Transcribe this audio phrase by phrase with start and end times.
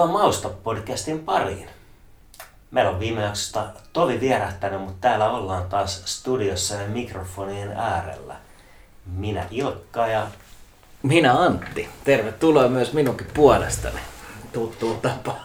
[0.00, 1.68] Tervetuloa Mausta-podcastin pariin.
[2.70, 8.34] Meillä on viime jaksosta tovi vierähtänyt, mutta täällä ollaan taas studiossa ja mikrofonien äärellä.
[9.16, 10.26] Minä Ilkka ja
[11.02, 11.88] Minä Antti.
[12.04, 14.00] Tervetuloa myös minunkin puolestani.
[14.52, 15.40] Tuttuun tapaan.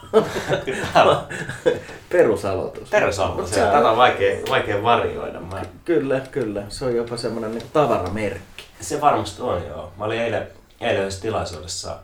[2.10, 2.90] Perusaloitus.
[2.90, 3.52] Terveysaloitus.
[3.54, 5.40] Se on- Tätä on vaikea, vaikea varjoida.
[5.40, 6.64] Mä, Kyllä, kyllä.
[6.70, 8.64] Se on jopa semmoinen niin tavaramerkki.
[8.82, 9.92] se varmasti on joo.
[9.98, 10.48] Mä olin eilen,
[10.82, 11.98] eilen tilaisuudessa,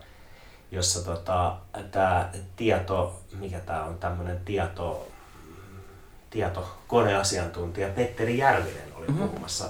[0.72, 1.58] jossa tota,
[1.92, 5.08] tämä tieto, mikä tämä on, tämmöinen tieto,
[6.30, 9.70] tietokoneasiantuntija Petteri Järvinen oli puhumassa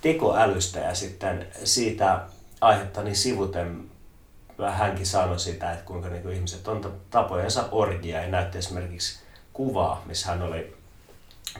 [0.00, 2.20] tekoälystä ja sitten siitä
[2.60, 3.90] aihettani sivuten
[4.66, 9.20] hänkin sanoi sitä, että kuinka niin ihmiset on ta- tapojensa orjia ja näytti esimerkiksi
[9.52, 10.76] kuvaa, missä hän oli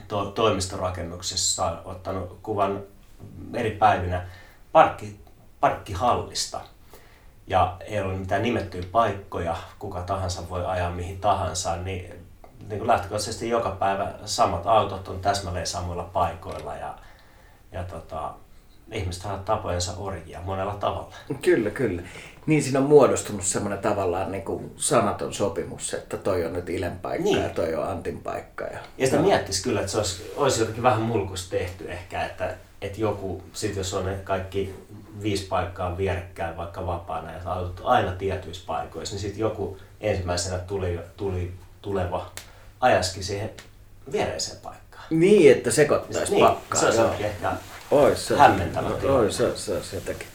[0.07, 2.83] to- toimistorakennuksessa ottanut kuvan
[3.53, 4.27] eri päivinä
[4.71, 5.19] parkki,
[5.59, 6.61] parkkihallista.
[7.49, 12.25] Ja ei ole mitään nimettyjä paikkoja, kuka tahansa voi ajaa mihin tahansa, niin,
[12.67, 16.95] niin kuin lähtökohtaisesti joka päivä samat autot on täsmälleen samoilla paikoilla ja,
[17.71, 18.33] ja tota,
[18.91, 21.13] ihmiset ovat tapojensa orjia monella tavalla.
[21.41, 22.01] Kyllä, kyllä.
[22.45, 26.99] Niin siinä on muodostunut semmoinen tavallaan niin kuin sanaton sopimus, että toi on nyt Ilen
[26.99, 27.43] paikka Niin.
[27.43, 28.63] ja toi on Antin paikka.
[28.65, 32.55] Ja, Ja sitä miettisi kyllä, että se olisi, olisi jotenkin vähän mulkus tehty ehkä, että,
[32.81, 34.75] että joku, sit jos on ne kaikki
[35.23, 40.99] viisi paikkaa vierekkäin vaikka vapaana ja autot aina tietyissä paikoissa, niin sitten joku ensimmäisenä tuli,
[41.17, 42.31] tuli tuleva
[42.81, 43.49] ajaski siihen
[44.11, 45.03] viereiseen paikkaan.
[45.09, 46.79] Niin, että sekoittaisi Niin, pakkaa.
[46.79, 47.13] se olisi joo.
[47.19, 47.51] ehkä
[47.91, 48.37] Ois se.
[48.37, 49.19] hämmentävä tilanne.
[49.19, 50.27] Ois se, se olisi jotenkin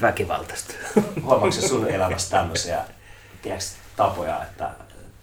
[0.00, 0.74] väkivaltaista.
[1.22, 2.84] Huomaatko sun elämässä tämmöisiä
[3.42, 3.64] tiedätkö,
[3.96, 4.70] tapoja, että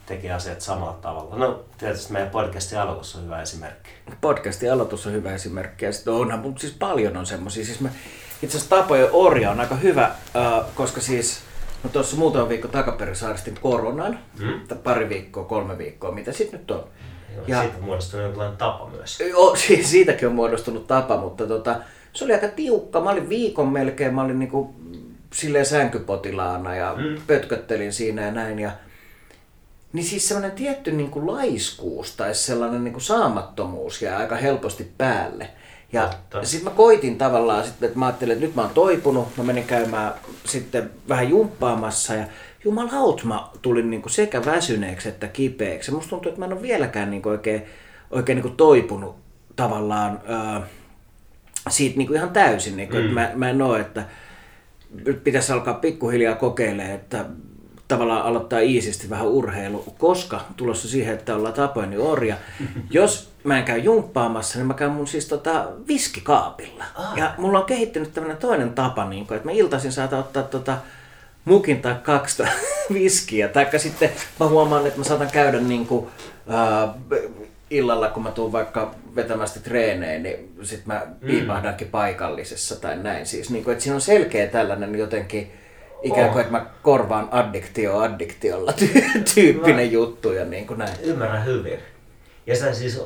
[0.06, 1.36] tekee asiat samalla tavalla?
[1.36, 3.90] No tietysti meidän podcastin aloitus on hyvä esimerkki.
[4.22, 5.86] Podcastin aloitus on hyvä esimerkki.
[5.86, 7.66] Ja sitten onhan, mutta siis paljon on semmoisia.
[7.66, 7.90] Siis mä,
[8.44, 11.40] itse asiassa tapojen orja on aika hyvä, äh, koska siis
[11.84, 14.20] no tuossa muutama viikko takaperin saaristin koronan.
[14.40, 14.68] Mm.
[14.68, 16.84] Tai pari viikkoa, kolme viikkoa, mitä sitten nyt on.
[17.48, 17.62] Ja...
[17.62, 19.20] Siitä on muodostunut jonkinlainen tapa myös.
[19.20, 21.76] Joo, si- siitäkin on muodostunut tapa, mutta tota,
[22.14, 23.02] se oli aika tiukka.
[23.02, 24.76] Mä olin viikon melkein, mä olin niinku
[25.34, 27.22] silleen sänkypotilaana ja mm.
[27.28, 28.60] pötköttelin siinä ja näin.
[28.60, 28.72] Ja,
[29.94, 35.50] niin siis semmoinen tietty niinku laiskuus tai sellainen niinku saamattomuus jää aika helposti päälle.
[35.94, 36.10] Ja
[36.44, 39.64] sitten mä koitin tavallaan, sit, että mä ajattelin, että nyt mä oon toipunut, mä menin
[39.64, 40.14] käymään
[40.46, 42.26] sitten vähän jumppaamassa ja
[42.64, 45.92] jumalaut mä tulin niinku sekä väsyneeksi että kipeäksi.
[45.92, 47.64] Musta tuntuu, että mä en ole vieläkään niinku oikein,
[48.12, 49.16] oikein niinku toipunut
[49.56, 50.62] tavallaan ää,
[51.70, 52.78] siitä niinku ihan täysin.
[52.78, 53.02] Niinku, mm.
[53.02, 54.06] että mä, mä en ole, että
[55.06, 57.26] nyt pitäisi alkaa pikkuhiljaa kokeilemaan, että
[57.88, 62.36] tavallaan aloittaa iisisti vähän urheilu, koska tulossa siihen, että ollaan tapojeni orja.
[62.90, 66.84] Jos mä en käy jumppaamassa, niin mä käyn mun siis tota viskikaapilla.
[66.96, 67.18] Ah.
[67.18, 70.78] Ja mulla on kehittynyt tämmöinen toinen tapa, niin kun, että mä iltaisin saatan ottaa tota
[71.46, 72.44] mukin tai kaksi
[72.94, 73.48] viskiä.
[73.48, 74.10] Taikka sitten
[74.40, 76.08] mä huomaan, että mä saatan käydä niin kuin,
[76.50, 76.94] ää,
[77.70, 83.26] illalla, kun mä tuun vaikka vetämästä treeneen, niin sit mä piipahdankin paikallisessa tai näin.
[83.26, 85.52] Siis, niin kuin, että siinä on selkeä tällainen jotenkin
[86.04, 86.40] ikään kuin, Oh.
[86.40, 90.94] että mä korvaan addiktio addiktiolla ty- tyyppinen juttu ja niin kuin näin.
[91.04, 91.80] Ymmärrän hyvin.
[92.48, 93.02] Ja se siis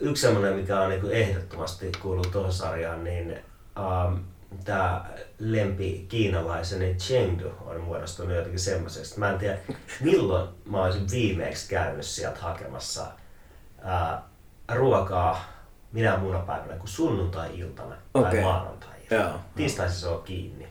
[0.00, 3.38] yksi semmoinen, mikä on niin ehdottomasti kuuluu tuohon sarjaan, niin
[3.78, 4.14] ähm,
[4.64, 5.06] tämä
[5.38, 9.18] lempi kiinalaiseni Chengdu on muodostunut jotenkin semmoiseksi.
[9.18, 9.58] Mä en tiedä,
[10.00, 13.06] milloin mä olisin viimeksi käynyt sieltä hakemassa
[13.86, 14.18] äh,
[14.74, 15.58] ruokaa
[15.92, 18.42] minä muuna päivänä kuin sunnuntai-iltana tai Okei.
[18.42, 19.38] maanantai-iltana.
[19.56, 20.68] Tiistaisin se on kiinni.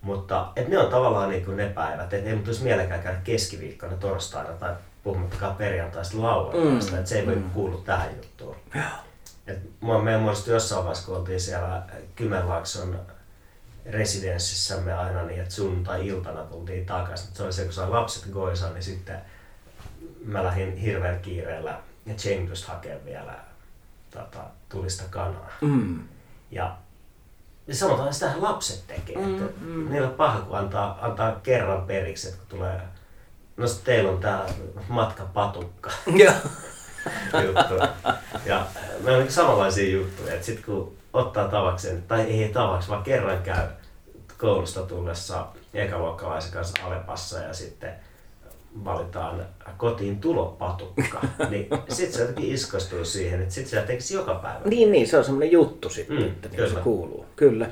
[0.00, 3.20] Mutta et ne on tavallaan niin kuin ne päivät, että ei mun tulisi mielekään käydä
[3.24, 4.74] keskiviikkona, torstaina tai
[5.06, 6.98] puhumattakaan perjantaista lauantaista, mm.
[6.98, 8.56] että se ei voi kuulua tähän juttuun.
[9.46, 11.82] Et mua, meidän muodostui jossain vaiheessa, kun oltiin siellä
[12.16, 13.00] Kymenlaakson
[13.90, 17.28] residenssissämme aina niin, että sunnuntai-iltana tultiin takaisin.
[17.34, 19.18] Se oli se, kun sai lapset goisaan, niin sitten
[20.24, 23.34] mä lähdin hirveän kiireellä ja Chengdusta hakemaan vielä
[24.10, 25.50] tota, tulista kanaa.
[25.60, 26.08] Mm.
[26.50, 26.76] Ja,
[27.66, 29.16] ja sanotaan, että sitähän lapset tekee.
[29.16, 32.80] Mm, että Niillä on paha, kun antaa, antaa kerran periksi, että kun tulee...
[33.56, 34.46] No sit teillä on tää
[34.88, 35.90] matkapatukka
[36.24, 36.32] Joo.
[37.44, 37.74] juttu.
[38.46, 38.66] Ja
[39.00, 43.66] meillä on samanlaisia juttuja, että sit kun ottaa tavakseen, tai ei tavaksi, vaan kerran käy
[44.38, 47.92] koulusta tullessa ekaluokkalaisen kanssa Alepassa ja sitten
[48.84, 49.42] valitaan
[49.76, 51.20] kotiin tulopatukka,
[51.50, 54.60] niin sit se jotenkin iskostuu siihen, että sit se tekisi joka päivä.
[54.64, 57.26] Niin, niin, se on semmoinen juttu sitten, Mm, että niin se kuuluu.
[57.36, 57.66] Kyllä.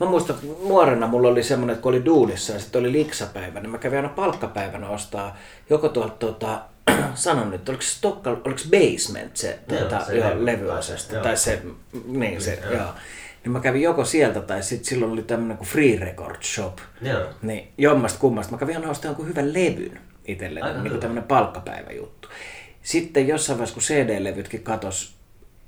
[0.00, 3.60] Mä muistan, että nuorena mulla oli semmoinen, että kun oli duunissa ja sitten oli liksapäivä,
[3.60, 5.36] niin mä kävin aina palkkapäivänä ostaa
[5.70, 6.60] joko tuolta, tota,
[7.14, 11.14] sanon nyt, oliko se Stokka, oliko se Basement se, Joo, tota, se joo, levy- levyosasto,
[11.14, 11.22] joo.
[11.22, 11.62] tai se,
[12.06, 12.72] niin se, Joo.
[12.72, 12.88] joo.
[13.44, 16.78] Niin mä kävin joko sieltä tai sitten silloin oli tämmöinen kuin Free Record Shop.
[17.02, 17.20] Joo.
[17.42, 18.52] Niin jommasta kummasta.
[18.52, 20.00] Mä kävin aina ostaa jonkun hyvän levyn.
[20.26, 22.28] itselleen, niin kuin tämmöinen palkkapäiväjuttu.
[22.82, 25.14] Sitten jossain vaiheessa, kun CD-levytkin katos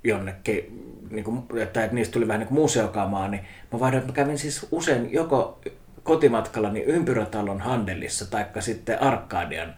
[0.04, 4.16] jonnekin, niin kuin, että, niistä tuli vähän niin kuin museokamaa, niin mä vaihdoin, että mä
[4.16, 5.60] kävin siis usein joko
[6.02, 9.74] kotimatkalla niin Ympyrätalon Handelissa taikka sitten Arkadian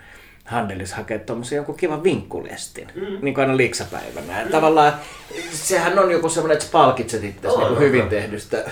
[0.48, 3.18] Handelissa hakea tuommoisen joku kivan vinkkulestin, mm.
[3.22, 4.44] niin kuin aina liksapäivänä.
[4.44, 4.50] Mm.
[4.50, 4.92] Tavallaan
[5.50, 8.08] sehän on joku semmoinen, että palkitset itse On, niin on, hyvin on.
[8.08, 8.64] tehdystä.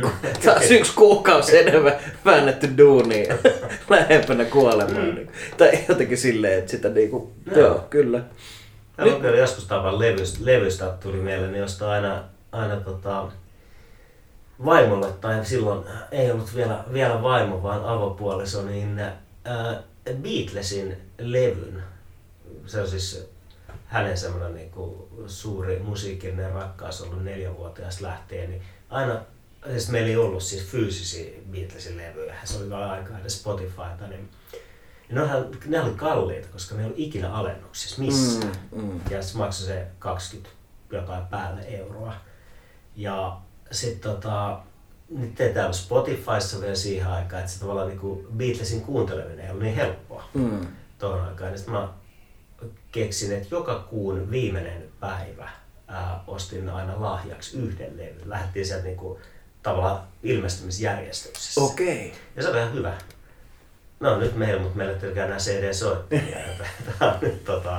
[0.00, 0.10] Kun
[0.44, 1.92] taas yksi kuukausi enemmän
[2.24, 3.34] väännetty duunia
[3.88, 5.02] lähempänä kuolemaa.
[5.02, 5.14] Mm.
[5.14, 5.30] Niin.
[5.56, 8.20] Tai jotenkin silleen, että sitä niinku, joo, joo kyllä.
[9.00, 9.98] Mä on kyllä joskus tavan
[10.40, 13.28] levystä, tuli mieleen, niin josta aina, aina tota,
[14.64, 18.98] vaimolle, tai silloin ei ollut vielä, vielä vaimo, vaan avopuoliso, niin
[19.44, 19.82] ää,
[20.22, 21.82] Beatlesin levyn,
[22.66, 23.28] se on siis
[23.86, 29.20] hänen semmoinen niin kuin suuri musiikillinen rakkaus ollut neljävuotiaasta lähtien, niin aina,
[29.70, 34.28] siis meillä ei ollut siis fyysisiä Beatlesin levyjä, se oli vielä aikaa edes Spotifyta, niin
[35.10, 38.52] ne, olihan, ne oli kalliita, koska ne ei ollut ikinä alennuksissa missään.
[38.72, 39.00] Mm, mm.
[39.10, 40.50] Ja se maksoi se 20
[40.92, 42.14] jotain päälle euroa.
[42.96, 43.40] Ja
[43.70, 44.60] sitten tota,
[45.08, 49.62] nyt ei täällä Spotifyssa vielä siihen aikaan, että se tavallaan niinku Beatlesin kuunteleminen ei ollut
[49.62, 50.66] niin helppoa Mm.
[50.98, 51.58] tuohon aikaan.
[51.58, 51.88] Sitten mä
[52.92, 55.48] keksin, että joka kuun viimeinen päivä
[55.88, 58.30] ää, ostin aina lahjaksi yhden levyn.
[58.30, 59.20] Lähdettiin sieltä niinku,
[59.62, 61.60] tavallaan ilmestymisjärjestyksessä.
[61.60, 62.12] Okei.
[62.36, 62.94] Ja se oli ihan hyvä.
[64.00, 66.36] No nyt meillä, mutta meillä ei ole enää CD-soittajia.
[66.98, 67.78] Tämä on nyt tota,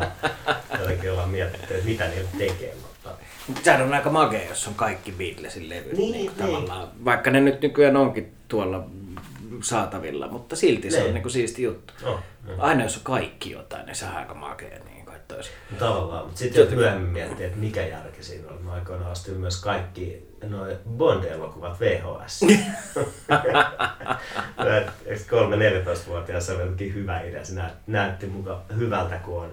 [0.80, 2.76] jotenkin ollaan mietitty, että mitä niillä tekee.
[2.82, 3.10] Mutta...
[3.64, 5.98] Sehän on aika makea, jos on kaikki Beatlesin levyt.
[5.98, 6.32] Niin, niin, niin.
[6.38, 8.84] tavallaan, vaikka ne nyt nykyään onkin tuolla
[9.64, 11.22] saatavilla, mutta silti se on Niin.
[11.22, 11.94] kuin siisti juttu.
[12.04, 12.54] No, no.
[12.58, 14.80] Aina jos on kaikki jotain, niin se on aika makea.
[14.86, 15.50] Niin kuin, että olisi.
[15.80, 18.60] Tavallaan, mutta sitten jos myöhemmin miettii, että mikä järki siinä oli.
[18.60, 22.42] Mä aikoinaan ostin myös kaikki noin Bond-elokuvat VHS.
[25.06, 27.46] Eikö kolme 14-vuotias se oli jotenkin hyvä idea?
[27.46, 29.52] Se näyt- näytti muka hyvältä, kun on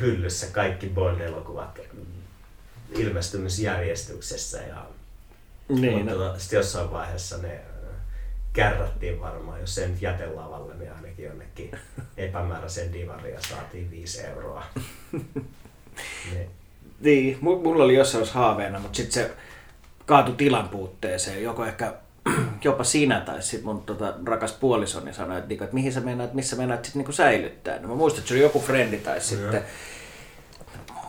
[0.00, 1.80] hyllyssä kaikki Bond-elokuvat
[2.92, 4.58] ilmestymisjärjestyksessä.
[4.58, 4.86] Ja,
[5.68, 6.38] Niin, mutta no.
[6.38, 7.60] sitten jossain vaiheessa ne äh,
[8.52, 11.70] kärrättiin varmaan, jos nyt jätelavalle, niin ainakin jonnekin
[12.16, 14.64] epämääräisen divariin ja saatiin 5 euroa.
[16.32, 16.50] Niin.
[17.00, 19.30] Niin, mu- mulla oli jossain haaveena, mutta sitten se
[20.06, 21.42] kaatui tilan puutteeseen.
[21.42, 21.92] Joko ehkä
[22.64, 26.34] jopa sinä tai sitten mun tota, rakas puolisoni sanoi, että, niinku, että mihin sä meinaat,
[26.34, 27.78] missä meinaat sitten niinku säilyttää.
[27.78, 29.62] No, mä muistan, että se oli joku frendi tai sitten...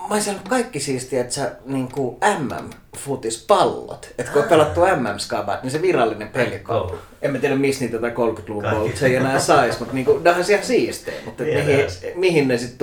[0.10, 5.72] Mä olisin sanonut kaikki siistiä, että sä niinku MM-futispallot, että kun on pelattu MM-skabat, niin
[5.72, 6.96] se virallinen peli, Kova.
[7.22, 8.80] en mä tiedä missä niitä tätä 30-luvun Kaikki.
[8.82, 11.86] polta se ei enää sais, mutta niinku, nämä on ihan siistejä, mutta Niin, mihin,
[12.16, 12.78] mihin ne sitten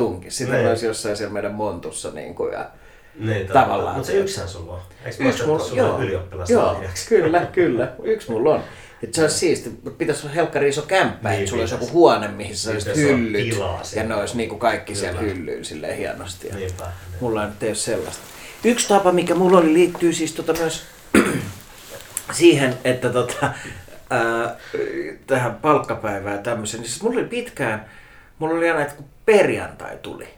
[0.56, 0.64] Niin.
[0.64, 2.70] ne olisi jossain siellä meidän montussa niinku, ja
[3.18, 3.96] Niin, Tavallaan.
[3.96, 4.80] Mutta se yksihän sulla on.
[5.04, 7.92] Eikö Yksi mulla, joo, ylioppilas joo, kyllä, kyllä.
[8.02, 8.60] Yksi mulla on.
[9.02, 11.90] Et se olisi siisti, mutta pitäisi olla helkkari iso kämppä, Niin että sulla olisi joku
[11.92, 13.58] huone, mihin sä olisit hyllyt.
[13.58, 14.08] Ja siellä.
[14.14, 15.34] ne olisi niinku kaikki siellä Kyllä.
[15.34, 16.48] hyllyyn silleen hienosti.
[16.48, 16.84] Ja Niinpä.
[16.84, 17.16] niin.
[17.20, 18.22] Mulla nyt ei ole sellaista.
[18.64, 20.82] Yksi tapa, mikä mulla oli, liittyy siis tota myös
[22.32, 23.50] siihen, että tota,
[24.10, 24.56] ää,
[25.26, 26.80] tähän palkkapäivään ja tämmöiseen.
[26.82, 27.86] Niin siis mulla oli pitkään,
[28.38, 30.28] mulla oli aina, että kun perjantai tuli,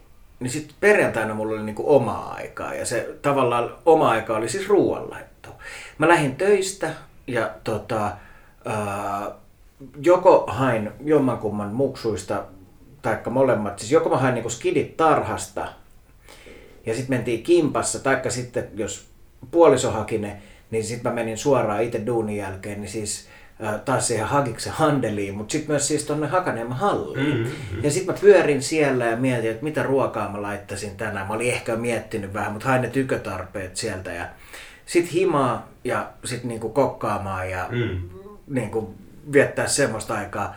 [0.41, 2.75] niin sitten perjantaina mulla oli niinku omaa aikaa.
[2.75, 5.49] Ja se tavallaan oma aika oli siis ruoanlaitto.
[5.99, 6.91] Mä lähdin töistä
[7.27, 8.11] ja tota,
[8.65, 9.31] ää,
[10.03, 12.45] joko hain jommankumman muksuista,
[13.03, 15.69] taikka molemmat, siis joko mä hain niinku skidit tarhasta,
[16.87, 19.07] ja sitten mentiin kimpassa, taikka sitten jos
[19.51, 23.29] puoliso haki ne, niin sitten mä menin suoraan itse duunin jälkeen, niin siis
[23.85, 27.37] taas siihen Hagiksen handeliin, mutta sitten myös siis tonne Hakaniemen halliin.
[27.39, 27.85] Mm-hmm.
[27.85, 31.27] Ja sitten mä pyörin siellä ja mietin, että mitä ruokaa mä laittaisin tänään.
[31.27, 34.25] Mä olin ehkä miettinyt vähän, mutta hain ne tykötarpeet sieltä ja
[34.87, 38.09] sitten himaa ja sitten niinku kokkaamaan ja Mm.
[38.47, 38.95] niinku
[39.33, 40.55] viettää semmoista aikaa.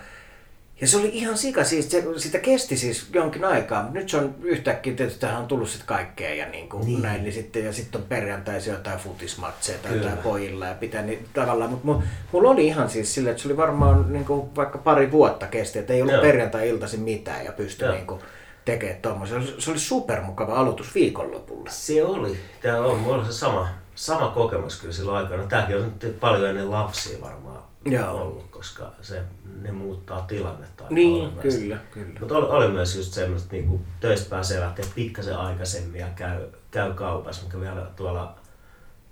[0.81, 4.17] Ja se oli ihan sika, siis se, sitä kesti siis jonkin aikaa, mutta nyt se
[4.17, 7.01] on yhtäkkiä, tietysti tähän on tullut sitten kaikkea ja niin kuin Niin.
[7.01, 10.03] näin, niin sitten, ja sitten on perjantaisia jotain futismatseja tai Kyllä.
[10.03, 13.47] jotain pojilla ja pitää niin tavallaan, mutta mulla, mulla oli ihan siis silleen, että se
[13.47, 16.21] oli varmaan niin kuin vaikka pari vuotta kesti, että ei ollut Joo.
[16.23, 17.95] perjantai-iltaisin mitään ja pystyi Joo.
[17.95, 18.21] niin kuin
[18.65, 19.43] tekemään tuommoisen.
[19.59, 21.69] Se oli, supermukava aloitus viikonlopulle.
[21.69, 22.37] Se oli.
[22.61, 25.43] Tämä on, mulla oli se sama, sama kokemus kyllä silloin aikana.
[25.43, 28.21] Tämäkin on nyt paljon ennen lapsia varmaan Joo.
[28.21, 29.23] ollut, koska se,
[29.61, 32.19] ne muuttaa tilannetta aika Niin, kyllä, kyllä.
[32.19, 36.47] Mutta oli, oli myös just semmoista, että niinku töistä pääsee lähteä pikkasen aikaisemmin ja käy,
[36.71, 38.39] käy kaupassa, mikä vielä tuolla,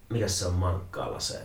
[0.10, 1.40] mikä se on Mankkaalla se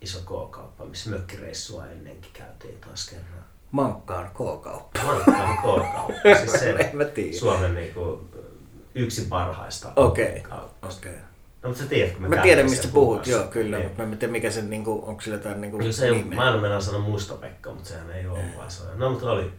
[0.00, 3.44] iso K-kauppa, missä mökkireissua ennenkin käytiin taas kerran.
[3.70, 5.00] Mankkaan K-kauppa.
[5.04, 6.92] Mankkaan K-kauppa, siis se.
[7.38, 8.28] Suomen niinku,
[8.94, 11.08] yksi parhaista Okei, kaupoista.
[11.08, 11.29] okei.
[11.62, 13.88] No, mutta sä tiedät, kun me Mä tiedän, mistä puhut, joo, kyllä, Niin.
[13.88, 16.14] mutta mä en tiedä, mikä sen, niin kuin, onko sillä jotain niin kuin, se ei,
[16.14, 16.36] nimeä.
[16.36, 18.82] mä en ole mennä sanoa Musta Pekka, mutta sehän ei ole vaan se.
[18.94, 19.50] No, mutta oli,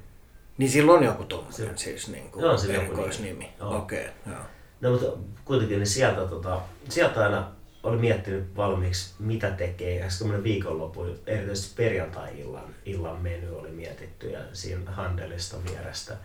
[0.58, 3.34] Niin sillä on joku tommonen siis niin kuin Joo, sillä erikoisnimi.
[3.34, 3.53] nimi.
[3.60, 4.41] Okei, okay, joo.
[4.81, 5.08] No mutta
[5.46, 7.51] kuitenkin niin sieltä, tota, sieltä aina
[7.84, 9.96] oli miettinyt valmiiksi, mitä tekee.
[9.96, 16.17] Ja semmoinen viikonloppu, erityisesti perjantai-illan illan meny oli mietitty ja siinä handelista vierestä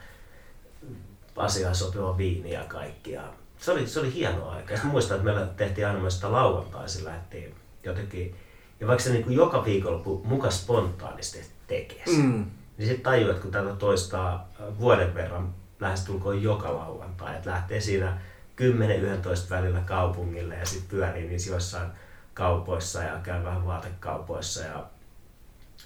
[1.36, 3.12] asiaan sopiva viini ja kaikki.
[3.12, 3.22] Ja
[3.58, 4.74] se, oli, se oli hieno aika.
[4.74, 8.36] Ja muistan, että meillä tehtiin aina myös sitä lauantaisin lähtiin jotenkin.
[8.80, 12.46] Ja vaikka se niin kuin joka viikonloppu muka spontaanisti tekee sen, Mm.
[12.78, 14.48] niin sitten tajuu, että kun tätä toistaa
[14.78, 18.18] vuoden verran lähestulkoon joka lauantai, että lähtee siinä
[18.56, 21.88] 10-11 välillä kaupungille ja sitten pyörii niissä jossain
[22.34, 24.84] kaupoissa ja käy vähän vaatekaupoissa ja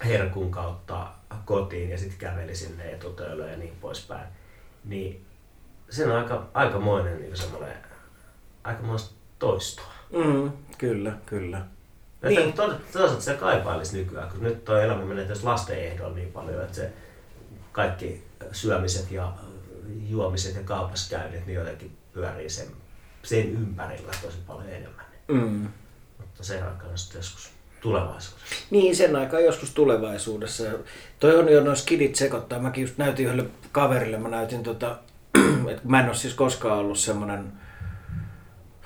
[0.05, 1.07] herkun kautta
[1.45, 4.27] kotiin ja sitten käveli sinne etutöölöön ja niin poispäin.
[4.85, 5.25] Niin
[5.91, 7.77] se on aika, aikamoinen niin semmoinen,
[8.63, 9.93] aikamoista toistoa.
[10.11, 11.61] Mm, kyllä, kyllä.
[12.23, 12.53] Niin.
[12.53, 16.75] Toisaalta se kaipailisi nykyään, kun nyt tuo elämä menee tässä lasten ehdolla niin paljon, että
[16.75, 16.93] se
[17.71, 19.33] kaikki syömiset ja
[20.09, 22.67] juomiset ja kaupaskäynnit niin jotenkin pyörii sen,
[23.23, 25.05] sen ympärillä tosi paljon enemmän.
[25.27, 25.67] Mm.
[26.17, 28.65] Mutta se aika on sitten joskus tulevaisuudessa.
[28.69, 30.63] Niin, sen aikaa joskus tulevaisuudessa.
[31.19, 32.59] Toi on jo noin skidit sekoittaa.
[32.59, 34.97] Mäkin just näytin yhdelle kaverille, mä näytin tota,
[35.71, 37.53] että mä en ole siis koskaan ollut semmonen,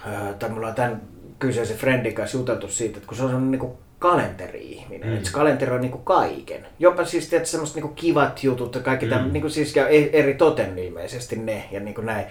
[0.05, 1.01] ää, tai mulla on tämän
[1.39, 5.15] kyseisen friendin kanssa juteltu siitä, että kun se on semmonen niinku kalenteri-ihminen, mm.
[5.15, 6.67] että se kalenteri on niinku kaiken.
[6.79, 9.09] Jopa siis tietysti semmoista niinku kivat jutut ja kaikki mm.
[9.09, 12.25] tämän, niinku siis ja e- eri toten ilmeisesti ne ja niinku näin.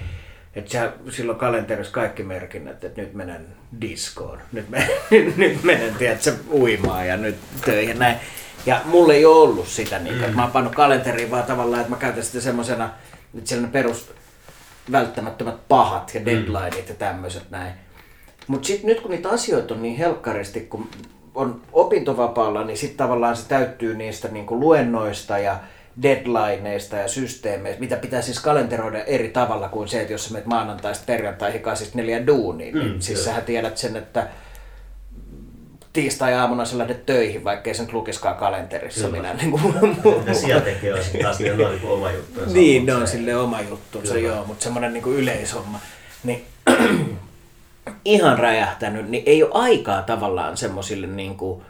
[0.55, 3.47] Että sä, silloin kalenterissa kaikki merkinnät, että nyt menen
[3.81, 4.89] diskoon, nyt menen,
[5.37, 8.17] nyt menen tiedätkö, uimaan ja nyt töihin ja näin.
[8.67, 11.91] Ja mulla ei ole ollut sitä, niin, että mä oon pannut kalenteriin vaan tavallaan, että
[11.91, 12.91] mä käytän sitä semmosena,
[13.39, 14.13] että siellä ne perus
[14.93, 17.73] välttämättömät pahat ja deadlineit ja tämmöiset näin.
[18.47, 20.89] Mutta sitten nyt kun niitä asioita on niin helkkaristi, kun
[21.35, 25.57] on opintovapaalla, niin sitten tavallaan se täyttyy niistä niinku luennoista ja
[26.03, 30.47] deadlineista ja systeemeistä, mitä pitää siis kalenteroida eri tavalla kuin se, että jos sä menet
[30.47, 33.25] maanantaista perjantaihin kahdesta neljän duuniin, niin Mm, siis kyllä.
[33.31, 34.27] sähän tiedät sen, että
[35.95, 39.17] tiistai-aamuna sä lähdet töihin, vaikkei sen lukiskaan kalenterissa Kyllä.
[39.17, 39.35] minä.
[39.35, 42.41] Niin, kuin, Ja siellä tekee on taas niin, ne on niin oma juttu.
[42.53, 44.29] niin, ne on sille oma juttunsa, Kyllä.
[44.29, 45.81] joo, mutta semmoinen niin yleishomma.
[46.25, 46.45] Niin,
[48.05, 51.63] ihan räjähtänyt, niin ei ole aikaa tavallaan semmoisille niin kuin,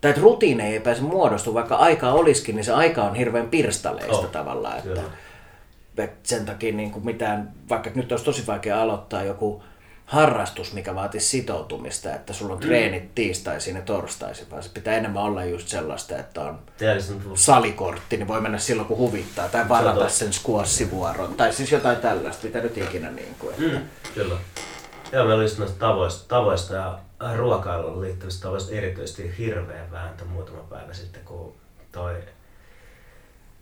[0.00, 4.16] tai että rutiineja ei pääse muodostumaan, vaikka aika olisikin, niin se aika on hirveän pirstaleista
[4.16, 4.78] On, tavallaan.
[4.78, 5.00] Että,
[5.98, 9.62] että sen takia niin kuin mitään, vaikka nyt olisi tosi vaikea aloittaa joku
[10.10, 15.22] harrastus, mikä vaatisi sitoutumista, että sulla on treenit tiistaisin ja torstaisin, vaan se pitää enemmän
[15.22, 16.58] olla just sellaista, että on
[17.34, 22.46] salikortti, niin voi mennä silloin kun huvittaa, tai varata sen squash-vuoron, tai siis jotain tällaista,
[22.46, 23.78] mitä nyt ikinä niin kuin, että.
[23.78, 24.34] Mm, kyllä.
[25.12, 26.98] Joo, meillä oli noista tavoista, tavoista ja
[27.36, 31.54] ruokailuun liittyvistä tavoista erityisesti hirveän vääntö muutama päivä sitten, kun
[31.92, 32.14] toi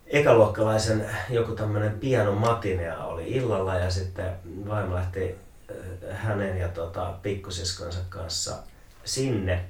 [0.06, 4.30] ekaluokkalaisen joku tämmöinen piano matinea oli illalla ja sitten
[4.68, 5.47] vaimo lähti äh,
[6.10, 8.56] hänen ja tota, pikkusiskonsa kanssa
[9.04, 9.64] sinne.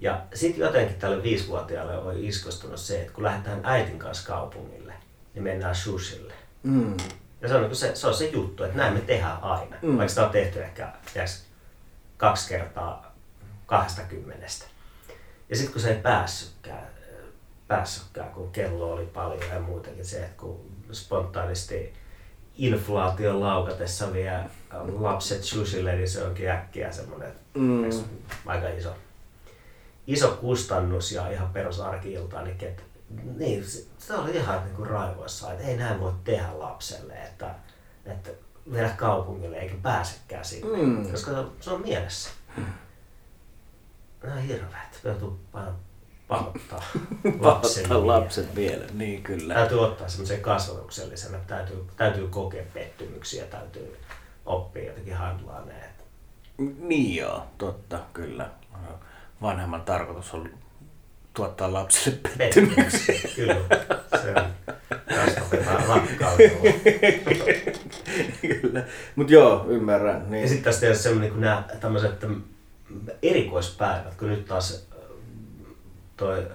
[0.00, 4.94] Ja sitten jotenkin tälle viisivuotiaalle on iskostunut se, että kun lähdetään äitin kanssa kaupungille,
[5.34, 6.34] niin mennään sushille.
[6.62, 6.96] Mm.
[7.40, 9.76] Ja se on, niin se, se on se juttu, että näin me tehdään aina.
[9.82, 9.88] Mm.
[9.88, 11.44] Vaikka sitä on tehty ehkä tiiäks,
[12.16, 13.14] kaksi kertaa
[13.66, 14.64] kahdesta kymmenestä.
[15.50, 16.86] Ja sitten kun se ei päässytkään,
[17.68, 21.94] päässytkään, kun kello oli paljon ja muutenkin se, että kun spontaanisti
[22.56, 24.40] inflaation laukatessa vie
[24.98, 27.84] lapset sushille, niin se onkin äkkiä semmoinen Mm.
[28.46, 28.94] aika iso,
[30.06, 32.42] iso kustannus ja ihan perusarki-ilta.
[32.42, 32.82] Niin, että,
[33.36, 33.64] niin,
[33.98, 37.54] se, oli ihan niin kuin raivoissa, että ei näin voi tehdä lapselle, että,
[38.06, 38.30] että
[38.72, 41.10] viedä kaupungille eikä pääsekään sinne, Mm.
[41.10, 42.30] koska se on, se on mielessä.
[44.22, 45.74] Nämä on hirveät, joutuu vähän
[46.28, 46.82] pahoittaa
[47.40, 49.54] lapsen lapset vielä, niin kyllä.
[49.54, 53.96] Täytyy ottaa semmoisen kasvatuksellisena, että täytyy, täytyy kokea pettymyksiä, täytyy
[54.46, 55.74] oppia jotenkin handlaa ne.
[56.80, 58.50] Niin joo, totta, kyllä.
[59.42, 60.50] Vanhemman tarkoitus on
[61.34, 63.20] tuottaa lapsille pettymyksiä.
[63.36, 63.54] Kyllä,
[64.22, 64.44] se on
[65.16, 66.60] kasvatetaan rakkaudella.
[68.40, 68.84] kyllä.
[69.16, 70.22] Mut joo, ymmärrän.
[70.22, 70.48] Ja Niin.
[70.48, 72.42] sitten tässä tietysti semmoinen, kun nämä tämmöiset mm,
[73.22, 74.98] erikoispäivät, kun nyt taas äh,
[76.16, 76.46] toi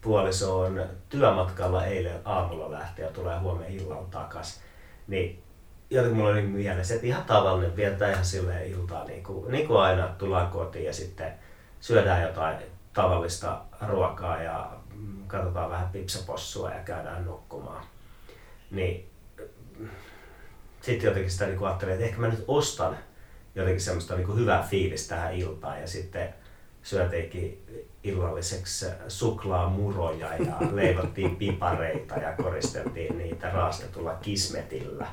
[0.00, 4.60] puoliso on työmatkalla eilen aamulla lähtee ja tulee huomenna illalla takas,
[5.08, 5.42] niin
[5.90, 9.80] jotenkin mulla oli mielessä, että ihan tavallinen viettää ihan silleen iltaa, niin kuin, niin kuin
[9.80, 11.32] aina tullaan kotiin ja sitten
[11.80, 12.56] syödään jotain
[12.92, 14.70] tavallista ruokaa ja
[15.26, 17.84] katsotaan vähän pipsapossua ja käydään nukkumaan.
[18.70, 19.10] Niin
[20.80, 22.98] sitten jotenkin sitä niin ajattelin, että ehkä mä nyt ostan
[23.54, 26.34] jotenkin semmoista niin hyvää fiilistä tähän iltaan ja sitten
[26.82, 27.66] syötiinkin
[28.08, 35.06] illalliseksi suklaamuroja ja leivottiin pipareita ja koristeltiin niitä raastetulla kismetillä,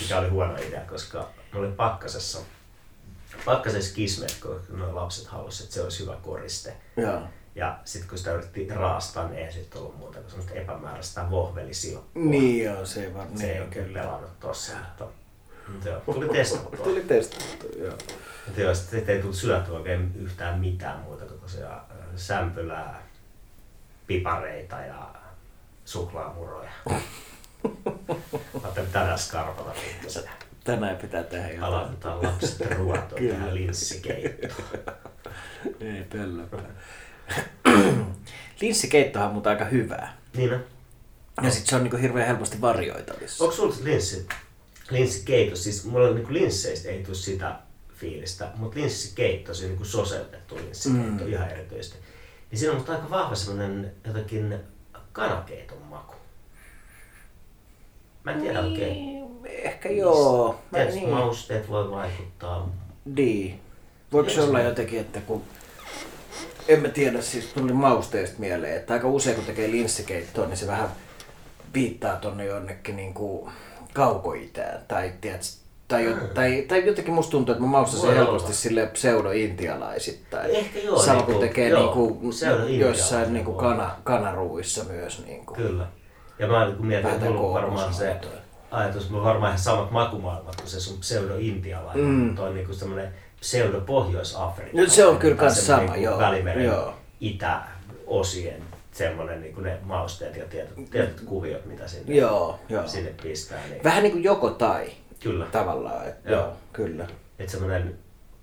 [0.00, 2.38] mikä oli huono idea, koska ne oli pakkasessa,
[3.44, 6.76] pakkasessa kismet, kun nuo lapset halusivat, että se olisi hyvä koriste.
[6.96, 7.20] Joo.
[7.54, 12.22] Ja sitten kun sitä yritti raastaa, niin ei sitten ollut muuta kuin semmoista epämääräistä vohvelisilppua.
[12.22, 13.38] Niin joo, se ei vaan.
[13.38, 14.00] Se ei niin, kyllä.
[14.00, 15.06] pelannut tossa, mutta
[15.68, 16.84] mutta joo, tuli testattua.
[16.84, 17.98] Tuli testattu, joo.
[18.46, 21.80] Mutta joo, sitten ei tullut syötyä oikein yhtään mitään muuta kuin tosiaan
[22.16, 23.02] sämpylää,
[24.06, 25.14] pipareita ja
[25.84, 26.70] suklaamuroja.
[28.62, 30.22] Ajattelin tänään skarpata pikkasen.
[30.64, 31.64] Tänään pitää tehdä jotain.
[31.64, 33.34] Aloitetaan lapset ruotoon Kyllä.
[33.34, 34.54] tähän linssikeittoon.
[35.80, 36.70] Ei pöllöpää.
[38.60, 40.16] Linssikeittohan on muuten aika hyvää.
[40.36, 40.64] Niin on.
[41.42, 43.44] Ja sit se on niinku hirveän helposti varjoitavissa.
[43.44, 44.26] Onko sulla linssi,
[44.90, 45.56] linssikeitto?
[45.56, 47.58] Siis mulla on niinku linsseistä ei tule sitä
[47.94, 51.32] fiilistä, mutta linssikeitto, se on niinku soseutettu linssikeitto mm.
[51.32, 51.98] ihan erityisesti.
[52.50, 54.54] Niin siinä on musta aika vahva semmonen jotenkin
[55.12, 56.14] kanakeiton maku.
[58.24, 58.92] Mä en tiedä oikein.
[58.92, 60.60] Niin, Ehkä joo.
[60.70, 61.10] Mä, Tietysti niin.
[61.14, 62.68] mausteet voi vaikuttaa.
[63.04, 63.60] Niin.
[64.12, 65.42] Voiko se olla jotenkin, että kun...
[66.68, 70.66] En mä tiedä, siis tuli mausteista mieleen, että aika usein kun tekee linssikeittoa, niin se
[70.66, 70.88] vähän
[71.74, 73.52] viittaa tonne jonnekin niin kuin
[73.92, 74.80] kaukoitään.
[74.88, 78.54] Tai, tiedät, tai, jo, tai, tai jotenkin musta tuntuu, että mä maustan sen Voi helposti
[78.54, 80.50] sille pseudo-intialaisittain.
[80.50, 82.18] Ehkä joo, Sama niinku- kun tekee joo, niinku,
[82.78, 85.24] jossain niinku kana, kanaruuissa myös.
[85.26, 85.54] Niinku.
[85.54, 85.86] Kyllä.
[86.38, 88.40] Ja mä niin mietin, että mulla on varmaan se kookosmaitoa.
[88.70, 92.38] ajatus, mulla on varmaan ihan samat makumaailmat kuin se sun pseudo-intialainen, mm.
[92.38, 94.80] on niinku semmoinen pseudo-pohjois-Afrikka.
[94.80, 96.94] No se on kyllä kans semmoinen sama, niinku joo, Välimeren joo.
[97.20, 98.62] itäosien
[98.92, 102.88] semmoinen niinku ne mausteet ja tietyt, tietyt kuviot, mitä sinne, Joo, joo.
[102.88, 103.58] sinne pistää.
[103.70, 104.86] Niin Vähän niin kuin joko tai
[105.24, 105.46] Kyllä.
[105.52, 106.08] tavallaan.
[106.08, 106.40] Että Joo.
[106.40, 106.52] joo.
[106.72, 107.06] kyllä.
[107.38, 107.94] Että semmoinen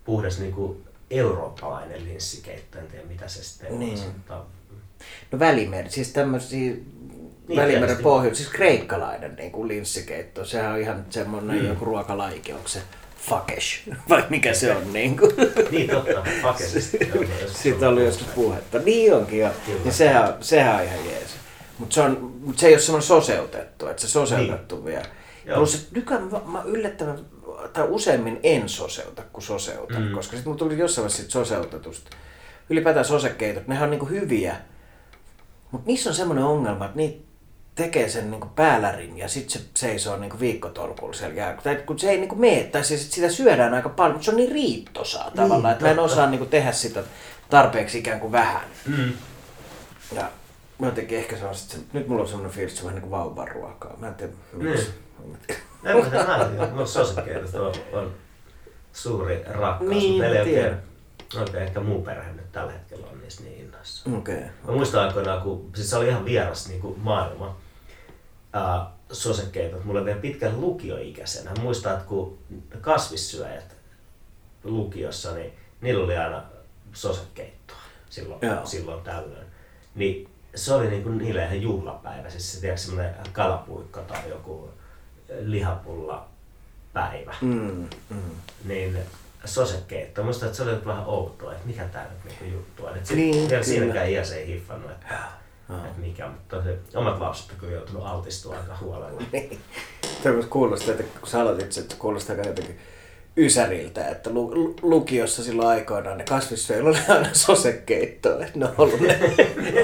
[0.03, 3.99] puhdas niinku eurooppalainen linssikeitto, en tiedä mitä se sitten Niin.
[3.99, 4.05] on.
[4.07, 4.41] Mutta
[5.31, 6.73] No Välimeri, siis tämmöisiä
[7.47, 10.45] Niin, Välimeren pohjois, siis kreikkalainen niin kuin linssikeitto.
[10.45, 11.67] Sehän on ihan semmoinen Mm.
[11.67, 12.79] joku ruokalaike, onko se
[13.17, 15.31] fakesh, vai mikä se on niin kuin.
[15.71, 16.11] niin totta,
[16.43, 16.91] joskus
[17.61, 18.79] Siitä oli joskus puhetta.
[18.79, 19.49] Niin onkin jo.
[19.83, 21.29] Niin sehän, sehän on ihan jees.
[21.77, 24.85] Mutta se, on, mut se ei ole semmoinen soseutettu, että se soseutettu niin.
[24.85, 25.05] vielä.
[25.45, 25.57] Joo.
[25.57, 27.19] Plus nykyään mä, mä yllättävän,
[27.73, 30.11] tai useammin en soseuta kuin soseutan, mm.
[30.11, 32.09] koska sitten mulla tuli jossain vaiheessa soseutetusta.
[32.69, 34.55] Ylipäätään sosekeitot, nehän on niinku hyviä,
[35.71, 37.25] mutta niissä on semmoinen ongelma, että niitä
[37.75, 41.57] tekee sen niinku päälärin ja sitten se seisoo niinku viikkotolkulla siellä jää.
[41.63, 44.37] Tai kun se ei niinku mene, tai siis sitä syödään aika paljon, mutta se on
[44.37, 46.13] niin riittosaa tavallaan, Niin, että mä en totta.
[46.13, 47.03] osaa niinku tehdä sitä
[47.49, 48.61] tarpeeksi ikään kuin vähän.
[48.87, 49.13] Mm.
[50.15, 50.29] Ja
[50.79, 52.91] mä jotenkin ehkä se on sit, se, nyt mulla on semmoinen fiilis, että se on
[52.93, 53.97] vähän niin kuin vauvan ruokaa.
[53.97, 54.83] Mä en tiedä miksi.
[54.83, 54.93] Niin.
[55.83, 56.67] En mä tiedä, mä en tiedä.
[56.67, 58.13] Mulla sosikkeet on, on
[58.93, 60.75] suuri rakkaus, Niin, mutta ei oikein,
[61.39, 64.09] oikein ehkä muu perhe nyt tällä hetkellä on niistä niin innoissa.
[64.17, 64.35] Okei.
[64.35, 64.49] Okay.
[64.65, 67.57] Mä muistan aikoinaan, kun siis se oli ihan vieras niin kuin maailma,
[68.53, 69.83] ää, sosekeitot.
[69.85, 71.51] Mulla vielä pitkän lukioikäisenä.
[71.61, 72.37] Muistan, että kun
[72.81, 73.75] kasvissyöjät
[74.63, 76.43] lukiossa, niin niillä oli aina
[76.93, 77.77] sosekeittoa
[78.09, 78.65] silloin, Joo.
[78.65, 79.47] silloin tällöin.
[79.95, 82.29] Niin se oli niin kuin niille ihan juhlapäivä.
[82.29, 84.69] Siis se tiedätkö, semmoinen kalapuikko tai joku
[85.39, 86.25] lihapulla
[86.93, 87.35] päivä.
[87.41, 88.17] Mm, mm.
[88.65, 88.97] Niin
[89.45, 90.23] sosekeitto.
[90.23, 92.97] Muistan, että se oli vähän outoa, että mikä tää nyt niinku juttu on.
[92.97, 95.15] Et sit Niin, vielä siinäkään iässä ei hiffannut, että,
[95.69, 99.21] että mikä, mutta se, omat lapset on kyllä joutunut altistua aika huolella.
[99.31, 99.59] Niin.
[100.23, 102.79] Tämmöistä kuulostaa, että kun sä aloitit, että kuulostaa aika jotenkin
[103.37, 108.73] ysäriltä, että lu- lu- lukiossa silloin aikoinaan ne kasvissyöjillä oli aina sosekeittoa, että ne on
[108.77, 109.19] ollut ne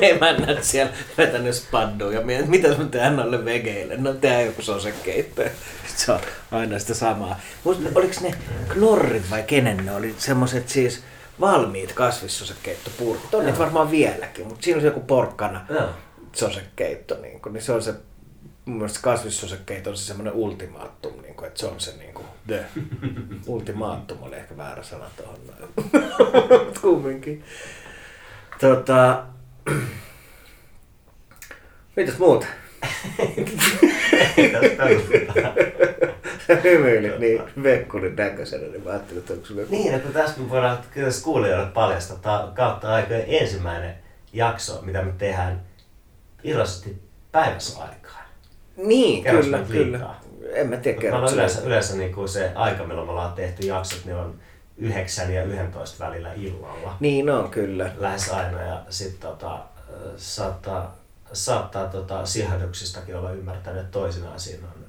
[0.10, 5.42] emännät siellä vetänyt spadduun ja mietit, mitä sun tehdään noille vegeille, no tehdään joku sosekeitto.
[5.96, 6.20] Se on
[6.52, 7.40] aina sitä samaa.
[7.64, 8.34] Muista, oliko ne
[8.70, 11.04] knorrit vai kenen ne oli semmoiset siis
[11.40, 15.90] valmiit kasvissosekeittopurkit, on niitä varmaan vieläkin, mutta siinä on joku porkkana Joo.
[16.34, 17.94] sosekeitto, niin, kuin, niin se on se,
[18.66, 22.27] mun mielestä kasvissosekeitto on se semmoinen ultimaattum, niin kuin, että se on se niin kuin,
[22.48, 22.66] the
[23.48, 25.70] ultimaattum oli ehkä väärä sana tuohon noin.
[26.82, 27.44] Kumminkin.
[28.62, 29.24] Tota,
[31.96, 32.46] mitäs muuta?
[36.48, 39.76] Sä hymyilit niin vekkulin näköisenä, niin mä ajattelin, että onko joku...
[39.76, 43.96] Niin, no kun tässä me voidaan kyllä kuulijoille paljastaa, tämä kautta aikojen ensimmäinen
[44.34, 45.62] jakso, mitä me tehdään
[46.44, 48.22] virallisesti päivässä aikaa.
[48.78, 49.92] Niin, Kerros kyllä, kyllä.
[49.92, 50.22] liikaa.
[50.54, 54.06] En mä tiedä, kerro yleensä, yleensä niin kuin se aika, milloin me ollaan tehty jaksot,
[54.06, 54.40] niin on
[54.78, 56.98] 9 ja 11 välillä illalla.
[57.00, 57.92] Niin on, kyllä.
[57.98, 59.60] Lähes aina ja sitten tota,
[60.18, 60.96] saattaa,
[61.34, 64.88] saattaa tota, sihahduksistakin olla ymmärtänyt, että toisinaan siinä on.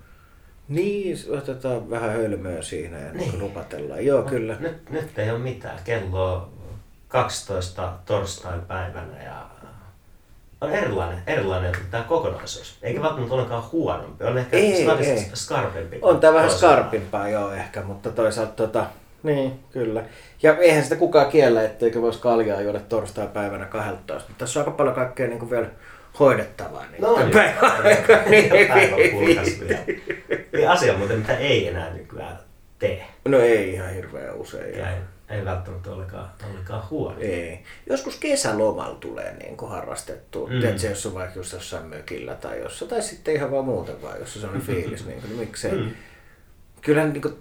[0.68, 3.30] Niin, otetaan vähän hölmöä siinä ja niin.
[3.30, 3.40] Niin.
[3.40, 4.06] rupatellaan.
[4.06, 4.56] Joo, kyllä.
[4.60, 5.78] Nyt, nyt ei ole mitään.
[5.84, 6.50] Kello on
[7.08, 9.50] 12 torstai-päivänä ja
[10.60, 12.78] on erilainen, erilainen tämä kokonaisuus.
[12.82, 14.24] Eikä välttämättä ollenkaan huonompi.
[14.24, 15.30] On ehkä Ei, ei.
[15.34, 15.98] skarpempi.
[16.02, 18.86] On tämä vähän skarpimpaa joo ehkä, mutta toisaalta tota,
[19.22, 20.02] niin, kyllä.
[20.42, 24.28] Ja eihän sitä kukaan kiellä, etteikö voisi kaljaa juoda torstai-päivänä 12.
[24.28, 25.66] Mutta tässä on aika paljon kaikkea niin kuin vielä
[26.20, 26.84] hoidettavaa.
[26.90, 27.30] Niin No niin.
[28.28, 30.02] Niin.
[30.52, 32.38] Niin asia muuten, mitä ei enää nykyään
[32.78, 33.06] tee.
[33.24, 34.78] No ei ihan hirveän usein.
[34.78, 34.86] Ja
[35.30, 37.20] ei, välttämättä ollenkaan, ollenkaan huono.
[37.20, 37.64] Ei.
[37.86, 40.48] Joskus kesälomalla tulee niin kuin harrastettua.
[40.48, 40.60] Mm.
[40.60, 44.20] Tiedätkö, jos on vaikka just jossain mökillä tai jossain, tai sitten ihan vaan muuten vaan,
[44.20, 45.72] jos on sellainen fiilis, niin, kuin, niin miksei.
[45.72, 45.90] Mm.
[46.80, 47.34] Kyllähän niin kuin,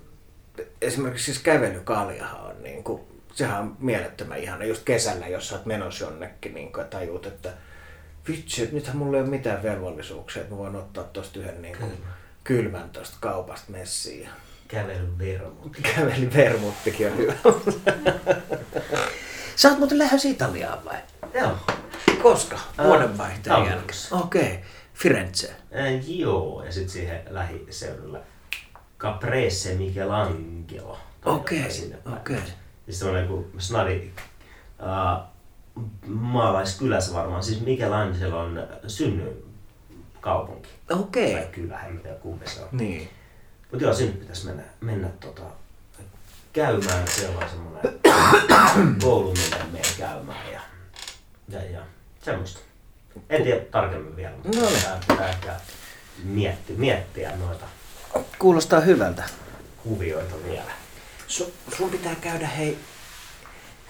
[0.81, 3.01] esimerkiksi siis kävelykaljahan on, niin kuin,
[3.33, 7.25] sehän on mielettömän ihana just kesällä, jos sä oot menossa jonnekin niin kuin, ja tajut,
[7.25, 7.53] että
[8.27, 11.91] vitsi, nythän mulla ei ole mitään velvollisuuksia, että mä voin ottaa tosta yhden niin kuin,
[11.91, 12.07] Kyllä.
[12.43, 14.29] kylmän tosta kaupasta messiin.
[14.67, 15.77] Kävelyn vermut.
[15.95, 17.33] Käveli vermuttikin on hyvä.
[19.55, 20.97] Sä oot muuten lähes Italiaan vai?
[21.33, 21.57] Joo.
[22.21, 22.59] Koska?
[22.83, 23.99] Vuodenvaihteen jälkeen.
[24.11, 24.41] Okei.
[24.41, 24.57] Okay.
[24.93, 25.47] Firenze.
[25.47, 28.19] Äh, joo, ja sitten siihen lähiseudulle
[28.99, 30.97] Caprese Michelangelo.
[31.25, 31.59] Okei,
[32.03, 32.17] päin.
[32.17, 32.39] okei.
[32.85, 34.11] Siis semmoinen kuin snadi
[34.79, 35.23] uh,
[36.07, 40.69] maalaiskylässä varmaan, siis Michelangelon synnyinkaupunki.
[40.89, 41.33] Okei.
[41.33, 42.67] Tai kylä, en tiedä kumpi se on.
[42.71, 43.09] Niin.
[43.71, 45.41] Mutta joo, sinne pitäisi mennä, mennä tota,
[46.53, 47.07] käymään.
[47.07, 47.99] Siellä on semmoinen
[49.01, 50.61] koulu, minne menen käymään ja,
[51.49, 51.81] ja, ja
[52.23, 52.59] semmoista.
[53.29, 54.75] En tiedä tarkemmin vielä, mutta No niin.
[54.77, 55.55] pitää, pitää ehkä
[56.23, 57.65] miettiä, miettiä noita
[58.39, 59.23] Kuulostaa hyvältä.
[59.83, 60.71] kuvioita vielä.
[61.27, 62.77] Su, sun pitää käydä, hei,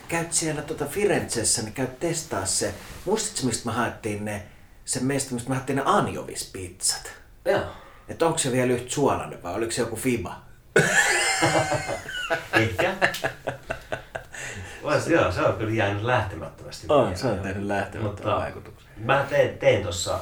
[0.07, 2.73] käyt siellä tota Firenzessä, niin käyt testaa se.
[3.05, 4.43] Muistatko, mistä me haettiin ne,
[4.85, 7.11] se mesta, mistä me haettiin ne anjovispizzat?
[7.45, 7.63] Joo.
[8.09, 10.41] Että onko se vielä yhtä suolainen vai oliko se joku fiba?
[12.53, 12.95] Ehkä.
[14.83, 16.87] Vois, joo, se on kyllä jäänyt lähtemättömästi.
[16.89, 18.87] On, se on tehnyt lähtemättömän vaikutuksen.
[18.97, 20.19] Mä tein, tein tuossa,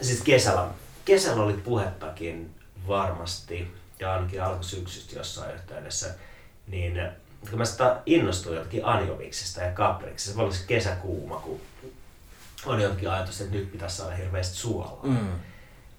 [0.00, 0.66] siis kesällä,
[1.04, 2.54] kesällä oli puhettakin
[2.88, 6.14] varmasti, ja ainakin alkusyksystä jossain yhteydessä,
[6.66, 7.00] niin
[7.50, 11.60] kun mä sitä innostuin jotenkin anjoviksista ja kapriksista, se voi olla se kesäkuuma, kun
[12.66, 15.00] on jotenkin ajatus, että nyt pitäisi saada hirveästi suolaa.
[15.02, 15.28] Mm.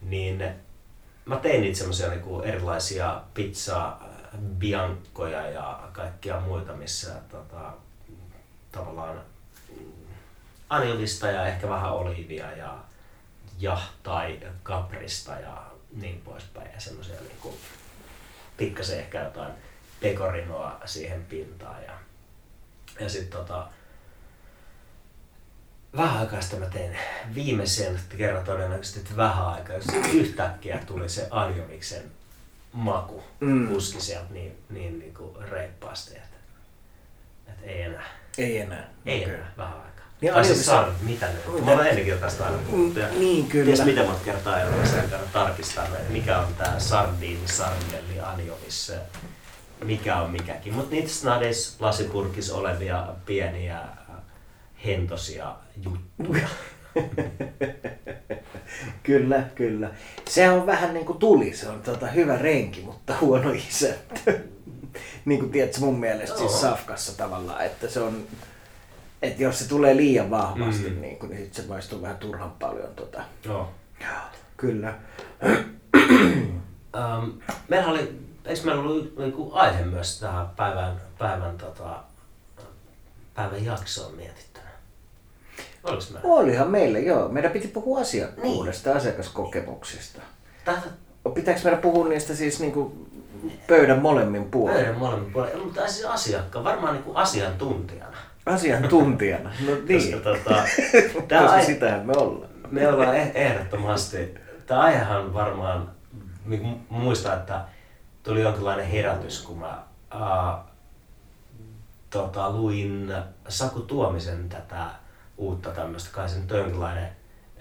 [0.02, 0.44] Niin
[1.26, 3.98] mä tein niitä semmoisia niinku erilaisia pizza
[4.38, 7.74] biankkoja ja kaikkia muita, missä tota,
[8.72, 9.22] tavallaan
[9.78, 9.86] mm,
[10.70, 12.78] anjovista ja ehkä vähän oliivia ja,
[13.60, 16.72] ja tai kaprista ja niin poispäin.
[16.74, 17.58] Ja semmoisia niinku,
[18.58, 19.54] pikkasen ehkä jotain
[20.02, 21.84] pekorinoa siihen pintaan.
[21.84, 21.94] Ja,
[23.00, 23.68] ja sitten tota,
[25.98, 26.98] vähän aikaa sitten mä tein
[27.36, 32.04] viimeisen kerran todennäköisesti, että vähän aikaa, jos yhtäkkiä tuli se anjoviksen
[32.74, 33.50] maku, Mm.
[33.52, 33.68] mm.
[33.68, 36.38] puski sieltä niin, niin, niin kuin reippaasti, että,
[37.48, 38.04] että ei enää,
[38.38, 38.90] Ei enää.
[39.06, 39.34] ei Okei.
[39.36, 40.06] enää vähän aikaa.
[40.22, 43.00] Niin tai siis saada, mitä ne, mä olen ennenkin tästä aina puhuttu.
[43.00, 43.66] ja Niin, kyllä.
[43.66, 48.92] Ties mitä monta kertaa en sen käydä tarkistaa, että mikä on tää sardiini, sardelli, anjovis,
[49.84, 50.74] mikä on mikäkin.
[50.74, 53.80] Mutta niitä snades lasipurkis olevia pieniä
[54.86, 56.48] hentosia juttuja.
[59.04, 59.90] Kyllä, kyllä.
[60.30, 63.94] Se on vähän niin kuin tuli, se on tota hyvä renki, mutta huono isä.
[65.26, 68.24] niin kuin tiedätkö mun mielestä siis safkassa tavallaan, että se on,
[69.22, 71.02] että jos se tulee liian vahvasti, Mm.
[71.02, 72.96] niin, kuin, niin sit se maistuu vähän turhan paljon.
[72.96, 73.24] Tota.
[73.46, 73.72] Joo.
[74.58, 74.94] Kyllä.
[76.96, 82.04] Um, meillä oli, eikö meillä ollut niinku aihe myös tähän päivän, päivän, tota,
[83.34, 84.55] päivän jaksoon mietittynä?
[85.86, 86.30] Oliko meillä?
[86.30, 87.30] Olihan meille, joo.
[87.30, 90.22] Meidän piti puhua asiakkuudesta ja asiakaskokemuksista.
[90.66, 90.82] Tätä
[91.34, 93.10] Pitääkö meidän puhua niistä siis niin kuin
[93.68, 94.76] pöydän molemmin puolin?
[94.76, 98.18] pöydän molemmin puolin, mutta siis asiakkaan, varmaan niinku asiantuntijana.
[98.46, 99.52] Asiantuntijana.
[99.68, 100.02] No niin.
[100.02, 100.56] Koska tota,
[101.28, 102.50] tää Koska ai- sitähän me ollaan.
[102.72, 105.92] me ollaan eh- ehdottomasti, tämä aihehan varmaan,
[106.46, 107.62] niin kuin muistan, että
[108.24, 110.64] tuli jonkinlainen herätys, kun mä ää,
[112.10, 113.14] tota, luin
[113.48, 114.86] Saku Tuomisen tätä
[115.38, 117.10] uutta tämmöistä, kai se nyt on jonkinlainen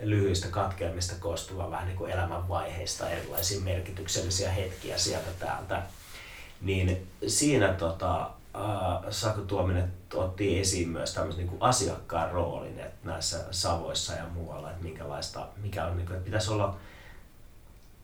[0.00, 5.82] lyhyistä katkelmista koostuva vähän niin kuin elämänvaiheista, erilaisia merkityksellisiä hetkiä sieltä täältä.
[6.60, 13.08] Niin siinä tota, ää, Saku Tuominen otti esiin myös tämmöisen niin kuin asiakkaan roolin että
[13.08, 16.76] näissä Savoissa ja muualla, että minkälaista, mikä on, niin kuin, että pitäisi olla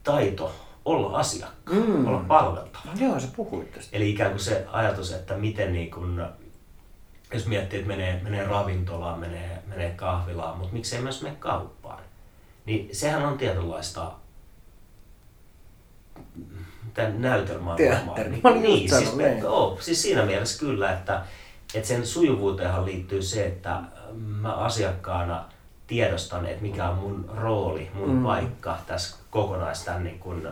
[0.03, 0.55] taito
[0.85, 2.07] olla asiakkaan, Mm.
[2.07, 2.91] olla palveltava.
[2.99, 3.97] Joo, sä puhuit tästä.
[3.97, 6.25] Eli ikään kuin se ajatus, että miten niin kun,
[7.33, 12.03] jos miettii, että menee, menee ravintolaan, menee, menee kahvilaan, mutta miksei myös mene kauppaan,
[12.65, 14.11] niin sehän on tietynlaista
[16.93, 18.31] tämän näytelmää Teatteri.
[18.31, 19.83] Just Niin, siis, sanonut, niin.
[19.83, 21.21] siis siinä mielessä kyllä, että
[21.73, 23.81] että sen sujuvuuteenhan liittyy se, että
[24.13, 25.45] mä asiakkaana
[25.87, 28.23] tiedostan, että mikä on mun rooli, mun mm.
[28.23, 30.51] paikka tässä kokonaista niin kun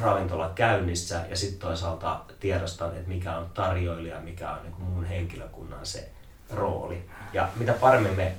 [0.00, 5.86] ravintola käynnissä ja sitten toisaalta tiedostan, että mikä on tarjoilija, mikä on niin mun henkilökunnan
[5.86, 6.10] se
[6.50, 7.02] rooli.
[7.32, 8.34] Ja mitä paremmin me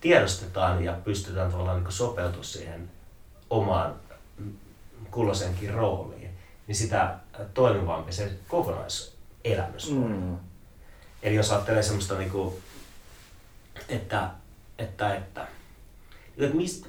[0.00, 2.90] tiedostetaan ja pystytään tavallaan niin sopeutumaan siihen
[3.50, 3.94] omaan
[5.10, 6.30] kulloisenkin rooliin,
[6.66, 7.14] niin sitä
[7.54, 10.10] toimivampi se kokonaiselämys on.
[10.10, 10.36] Mm.
[11.22, 12.54] Eli jos ajattelee semmoista, niin kuin,
[13.88, 14.30] että,
[14.78, 15.46] että, että, että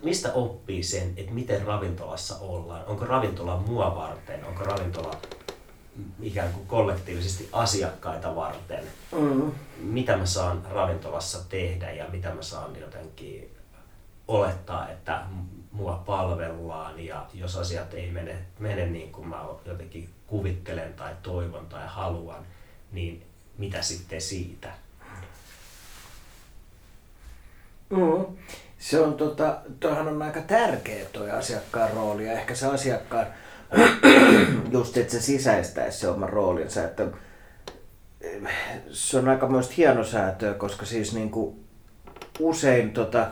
[0.03, 2.86] mistä oppii sen, että miten ravintolassa ollaan?
[2.86, 4.45] Onko ravintola mua varten?
[4.45, 5.17] Onko ravintola
[6.21, 8.84] ikään kuin kollektiivisesti asiakkaita varten?
[9.12, 9.51] Mm.
[9.77, 13.56] Mitä mä saan ravintolassa tehdä ja mitä mä saan jotenkin
[14.27, 15.23] olettaa, että
[15.71, 21.65] mua palvellaan ja jos asiat ei mene, mene niin kuin mä jotenkin kuvittelen tai toivon
[21.65, 22.45] tai haluan,
[22.91, 23.25] niin
[23.58, 24.73] mitä sitten siitä?
[27.95, 28.25] Mm.
[28.79, 33.25] Se on tota, toihan on aika tärkeä toi asiakkaan rooli ja ehkä se asiakkaan
[34.71, 37.08] just, että se sisäistäisi se oma roolinsa, että
[38.91, 41.56] se on aika myös hienosäätöä, koska siis niin kuin
[42.39, 43.27] usein tota,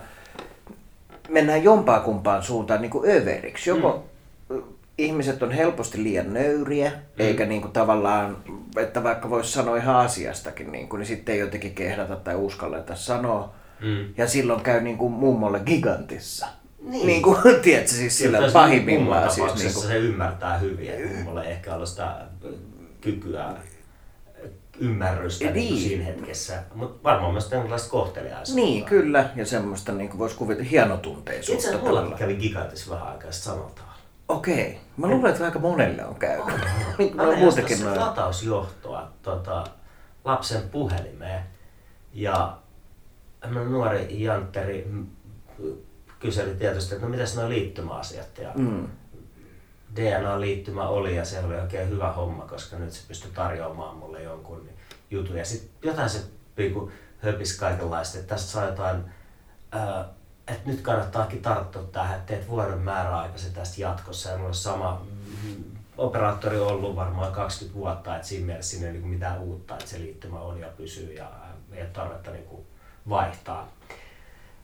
[1.29, 3.69] mennään jompaa kumpaan suuntaan niin kuin överiksi.
[3.69, 4.07] Joko
[4.49, 4.63] mm.
[4.97, 6.97] ihmiset on helposti liian nöyriä, mm.
[7.17, 8.37] eikä niin kuin tavallaan,
[8.77, 12.95] että vaikka voisi sanoa ihan asiastakin, niin, kuin, niin sitten ei jotenkin kehdata tai uskalleta
[12.95, 13.60] sanoa.
[13.81, 14.13] Mm.
[14.17, 16.47] Ja silloin käy niin kuin mummolle gigantissa.
[16.81, 17.07] Niin.
[17.07, 19.31] niin kuin, tiedätkö, siis sillä pahimmillaan.
[19.31, 19.87] Siis, niin kuin...
[19.87, 22.15] se ymmärtää hyvin, että mummolle ehkä ollut sitä
[23.01, 23.53] kykyä
[24.79, 25.53] ymmärrystä niin.
[25.53, 28.65] Niin siinä hetkessä, mutta varmaan myös tällaista kohteliaisuutta.
[28.65, 31.67] Niin, kyllä, ja semmoista niin voisi kuvitella hienotunteisuutta.
[31.67, 33.71] Itse asiassa kävi Gigantissa vähän aikaa tavalla.
[34.27, 36.45] Okei, mä luulen, että aika monelle on käynyt.
[36.99, 37.99] Oh, mä muutenkin noin.
[37.99, 39.63] latausjohtoa tota,
[40.25, 41.43] lapsen puhelimeen
[42.13, 42.57] ja
[43.49, 44.91] nuori Jantteri
[46.19, 48.87] kyseli tietysti, että no mitäs nuo liittymäasiat ja mm.
[49.95, 54.69] DNA-liittymä oli ja se oli oikein hyvä homma, koska nyt se pystyi tarjoamaan mulle jonkun
[55.11, 55.37] jutun.
[55.37, 56.23] Ja sitten jotain se
[56.57, 59.03] niinku höpisi kaikenlaista, että tästä saa jotain,
[59.71, 60.09] ää,
[60.47, 64.29] että nyt kannattaakin tarttua tähän, että teet vuoden määräaikaisen tästä jatkossa.
[64.29, 65.05] Ja mulla on sama
[65.97, 69.99] operaattori ollut varmaan 20 vuotta, että siinä mielessä siinä ei ole mitään uutta, että se
[69.99, 71.31] liittymä on ja pysyy ja
[71.71, 72.47] ei ole tarvetta niin
[73.09, 73.67] vaihtaa.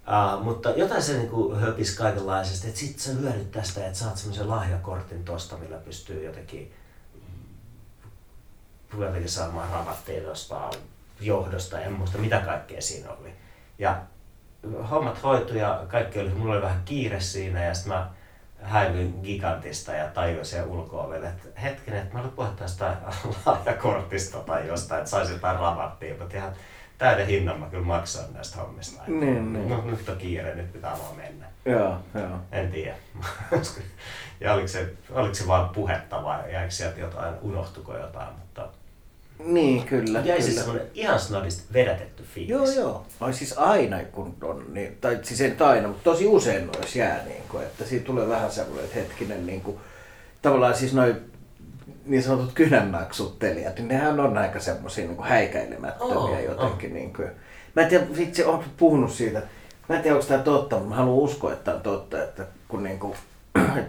[0.08, 4.50] Uh, mutta jotain se niinku höpisi kaikenlaisesti, että sit sä hyödyt tästä, että saat semmoisen
[4.50, 6.74] lahjakortin tosta, millä pystyy jotenkin,
[8.98, 10.74] jotenkin saamaan rabatteja jostain
[11.20, 13.34] johdosta, en muista mitä kaikkea siinä oli.
[13.80, 14.02] Ja
[14.92, 18.10] hommat hoitui ja kaikki oli, mulla oli vähän kiire siinä ja sitten mä
[18.62, 22.96] häivyin gigantista ja tajusin ulkoa että hetkinen, että mä olin puhua tästä
[23.46, 26.54] lahjakortista tai jostain, että saisin jotain rabattia, mutta ihan
[26.98, 29.04] täyden hinnan mä kyllä maksan näistä hommista.
[29.08, 29.70] Niin, niin.
[29.70, 31.46] No, nyt on kiire, nyt pitää vaan mennä.
[31.66, 32.40] Joo, joo.
[32.52, 32.96] En tiedä.
[34.40, 38.68] ja oliko se, oliko se vaan puhetta vai jäikö sieltä jotain, unohtuko jotain, mutta...
[39.46, 40.20] Niin, kyllä.
[40.20, 42.50] Jäi siis semmoinen ihan snadista vedätetty fiilis.
[42.50, 43.06] Joo, joo.
[43.20, 47.24] Ai siis aina kun on, niin, tai siis ei aina, mutta tosi usein noissa jää,
[47.26, 49.78] niin kuin, että siitä tulee vähän semmoinen, että hetkinen, niin kuin,
[50.42, 51.32] tavallaan siis noin
[52.08, 56.90] niin sanotut kynännaksuttelijat, niin nehän on aika semmoisia niin häikäilemättömiä oh, jotenkin.
[56.90, 56.96] Oh.
[56.96, 57.28] Niin kuin.
[57.76, 59.42] Mä en tiedä, itse olen puhunut siitä,
[59.90, 62.84] mä en tiedä onko tämä totta, mutta mä haluan uskoa, että on totta, että kun
[62.88, 63.16] niin kuin,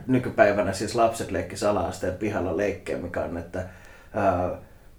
[0.06, 3.64] nykypäivänä siis lapset leikki ala-asteen pihalla leikkejä, mikä on, että
[4.14, 4.50] ää,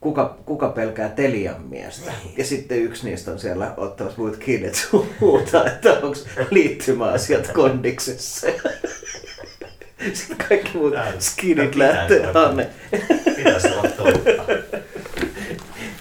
[0.01, 2.11] kuka, kuka pelkää Telian miestä.
[2.23, 2.37] Niin.
[2.37, 4.81] Ja sitten yksi niistä on siellä ottamassa muut kiinni, että
[5.21, 6.19] huutaa, että onko
[6.51, 8.47] liittymäasiat kondiksessa.
[10.13, 12.69] Sitten kaikki muut skinit lähtee Hanne.
[13.35, 14.11] Pitäisi olla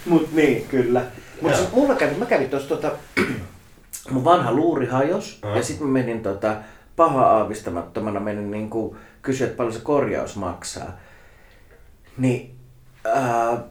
[0.05, 1.01] Mut niin, kyllä.
[1.41, 2.91] Mut siis mulla kävi, mä kävin tuossa tota,
[4.11, 6.55] mun vanha luuri hajos ja sitten mä menin tota,
[6.95, 10.99] paha aavistamattomana menin niinku kysyä, että paljon se korjaus maksaa.
[12.17, 12.55] Niin
[13.05, 13.63] ää,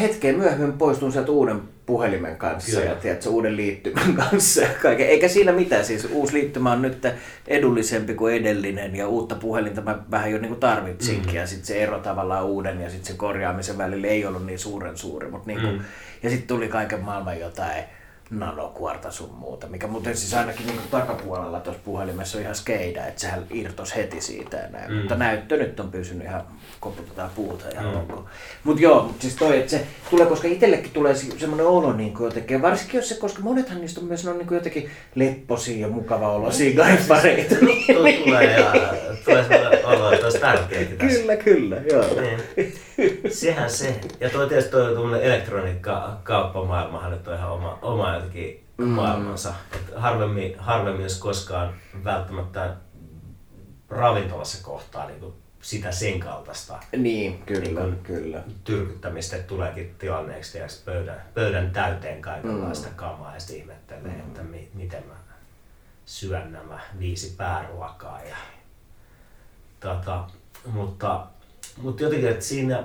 [0.00, 2.92] hetkeen myöhemmin poistun sieltä uuden puhelimen kanssa Kyllä.
[2.92, 5.08] ja tiedätkö, uuden liittymän kanssa ja kaiken.
[5.08, 7.06] Eikä siinä mitään, siis uusi liittymä on nyt
[7.48, 11.36] edullisempi kuin edellinen ja uutta puhelinta mä vähän jo niin tarvitsinkin mm.
[11.36, 14.96] ja sitten se ero tavallaan uuden ja sitten sen korjaamisen välillä ei ollut niin suuren
[14.96, 15.30] suuri.
[15.30, 15.80] Mutta niin kuin, mm.
[16.22, 17.84] Ja sitten tuli kaiken maailman jotain
[18.30, 23.20] nanokuorta sun muuta, mikä muuten siis ainakin niin takapuolella tuossa puhelimessa on ihan skeida, että
[23.20, 24.90] sehän irtos heti siitä ja näin.
[24.90, 24.96] Mm.
[24.96, 26.42] Mutta näyttö nyt on pysynyt ihan
[26.80, 28.24] koputetaan puuta ja mm.
[28.64, 32.24] Mutta joo, mutta siis toi, että se tulee, koska itsellekin tulee semmoinen olo niin kuin
[32.24, 35.88] jotenkin, varsinkin jos se, koska monethan niistä on myös on niin kuin jotenkin lepposia ja
[35.88, 36.76] mukava mm.
[36.76, 37.54] gaifareita.
[37.54, 38.72] Niin, tulee ja
[39.24, 42.20] tulee semmoinen olo, että olisi tärkeää Kyllä, kyllä, joo.
[42.20, 42.85] Niin.
[43.40, 44.00] Sehän se.
[44.20, 48.88] Ja toi tietysti toi tuommoinen elektroniikka-kauppamaailmahan nyt on ihan oma, oma jotenkin mm.
[48.88, 49.54] maailmansa.
[49.74, 52.76] Et harvemmin, harvemmin jos koskaan välttämättä
[53.90, 58.42] ravintolassa kohtaa niin sitä sen kaltaista niin, kyllä, niin kuin, kyllä.
[58.64, 62.94] tyrkyttämistä, että tuleekin tilanneeksi pöydän, pöydän täyteen kaikenlaista mm.
[62.94, 64.20] kamaa ja sitten ihmettelee, mm.
[64.20, 65.14] että mi, miten mä
[66.04, 68.20] syön nämä viisi pääruokaa.
[68.22, 68.36] Ja,
[69.80, 70.24] tota,
[70.66, 71.26] mutta,
[71.76, 72.84] mutta jotenkin, että siinä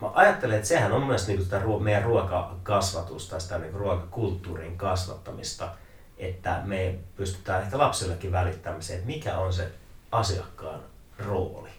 [0.00, 5.68] mä ajattelen, että sehän on myös niin sitä meidän ruokakasvatusta, sitä niin ruokakulttuurin kasvattamista,
[6.18, 9.72] että me pystytään ehkä lapsillekin välittämään se, että mikä on se
[10.12, 10.80] asiakkaan
[11.18, 11.70] rooli.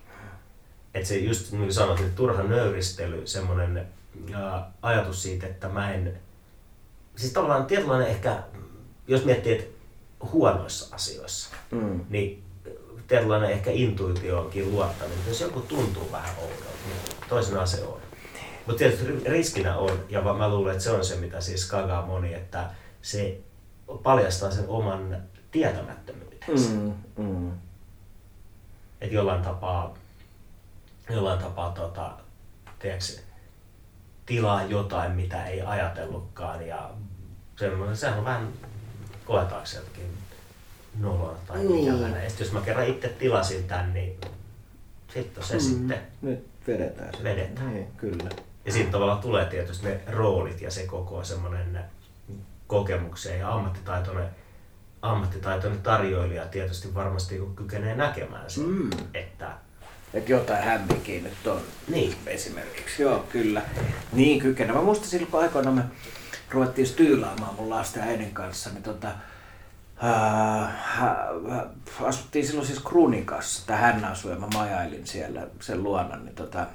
[0.94, 3.88] Että se just niin kuin sanoit, että turha nöyristely, semmoinen
[4.82, 6.20] ajatus siitä, että mä en,
[7.16, 8.44] siis tavallaan tietynlainen ehkä,
[9.08, 9.76] jos miettii, että
[10.32, 12.06] huonoissa asioissa, mm.
[12.10, 12.45] niin
[13.08, 18.02] tietynlainen ehkä intuitioonkin luottaminen, jos joku tuntuu vähän oudolta, niin toisenaan se on.
[18.66, 22.34] Mutta tietysti riskinä on, ja mä luulen, että se on se, mitä siis kagaa moni,
[22.34, 22.70] että
[23.02, 23.38] se
[24.04, 25.18] paljastaa sen oman
[25.52, 26.70] tietämättömyytensä.
[26.70, 27.52] Mm, mm.
[29.02, 29.94] Että jollain tapaa,
[31.10, 32.12] jollain tapaa tota,
[32.80, 33.22] tiedätkö,
[34.26, 36.68] tilaa jotain, mitä ei ajatellutkaan.
[36.68, 36.90] Ja
[37.56, 38.54] semmoinen, sehän on vähän
[39.26, 40.18] koetaakseenkin
[41.00, 41.96] noloa tai niin.
[41.96, 42.24] ikävänä.
[42.24, 44.18] Ja jos mä kerran itse tilasin tän, niin
[45.14, 47.18] sitten se mm, sitten nyt vedetään.
[47.18, 47.24] Se.
[47.24, 47.74] Vedetään.
[47.74, 48.30] Niin, kyllä.
[48.66, 51.80] Ja sitten tavallaan tulee tietysti ne roolit ja se koko semmoinen
[52.68, 54.28] kokemukseen ja ammattitaitoinen,
[55.02, 58.90] ammattitaitoinen tarjoilija tietysti varmasti kykenee näkemään sen, mm.
[59.14, 59.52] että
[60.14, 62.16] että jotain hämminkin nyt on niin.
[62.28, 63.02] esimerkiksi.
[63.02, 63.62] Joo, kyllä.
[64.14, 64.76] Niin kykenee.
[64.76, 65.84] Mä muistan silloin, kun aikoinaan me
[66.52, 69.08] ruvettiin styylaamaan mun lasten ja äidin kanssa, niin tota,
[69.98, 70.74] ää,
[72.04, 76.68] asuttiin silloin siis Krunikassa, tai hän asui ja mä majailin siellä sen luona, niin tota,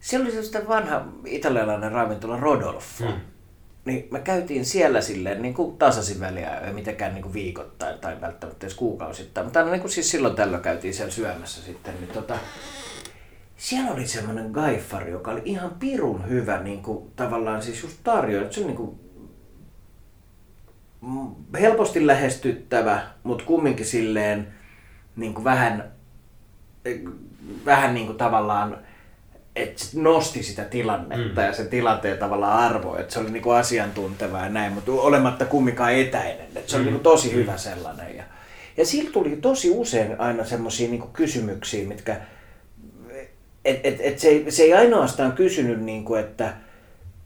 [0.00, 3.04] siellä oli se vanha italialainen ravintola Rodolfo.
[3.04, 3.20] Hmm.
[3.84, 8.20] Niin me käytiin siellä silleen niin kuin tasaisin väliä, ei mitenkään niin kuin viikoittain tai
[8.20, 11.94] välttämättä edes kuukausittain, mutta aina niin kuin siis silloin tällöin käytiin siellä syömässä sitten.
[12.00, 12.34] Niin tota,
[13.56, 18.50] siellä oli semmoinen gaifari, joka oli ihan pirun hyvä niin kuin, tavallaan siis just tarjoa.
[18.50, 19.00] Se oli niin kuin,
[21.60, 24.46] helposti lähestyttävä, mutta kumminkin silleen
[25.16, 25.92] niin kuin vähän,
[27.64, 28.78] vähän niin kuin tavallaan
[29.56, 31.46] että nosti sitä tilannetta mm.
[31.46, 35.94] ja sen tilanteen tavallaan arvoa, että se oli niinku asiantunteva ja näin, mutta olematta kumminkaan
[35.94, 36.90] etäinen, että se oli mm.
[36.90, 37.34] niinku tosi mm.
[37.34, 38.16] hyvä sellainen.
[38.16, 38.24] Ja,
[38.76, 42.16] ja sillä tuli tosi usein aina semmoisia niinku kysymyksiä, mitkä,
[43.64, 46.54] et, et, et se, ei, se ei ainoastaan kysynyt, niinku, että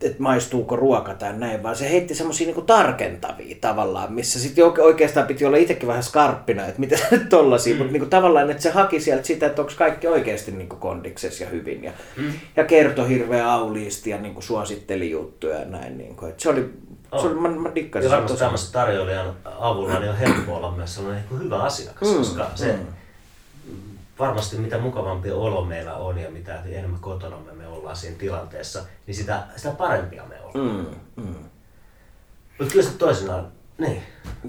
[0.02, 5.26] että maistuuko ruoka tai näin, vaan se heitti semmoisia niinku tarkentavia tavallaan, missä sitten oikeastaan
[5.26, 7.78] piti olla itsekin vähän skarppina, että mitä nyt tollasia, mm.
[7.78, 11.50] mutta niinku tavallaan, että se haki sieltä sitä, että onko kaikki oikeasti niinku kondiksessa ja
[11.50, 12.32] hyvin ja, mm.
[12.56, 15.98] ja kertoi hirveä auliisti ja niinku suositteli juttuja ja näin.
[15.98, 16.70] Niinku, että se oli
[17.12, 17.22] Oh.
[17.22, 18.10] Se oli, mä, mä dikkasin.
[18.10, 22.16] Ja varmasti tämmöisen tarjoilijan avulla niin on helppo olla myös sellainen hyvä asiakas, mm.
[22.16, 22.78] koska se, mm
[24.18, 27.52] varmasti mitä mukavampi olo meillä on ja mitä enemmän kotona me
[27.88, 30.86] ollaan siinä tilanteessa, niin sitä, sitä parempia me ollaan.
[31.16, 31.34] Mm, mm.
[32.58, 34.02] Mutta kyllä se toisinaan, niin.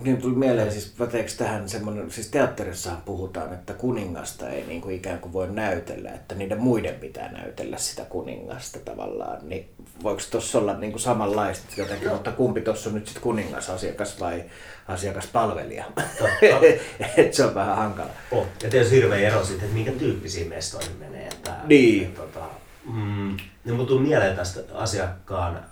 [0.03, 4.95] Niin tuli mieleen siis päteekö tähän semmoinen, siis teatterissahan puhutaan, että kuningasta ei niin kuin
[4.95, 9.69] ikään kuin voi näytellä, että niiden muiden pitää näytellä sitä kuningasta tavallaan, niin
[10.03, 12.13] voiko tuossa olla niin kuin samanlaista jotenkin, no.
[12.13, 14.43] mutta kumpi tuossa on nyt sitten kuningasasiakas vai
[14.87, 15.85] asiakaspalvelija?
[17.17, 18.09] että se on vähän hankala.
[18.31, 18.47] Oh.
[18.63, 21.27] Ja tietysti hirveä ero sitten, että minkä tyyppisiin mestoihin menee.
[21.27, 22.03] Että, niin.
[22.03, 22.58] Että, tota,
[22.93, 25.65] mm, niin mun mieleen tästä asiakkaan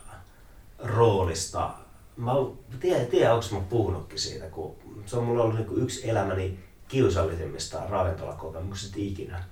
[0.80, 1.74] roolista
[2.18, 2.32] mä
[2.80, 4.76] tiedän, tiedän onko mä puhunutkin siitä, kun
[5.06, 9.44] se on mulla ollut niin yksi elämäni kiusallisimmista ravintolakokemuksista ikinä.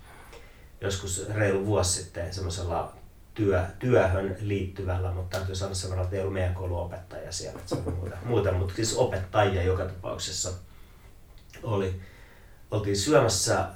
[0.82, 2.94] Joskus reilu vuosi sitten semmoisella
[3.34, 7.60] työ, työhön liittyvällä, mutta täytyy sanoa sen verran, että ei ollut meidän kouluopettaja siellä.
[7.66, 10.50] Se muuta, muuta, mutta siis opettajia joka tapauksessa
[11.64, 12.02] oli.
[12.72, 13.68] Oltiin syömässä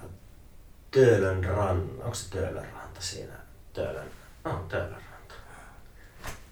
[0.91, 3.38] Töölön ran, onko se Töölön ranta siinä?
[3.79, 4.07] Töölön,
[4.45, 5.09] on Töölön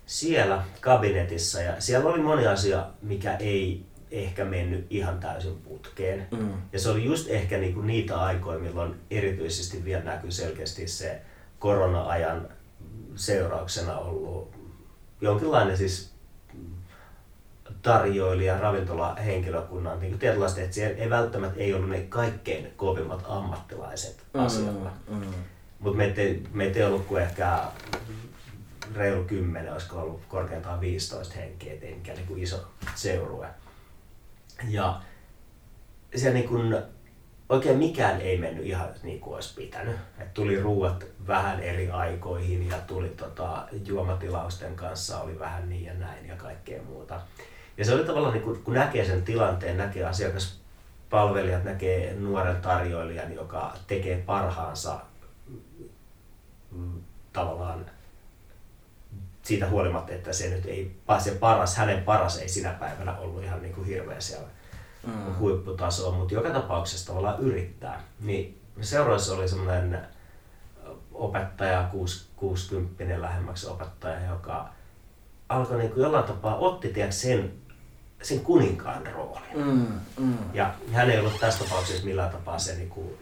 [0.08, 6.28] siellä kabinetissa ja siellä oli moni asia, mikä ei ehkä mennyt ihan täysin putkeen.
[6.32, 6.54] Mm.
[6.74, 11.22] Ja se oli just ehkä niinku niitä aikoja, milloin erityisesti vielä näkyy selkeästi se
[11.60, 12.50] korona-ajan
[13.16, 14.52] seurauksena ollut
[15.22, 16.12] jonkinlainen siis
[17.82, 24.40] tarjoilija, ravintolahenkilökunnan niin tietynlaista, että siellä ei välttämättä ei ollut ne kaikkein kovimmat ammattilaiset mm,
[24.40, 24.92] asialla.
[25.10, 25.34] Mm.
[25.80, 26.22] Mutta meitä,
[26.54, 27.60] meitä ei ollut kuin ehkä
[28.96, 33.48] reilu kymmenen, olisiko ollut korkeintaan 15 henkeä, ettei mikään niin kuin iso seurue.
[34.70, 35.02] Ja
[36.16, 36.78] se niin kuin,
[37.50, 39.96] oikein mikään ei mennyt ihan niin kuin olisi pitänyt.
[40.20, 45.94] Et tuli ruuat vähän eri aikoihin ja tuli tota, juomatilausten kanssa oli vähän niin ja
[45.94, 47.22] näin ja kaikkea muuta.
[47.78, 53.34] Ja se oli tavallaan, niin kun, kun näkee sen tilanteen, näkee asiakaspalvelijat, näkee nuoren tarjoilijan,
[53.34, 55.00] joka tekee parhaansa
[57.34, 57.86] tavallaan
[59.44, 63.62] siitä huolimatta, että se nyt ei, se paras, hänen paras ei sinä päivänä ollut ihan
[63.62, 64.48] niin kuin hirveä siellä
[65.08, 65.36] mm.
[65.40, 68.04] huipputasoa, mutta joka tapauksessa tavallaan yrittää.
[68.20, 70.08] Niin seuraavassa oli semmoinen
[71.12, 71.90] opettaja,
[72.36, 74.70] 60 lähemmäksi opettaja, joka
[75.50, 77.54] alkoi niin kuin jollain tapaa, otti tiedät, sen,
[78.22, 79.44] sen kuninkaan roolin.
[79.56, 80.38] Mm, mm.
[80.54, 83.18] Ja hän ei ollut tässä tapauksessa millään tapaa se niin kuin,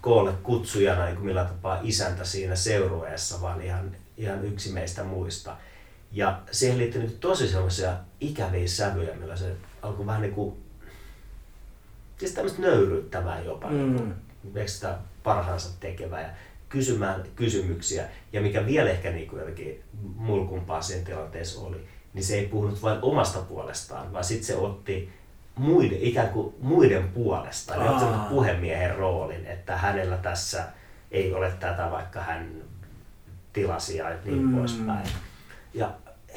[0.00, 5.56] koolle kutsujana niin kuin millään tapaa isäntä siinä seurueessa, vaan ihan, ihan yksi meistä muista.
[6.12, 10.56] Ja siihen liittyy niin tosi sellaisia ikäviä sävyjä, millä se alkoi vähän niin kuin,
[12.18, 14.12] siis tämmöistä nöyryyttävää jopa, mm.
[14.54, 16.28] niin sitä parhaansa tekevää ja
[16.68, 18.08] kysymään kysymyksiä.
[18.32, 19.82] Ja mikä vielä ehkä niin kuin jotenkin
[20.16, 25.12] mulkumpaa siinä tilanteessa oli, niin se ei puhunut vain omasta puolestaan, vaan sitten se otti
[25.58, 27.74] muiden, ikään kuin muiden puolesta.
[27.74, 30.64] Eli otti puhemiehen roolin, että hänellä tässä
[31.10, 32.50] ei ole tätä, vaikka hän
[33.52, 34.56] tilasi ja niin mm.
[34.56, 35.08] poispäin.
[35.74, 35.90] Ja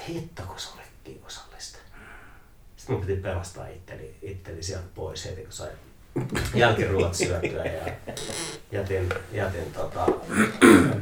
[0.07, 1.78] hitto, kun se oli kiusallista.
[2.76, 5.69] Sitten mun piti pelastaa itteni, itteni sieltä pois heti, kun sai
[6.53, 7.93] jälkiruot syötyä ja
[8.72, 10.07] jätin, jätin tota,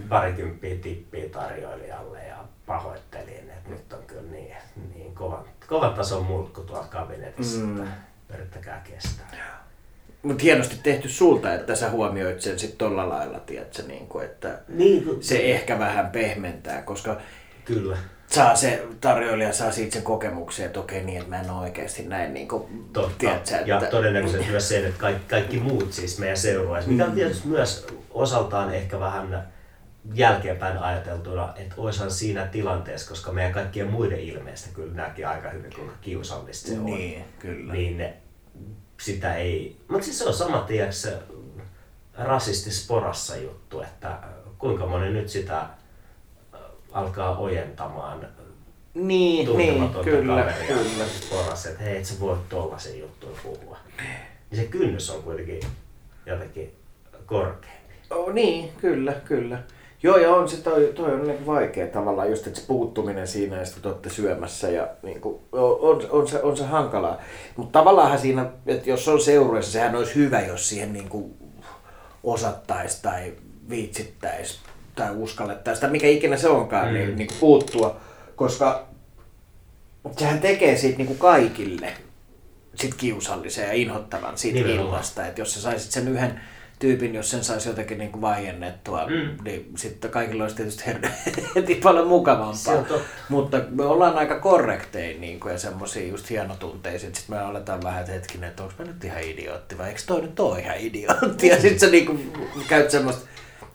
[0.10, 4.56] parikymppiä tippiä tarjoilijalle ja pahoittelin, että nyt on kyllä niin,
[4.96, 7.88] niin kovan, kovan tason mulkku tuolla kabinetissa, mm.
[8.30, 9.60] Että yrittäkää kestää.
[10.24, 14.60] Mutta hienosti tehty sulta, että sä huomioit sen sitten tolla lailla, tiedätkö, niin kuin, että
[14.68, 17.18] niin, se ehkä vähän pehmentää, koska
[17.66, 17.98] Kyllä
[18.30, 22.04] saa se tarjoilija saa siitä sen kokemuksen, että okei niin, että mä en ole oikeasti
[22.04, 23.18] näin niin kuin, Totta.
[23.18, 23.70] Tiedätkö, että...
[23.70, 27.16] Ja todennäköisesti myös se, että kaikki, kaikki muut siis meidän seuraajat, mikä on mm.
[27.16, 29.48] tietysti myös osaltaan ehkä vähän
[30.14, 35.74] jälkeenpäin ajateltuna, että olisihan siinä tilanteessa, koska meidän kaikkien muiden ilmeistä kyllä näki aika hyvin,
[35.76, 36.86] kuinka kiusallista se on.
[36.86, 37.74] Niin, kyllä.
[37.74, 38.06] Niin
[39.02, 39.78] sitä ei...
[39.88, 41.18] Mutta siis se on sama, tiedätkö,
[42.18, 44.18] rasistisporassa juttu, että
[44.58, 45.66] kuinka moni nyt sitä
[46.92, 48.28] alkaa ojentamaan
[48.94, 51.04] niin, niin, kyllä, kyllä.
[51.30, 53.78] Poras, että hei, et sä voi tollasen juttuja puhua.
[54.52, 55.60] Niin se kynnys on kuitenkin
[56.26, 56.76] jotenkin
[57.26, 57.70] korkeampi.
[58.10, 59.60] Oh, niin, kyllä, kyllä.
[60.04, 63.58] Joo, ja on se, toi, toi on niin vaikea tavallaan, just että se puuttuminen siinä,
[63.58, 67.22] ja sitten olette syömässä, ja niin kuin, on, on, se, on se hankalaa.
[67.56, 71.34] Mutta tavallaan siinä, että jos on seurueessa, sehän olisi hyvä, jos siihen niin kuin
[72.24, 73.34] osattaisi tai
[73.70, 74.60] viitsittäisi
[74.96, 76.94] tai uskallettaisiin, tai mikä ikinä se onkaan, mm.
[76.94, 77.98] niin, niin kuin puuttua,
[78.36, 78.88] koska
[80.18, 81.94] sehän tekee siitä niin kuin kaikille
[82.76, 84.88] sit kiusallisen ja inhottavan siitä Nimenomaan.
[84.88, 86.42] illasta, että jos sä saisit sen yhden
[86.80, 89.44] tyypin, jos sen saisi jotenkin niin kuin vaiennettua, mm.
[89.44, 90.84] niin sitten kaikilla olisi tietysti
[91.56, 92.86] heti paljon mukavampaa.
[93.30, 97.10] Mutta me ollaan aika korrekteja niin kuin, ja semmoisia just hienotunteisia.
[97.14, 100.22] Sitten me aletaan vähän, että hetkinen, että onko mä nyt ihan idiootti vai eikö toi
[100.22, 101.48] nyt ole ihan idiootti?
[101.48, 102.34] Ja sitten sä niin kuin,
[102.70, 103.30] käyt semmoista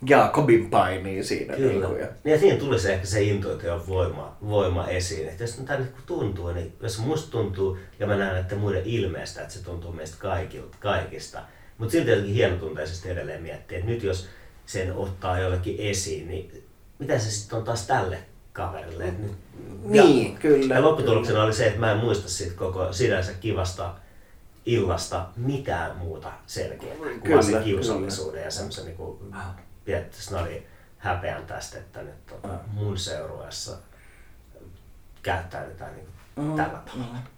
[0.06, 1.56] Jaakobin painii siinä.
[1.56, 1.72] Kyllä.
[1.72, 2.06] Niin, kuin, ja...
[2.24, 5.28] ja siinä tuli se ehkä se intuition voima, voima esiin.
[5.28, 9.42] Että jos tämä niin tuntuu, niin jos musta tuntuu, ja mä näen että muiden ilmeestä,
[9.42, 11.42] että se tuntuu meistä kaikilta, kaikista.
[11.78, 14.28] Mutta silti jotenkin hienotunteisesti edelleen miettiä, että nyt jos
[14.66, 16.64] sen ottaa jollekin esiin, niin
[16.98, 18.18] mitä se sitten on taas tälle
[18.52, 19.04] kaverille?
[19.04, 19.32] Että nyt,
[19.84, 20.74] niin, ja, kyllä.
[20.74, 21.44] Ja lopputuloksena kyllä.
[21.44, 23.94] oli se, että mä en muista siitä koko sinänsä kivasta
[24.66, 28.44] illasta mitään muuta selkeää kuin se kiusallisuuden kyllä.
[28.44, 29.18] ja semmoisen niin kuin,
[30.40, 30.66] oli
[30.98, 33.76] häpeän tästä, että nyt tota, mun seurueessa
[35.22, 37.12] käyttäydytään niin kuin mm, tällä tavalla.
[37.12, 37.33] Mm.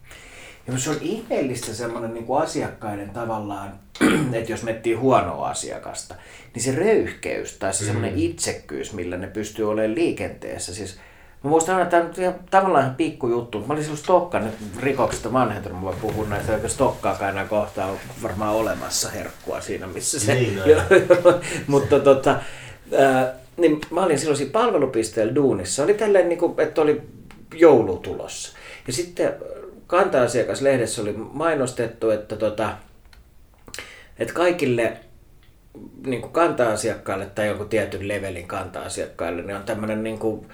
[0.67, 3.73] Ja se on ihmeellistä semmoinen niin kuin asiakkaiden tavallaan,
[4.33, 6.15] että jos miettii huonoa asiakasta,
[6.55, 7.87] niin se röyhkeys tai se mm.
[7.87, 10.75] semmoinen itsekkyys, millä ne pystyy olemaan liikenteessä.
[10.75, 10.99] Siis
[11.45, 13.61] Mä muistan aina, että tämä on tavallaan ihan pikkujuttu.
[13.61, 15.85] Mä olin silloin Stokka nyt rikoksesta vanhentunut.
[15.85, 20.35] Mä puhun näistä, että Stokkaakaan enää kohtaa on varmaan olemassa herkkua siinä, missä se...
[20.35, 20.61] Niin,
[21.67, 25.83] Mutta tota, äh, niin mä olin silloin siinä palvelupisteellä duunissa.
[25.83, 27.03] Oli tälleen, niin kuin, että oli
[27.55, 28.57] joulu tulossa.
[28.87, 29.35] Ja sitten
[29.87, 32.77] kanta-asiakaslehdessä oli mainostettu, että, tota,
[34.19, 34.97] että kaikille
[36.07, 40.47] niin kuin kanta-asiakkaille tai jonkun tietyn levelin kanta-asiakkaille niin on tämmöinen niin kuin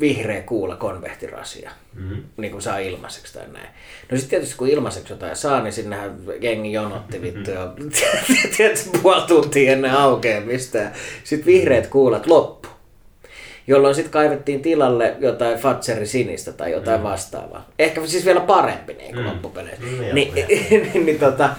[0.00, 2.22] vihreä kuula konvehtirasia, mm-hmm.
[2.36, 3.68] niin kuin saa ilmaiseksi tai näin.
[4.10, 7.74] No sitten tietysti kun ilmaiseksi jotain saa, niin sinnehän jengi jonotti vittu jo
[8.56, 10.78] tietysti puoli tuntia ennen aukeamista.
[11.24, 12.68] Sitten vihreät kuulat loppu.
[13.66, 17.04] Jolloin sitten kaivettiin tilalle jotain Fatseri sinistä tai jotain mm.
[17.04, 17.68] vastaavaa.
[17.78, 19.30] Ehkä siis vielä parempi niin kuin mm.
[19.30, 19.86] loppupeleissä.
[19.86, 21.50] Mm, niin, niin, niin, tota,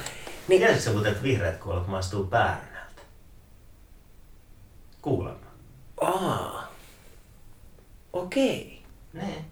[0.47, 0.61] Niin.
[0.61, 3.01] Tiesitkö muuten, että vihreät kuolet maistuu päärynältä?
[5.01, 5.45] Kuulemma.
[6.01, 6.73] Aa.
[8.13, 8.81] Okei.
[9.13, 9.45] Niin.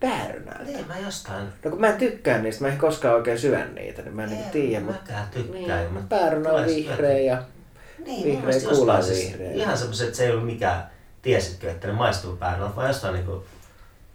[0.00, 0.64] Päärynältä.
[0.64, 1.48] Niin, mä jostain...
[1.64, 4.30] No kun mä en tykkää niistä, mä en koskaan oikein syön niitä, niin mä en
[4.30, 4.84] niinku tiedä.
[4.84, 5.00] Mutta...
[5.00, 5.80] Mäkään tykkään.
[5.82, 7.42] Niin, mutta päärynä on vihreä ja
[8.04, 9.14] niin, vihreä kuula vihreä.
[9.14, 10.90] Siis ihan semmoiset, että se ei ollut mikään,
[11.26, 13.44] tiesitkö, että ne maistuu päärynältä, vaan jostain niinku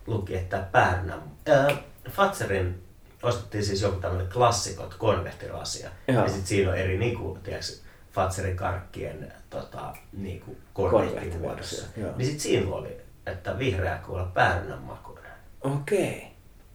[0.08, 1.18] luki, että päärynä.
[1.50, 2.84] Äh, Fatserin
[3.24, 5.90] ostettiin siis joku tämmöinen klassikot konvehtirasia.
[6.08, 7.72] Ja sitten siinä on eri niinku, tiedätkö,
[8.12, 11.88] Fatserin karkkien tota, niinku konvehtimuodossa.
[11.96, 15.32] Niin sitten siinä oli, että vihreä kuulla päärynän makuinen.
[15.62, 16.18] Okei.
[16.18, 16.31] Okay.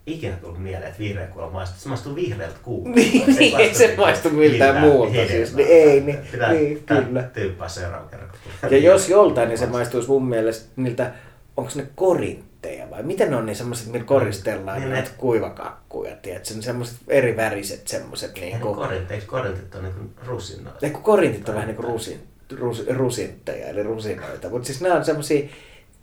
[0.07, 1.79] Ikinä tullut mieleen, että vihreä kuulla maistuu.
[1.81, 2.91] Se maistuu vihreältä kuulta.
[2.91, 5.27] niin, se ei se maistu miltään muulta.
[5.29, 7.23] Siis, niin, ei, niin, Pitää niin kyllä.
[7.23, 8.31] tyyppää seuraavan kerran.
[8.71, 11.13] Ja jos joltain, niin se maistuisi mun mielestä niiltä,
[11.57, 16.55] onko ne korintteja vai miten ne on niin semmoiset, millä koristellaan niin näitä kuivakakkuja, tiedätkö?
[16.55, 18.35] Ne semmoiset eri väriset semmoiset.
[18.35, 18.75] Niin kuin...
[18.75, 20.87] Korintit, eikö korintit on niin kuin rusinoita?
[20.87, 22.21] Eikö korintit on vähän niin kuin rusin,
[22.57, 24.49] rus, rusintteja, eli rusinoita.
[24.49, 25.49] Mutta siis nämä on semmoisia,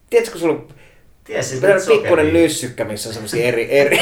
[0.09, 0.67] tiedätkö sulla on
[1.23, 3.99] Tiesin, pikkuinen nyssykkä, missä on semmoisia eri, eri,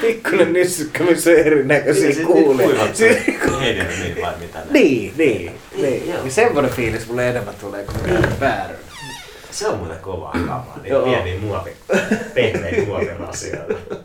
[0.00, 2.94] Pikkuinen nyssykkä, missä on erinäköisiä Siis kuulia.
[2.94, 4.64] Siis niin mitä ne?
[4.70, 6.12] Niin, niin, niin.
[6.22, 8.74] niin semmoinen fiilis mulle enemmän tulee kuin mikään väärä.
[9.50, 11.72] Se on muuten kovaa kamaa, niin pieniä muovi,
[12.34, 13.74] pehmeitä muovirasioita.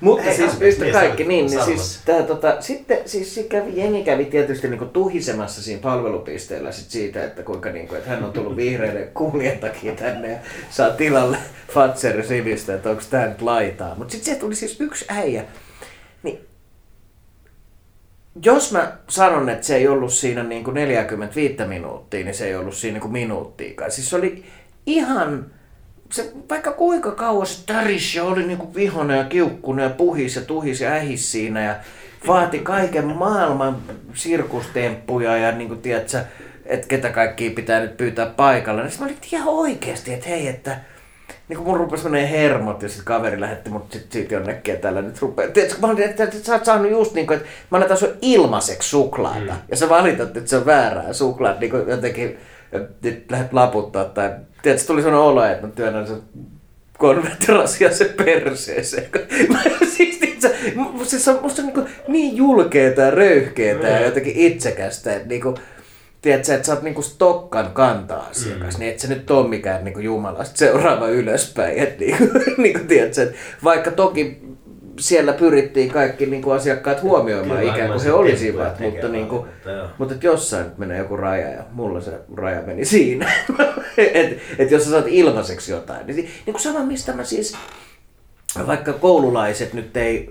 [0.00, 4.04] Mutta Hei, siis yhtä niin kaikki, niin, niin siis, tää, tota, sitten siis kävi, jengi
[4.04, 8.56] kävi tietysti niinku tuhisemassa siinä palvelupisteellä sit siitä, että kuinka niinku, että hän on tullut
[8.66, 10.38] vihreiden kuulien takia tänne ja
[10.70, 11.38] saa tilalle
[11.72, 13.94] Fatser Sinistä, että onko tämä nyt laitaa.
[13.94, 15.44] Mutta sitten se tuli siis yksi äijä,
[16.22, 16.40] niin
[18.44, 22.56] jos mä sanon, että se ei ollut siinä niin kuin 45 minuuttia, niin se ei
[22.56, 23.90] ollut siinä niin kuin minuuttiikaan.
[23.90, 24.44] Siis se oli
[24.86, 25.50] ihan
[26.12, 30.42] se vaikka kuinka kauan se tärisi ja oli niinku vihonen ja kiukkunen ja puhis ja
[30.42, 31.74] tuhis ja ähis siinä ja
[32.26, 33.76] vaati kaiken maailman
[34.14, 36.24] sirkustemppuja ja niinku tiedätkö,
[36.66, 38.82] että ketä kaikkia pitää nyt pyytää paikalle.
[38.82, 40.76] Niin mä olin ihan oikeasti, että hei, että
[41.48, 44.80] niin kun mun rupesi menee hermot ja sitten kaveri lähetti mut sit siitä jonnekin ja
[44.80, 45.50] tällä nyt rupeaa.
[45.50, 48.16] Tiedätkö, mä olin, että, että, sä oot saanut just niin kuin, että mä annetaan sun
[48.22, 49.52] ilmaiseksi suklaata.
[49.52, 49.58] Mm.
[49.70, 52.38] Ja sä valitat, että se on väärää suklaata, niin kuin jotenkin
[53.02, 54.30] nyt lähdet laputtaa tai
[54.62, 56.22] tiedätkö, tuli sellainen olo, että mä työnnän sen
[56.98, 59.08] konvertirasia se perseeseen.
[59.96, 60.50] siis, tiedätkö,
[61.04, 65.56] siis on, musta on niin, niin julkeeta ja röyhkeetä ja jotenkin itsekästä, että niin kuin,
[66.22, 68.80] tiedätkö, että sä oot niinku Stokkan kanta-asiakas, mm.
[68.80, 71.78] niin et sä nyt ole mikään niinku Jumalasta seuraava ylöspäin.
[71.78, 72.24] Et niinku,
[72.62, 74.45] niinku, tiedätkö, että vaikka toki
[75.00, 79.46] siellä pyrittiin kaikki niin kuin asiakkaat huomioimaan Kyllä, ikään kuin he olisivat, mutta, niin kuin,
[79.98, 83.32] mutta että jossain menee joku raja ja mulla se raja meni siinä.
[83.98, 87.56] että et jos sä saat ilmaiseksi jotain, niin, niin kuin sama mistä mä siis
[88.66, 90.30] vaikka koululaiset nyt ei,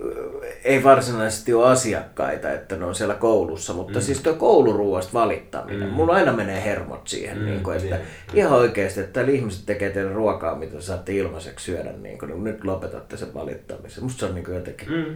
[0.66, 4.03] ei varsinaisesti ole asiakkaita, että ne on siellä koulussa, mutta mm.
[4.03, 5.93] siis tuo kouluruuasta valittaminen, mm.
[5.93, 8.07] mulla aina menee hermot siihen, mm, niin kuin, että niin.
[8.34, 12.43] ihan oikeasti, että täällä ihmiset tekee teille ruokaa, mitä saatte ilmaiseksi syödä, niin kuin, niin
[12.43, 14.03] nyt lopetatte sen valittamisen.
[14.03, 15.16] Musta se on niin kuin jotenkin, mm.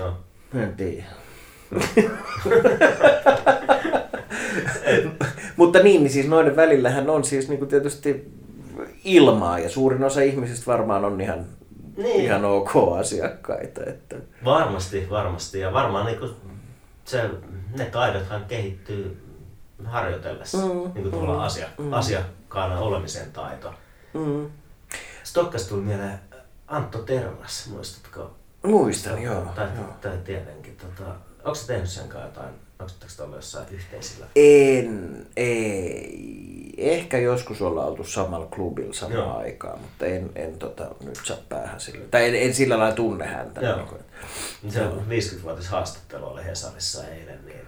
[0.00, 0.16] no.
[0.54, 1.04] en tiedä.
[5.56, 8.30] mutta niin, niin siis noiden välillähän on siis niin kuin tietysti
[9.04, 11.46] ilmaa ja suurin osa ihmisistä varmaan on ihan
[11.96, 12.24] niin.
[12.24, 13.80] ihan ok asiakkaita.
[13.86, 14.16] Että...
[14.44, 15.60] Varmasti, varmasti.
[15.60, 16.30] Ja varmaan niin kuin
[17.04, 17.30] se,
[17.78, 19.22] ne taidothan kehittyy
[19.84, 21.92] harjoitellessa, mm, niin kuin tuolla mm, asia, mm.
[21.92, 23.74] asiakkaana olemisen taito.
[24.14, 24.50] Mm.
[25.22, 26.20] Stokkas tuli mieleen
[26.66, 28.36] Antto Tervas, muistatko?
[28.62, 29.44] Muistan, joo.
[29.54, 29.86] Tai, joo.
[30.00, 30.76] tai tietenkin.
[30.76, 31.10] Tota,
[31.44, 32.42] onko se tehnyt sen kanssa
[32.82, 34.26] jotain Onko ollut jossain yhteisillä?
[34.36, 36.74] En, ei.
[36.76, 39.36] Ehkä joskus ollaan oltu samalla klubilla samaan Joo.
[39.36, 42.04] aikaan, mutta en, en tota, nyt saa päähän sillä.
[42.10, 43.60] Tai en, en sillä lailla tunne häntä.
[43.60, 43.98] Joo.
[44.62, 47.46] Niin se on 50-vuotis haastattelu oli Hesarissa eilen.
[47.46, 47.66] Niin,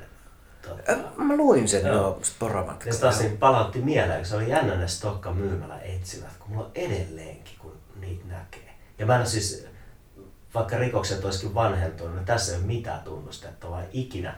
[0.63, 2.95] tota, Mä luin sen joo, jo sporamatkalla.
[2.95, 6.65] Ja taas niin palautti mieleen, kun se oli jännä ne Stokka myymällä etsivät, kun mulla
[6.65, 8.75] on edelleenkin, kun niitä näkee.
[8.99, 9.67] Ja mä en siis,
[10.55, 14.35] vaikka rikokset olisikin vanhentunut, niin tässä ei ole mitään tunnustettavaa ikinä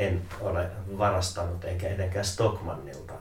[0.00, 0.66] en ole
[0.98, 3.12] varastanut enkä etenkään Stockmannilta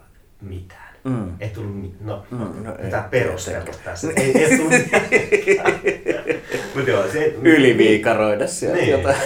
[0.41, 0.95] mitään.
[1.03, 1.33] Mm.
[1.39, 4.07] Ei tullut, no, mm, no mitä perustella tässä.
[4.15, 4.73] Ei, ei tullut
[6.75, 7.35] Mutta joo, se...
[7.41, 8.89] Yliviikaroida sieltä niin.
[8.89, 9.17] jotain.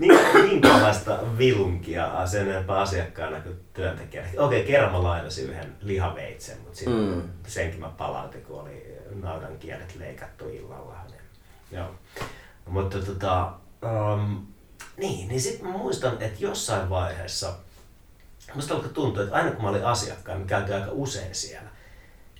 [0.00, 0.18] niin,
[0.50, 4.28] minkälaista vilunkia sen enempää asiakkaana kuin työntekijänä.
[4.38, 7.22] Okei, kerran mä lainasin yhden lihaveitsen, mutta mm.
[7.46, 10.94] senkin mä palautin, kun oli naudan kielet leikattu illalla.
[11.10, 11.20] Niin,
[11.72, 11.90] joo.
[12.66, 13.52] Mutta tota,
[13.82, 14.46] Um,
[14.96, 17.54] niin, niin sitten mä muistan, että jossain vaiheessa,
[18.54, 21.70] musta alkoi tuntua, että aina kun mä olin asiakkaan, me käytiin aika usein siellä,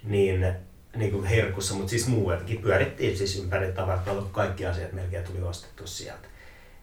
[0.05, 0.57] niin
[0.97, 5.87] niin kuin herkussa, mutta siis muutenkin pyörittiin siis ympäri tavarat, kaikki asiat melkein tuli ostettu
[5.87, 6.29] sieltä.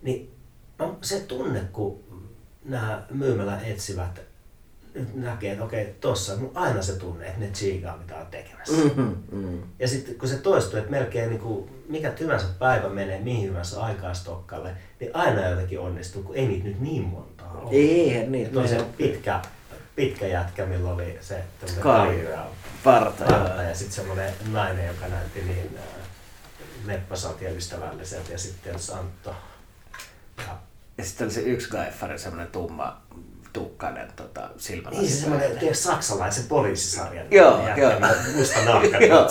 [0.01, 0.36] Niin
[0.78, 2.04] no, se tunne, kun
[2.66, 4.22] nämä myymälä etsivät
[4.96, 8.74] nyt näkee, että okei, tossa on aina se tunne, että ne tsiikaa mitä on tekemässä.
[8.76, 9.64] Mm-hmm, mm.
[9.80, 13.82] Ja sitten kun se toistuu, että melkein niin kuin, mikä hyvänsä päivä menee mihin hyvänsä
[13.82, 17.72] aikaa stokkalle, niin aina jotenkin onnistuu, kun ei niitä nyt niin montaa ole.
[17.72, 18.60] Eihän niitä.
[18.60, 19.41] No se pitkä,
[19.96, 21.44] pitkä jätkä, millä oli se
[21.80, 22.46] kalja,
[22.84, 25.84] parta, parta ja sitten semmoinen nainen, joka näytti niin äh,
[26.86, 29.36] leppäsalta ja ystävälliseltä ja sitten Santto.
[30.38, 30.58] Ja,
[30.98, 33.02] ja sitten oli se yksi gaifari, semmoinen tumma
[33.54, 35.01] tukkainen tota, silmälasi.
[35.01, 37.26] Niin se semmoinen tiedä, saksalaisen poliisisarjan.
[37.32, 37.91] Joo, joo.
[38.36, 38.97] Musta nahka.
[38.97, 39.28] joo,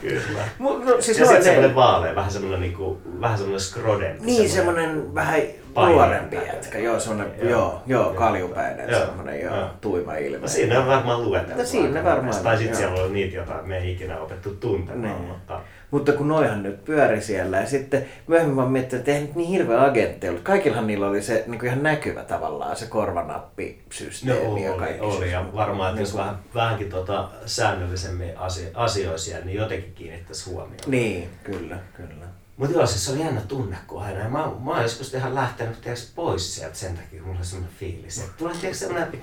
[0.00, 0.48] Kyllä.
[0.58, 4.26] No, siis ja sitten semmoinen vaalea, vähän semmoinen, niinku, vähän semmoinen skrodempi.
[4.26, 5.40] Niin, semmoinen vähän
[5.74, 6.78] nuorempi jätkä.
[6.78, 10.38] Joo, semmoinen, joo, joo, joo kaljupäinen, joo, semmoinen, joo, joo, tuima ilme.
[10.38, 11.58] No, siinä on varmaan lueteltu.
[11.58, 12.42] No, siinä varmaan.
[12.42, 15.28] Tai sitten siellä on niitä, joita me ei ikinä opettu tuntemaan, niin.
[15.28, 15.60] mutta
[15.90, 19.48] mutta kun noihan nyt pyöri siellä ja sitten myöhemmin mä miettin, että eihän nyt niin
[19.48, 20.42] hirveä agentti ollut.
[20.42, 25.00] Kaikillahan niillä oli se niin kuin ihan näkyvä tavallaan se korvanappisysteemi no, ja kaikki.
[25.00, 28.32] Oli, oli ja varmaan, että jos vähän, vähänkin tota, säännöllisemmin
[28.74, 30.80] asioisia, niin jotenkin kiinnittäisi huomioon.
[30.86, 32.19] Niin, kyllä, kyllä.
[32.60, 34.28] Mutta joo, siis se oli jännä tunne, kun aina.
[34.28, 37.76] mä, mä oon joskus ihan lähtenyt tiiäks, pois sieltä sen takia, kun mulla oli sellainen
[37.76, 38.18] fiilis.
[38.18, 39.22] Että tulee tiiäks, sellainen,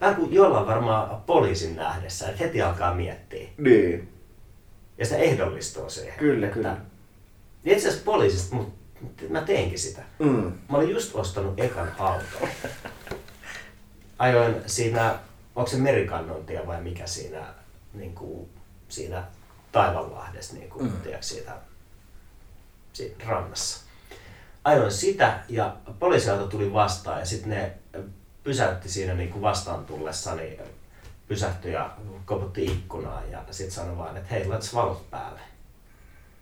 [0.00, 3.48] vähän kuin jollain varmaan poliisin nähdessä, että heti alkaa miettiä.
[3.58, 4.16] Niin
[4.98, 6.18] ja sitä ehdollistuu siihen.
[6.18, 6.76] Kyllä, että, kyllä.
[7.64, 10.02] Itse asiassa poliisista, mutta mä teinkin sitä.
[10.18, 10.52] Mm.
[10.68, 12.48] Mä olin just ostanut ekan auton.
[14.18, 15.18] Ajoin siinä,
[15.54, 17.54] onko se merikannontia vai mikä siinä,
[17.94, 18.48] niin kuin,
[18.88, 19.24] siinä
[19.72, 20.92] Taivanlahdessa, niin kuin, mm.
[20.92, 21.52] tiedätkö, siitä,
[23.26, 23.86] rannassa.
[24.64, 27.72] Ajoin sitä ja poliisiauto tuli vastaan ja sitten ne
[28.44, 30.58] pysäytti siinä niin kuin vastaan tullessani
[31.28, 35.40] pysähtyi ja koputti ikkunaa ja sitten sanoi vaan, että hei, laitas valot päälle.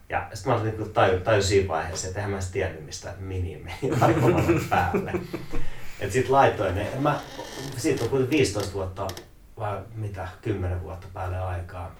[0.08, 3.56] Ja sitten mä olin niin taju, taju siinä vaiheessa, että eihän mä tiennyt mistä mini
[3.56, 5.12] meni valot päälle.
[6.00, 6.90] Et sit laitoin ne.
[6.98, 7.20] Mä,
[7.76, 9.06] siitä on kuitenkin 15 vuotta
[9.58, 11.94] vai mitä, 10 vuotta päälle aikaa.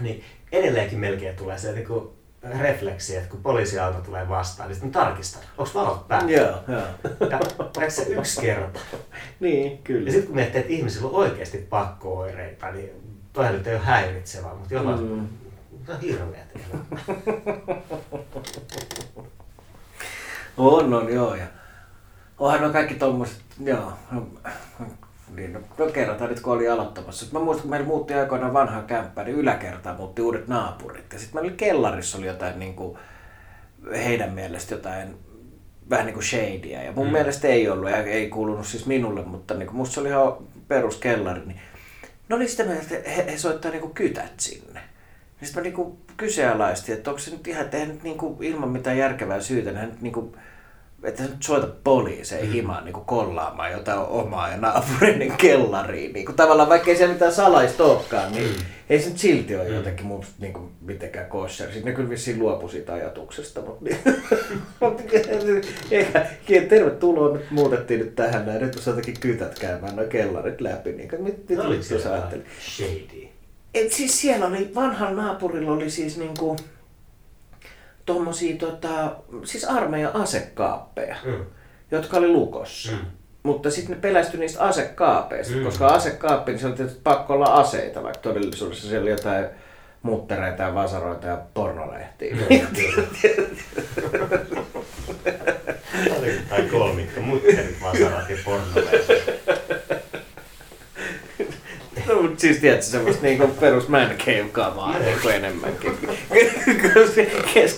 [0.00, 2.15] Niin edelleenkin melkein tulee se niin kuin
[2.58, 6.30] refleksi, että kun poliisiauto tulee vastaan, niin sitten tarkistan, onko valot päällä.
[6.30, 6.82] Joo, joo.
[7.80, 8.80] Ja se yksi kerta.
[9.40, 10.06] niin, kyllä.
[10.06, 12.90] Ja sitten kun miettii, että ihmisillä on oikeasti pakko-oireita, niin
[13.32, 15.28] toihan nyt ei ole häiritsevää, mutta jollain mm.
[15.88, 16.48] on hirveät
[20.56, 21.34] On, on, joo.
[21.34, 21.46] Ja
[22.38, 23.92] onhan on kaikki tommoset, joo.
[25.34, 27.26] Niin, no, no kerrotaan nyt kun oli aloittamassa.
[27.32, 31.12] Mä muistan, kun meillä muutti aikoinaan vanhaa kämppää, niin yläkertaan muutti uudet naapurit.
[31.12, 32.98] Ja sitten meillä oli kellarissa oli jotain niin kuin,
[33.92, 35.16] heidän mielestä jotain
[35.90, 36.82] vähän niin kuin shadyä.
[36.82, 37.12] Ja mun mm.
[37.12, 40.36] mielestä ei ollut, ja ei kuulunut siis minulle, mutta niin kuin musta se oli ihan
[40.68, 41.40] peruskellari.
[41.46, 41.60] Niin
[42.28, 44.80] no niin sitä mieltä, että he, he soittaa niin kuin kytät sinne.
[45.40, 48.42] Ja sitten mä niin kuin kyseenalaistin, että onko se nyt ihan, että nyt niin kuin
[48.42, 50.36] ilman mitään järkevää syytä, niin nyt niin kuin
[51.02, 52.52] että nyt soita poliiseen mm.
[52.52, 56.12] himaan niin kuin kollaamaan jotain omaa ja naapurin kellariin.
[56.12, 58.64] Niin kuin, tavallaan vaikka ei siellä mitään salaista olekaan, niin mm.
[58.90, 59.74] ei se nyt silti ole mm.
[59.74, 61.66] jotenkin musta niin kuin, mitenkään kosher.
[61.66, 63.60] Sitten ne kyllä vissiin luopu siitä ajatuksesta.
[63.60, 63.98] Mutta niin,
[65.90, 66.26] eikä,
[66.68, 68.60] tervetuloa, nyt muutettiin nyt tähän näin.
[68.60, 70.92] Nyt on jotenkin kytät käymään noin kellarit läpi.
[70.92, 71.82] Niin, mit, mit, no, mit,
[72.60, 73.28] Shady.
[73.74, 76.56] Et siis siellä oli, vanhalla naapurilla oli siis niinku,
[78.06, 81.44] tuommoisia tota, siis armeijan asekaappeja, mm.
[81.90, 82.92] jotka oli lukossa.
[82.92, 82.98] Mm.
[83.42, 85.64] Mutta sitten ne pelästyi niistä asekaapeista, mm.
[85.64, 89.46] koska asekaappi, niin se oli tietysti pakko olla aseita, vaikka todellisuudessa siellä oli jotain
[90.02, 92.36] muttereita ja vasaroita ja pornolehtiä.
[96.48, 99.25] tai kolmikko, mutterit, vasarat ja pornolehtiä.
[102.08, 105.92] No, mutta siis tiedätkö, semmoista niinku perus man cave kamaa niinku enemmänkin.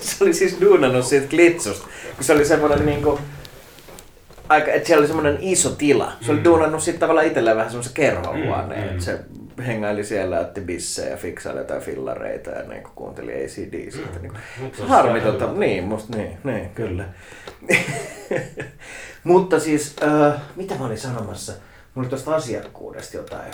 [0.01, 3.21] se oli siis duunannut siitä glitsusta, kun se oli semmoinen niinku,
[4.49, 6.13] aika, että siellä oli semmoinen iso tila.
[6.21, 6.45] Se oli mm.
[6.45, 9.01] duunannut sitten tavallaan itselleen vähän semmoisen kerhohuoneen, mm, mm.
[9.01, 9.19] se
[9.67, 14.19] hengaili siellä, otti bissejä ja fiksaili jotain fillareita ja niin kuunteli ACD siitä.
[14.23, 14.33] Niin
[14.77, 17.05] kuin, harmi tota, niin, musta niin, niin kyllä.
[19.25, 21.53] Mutta siis, äh, mitä mä olin sanomassa?
[21.53, 23.53] Mulla oli tuosta asiakkuudesta jotain.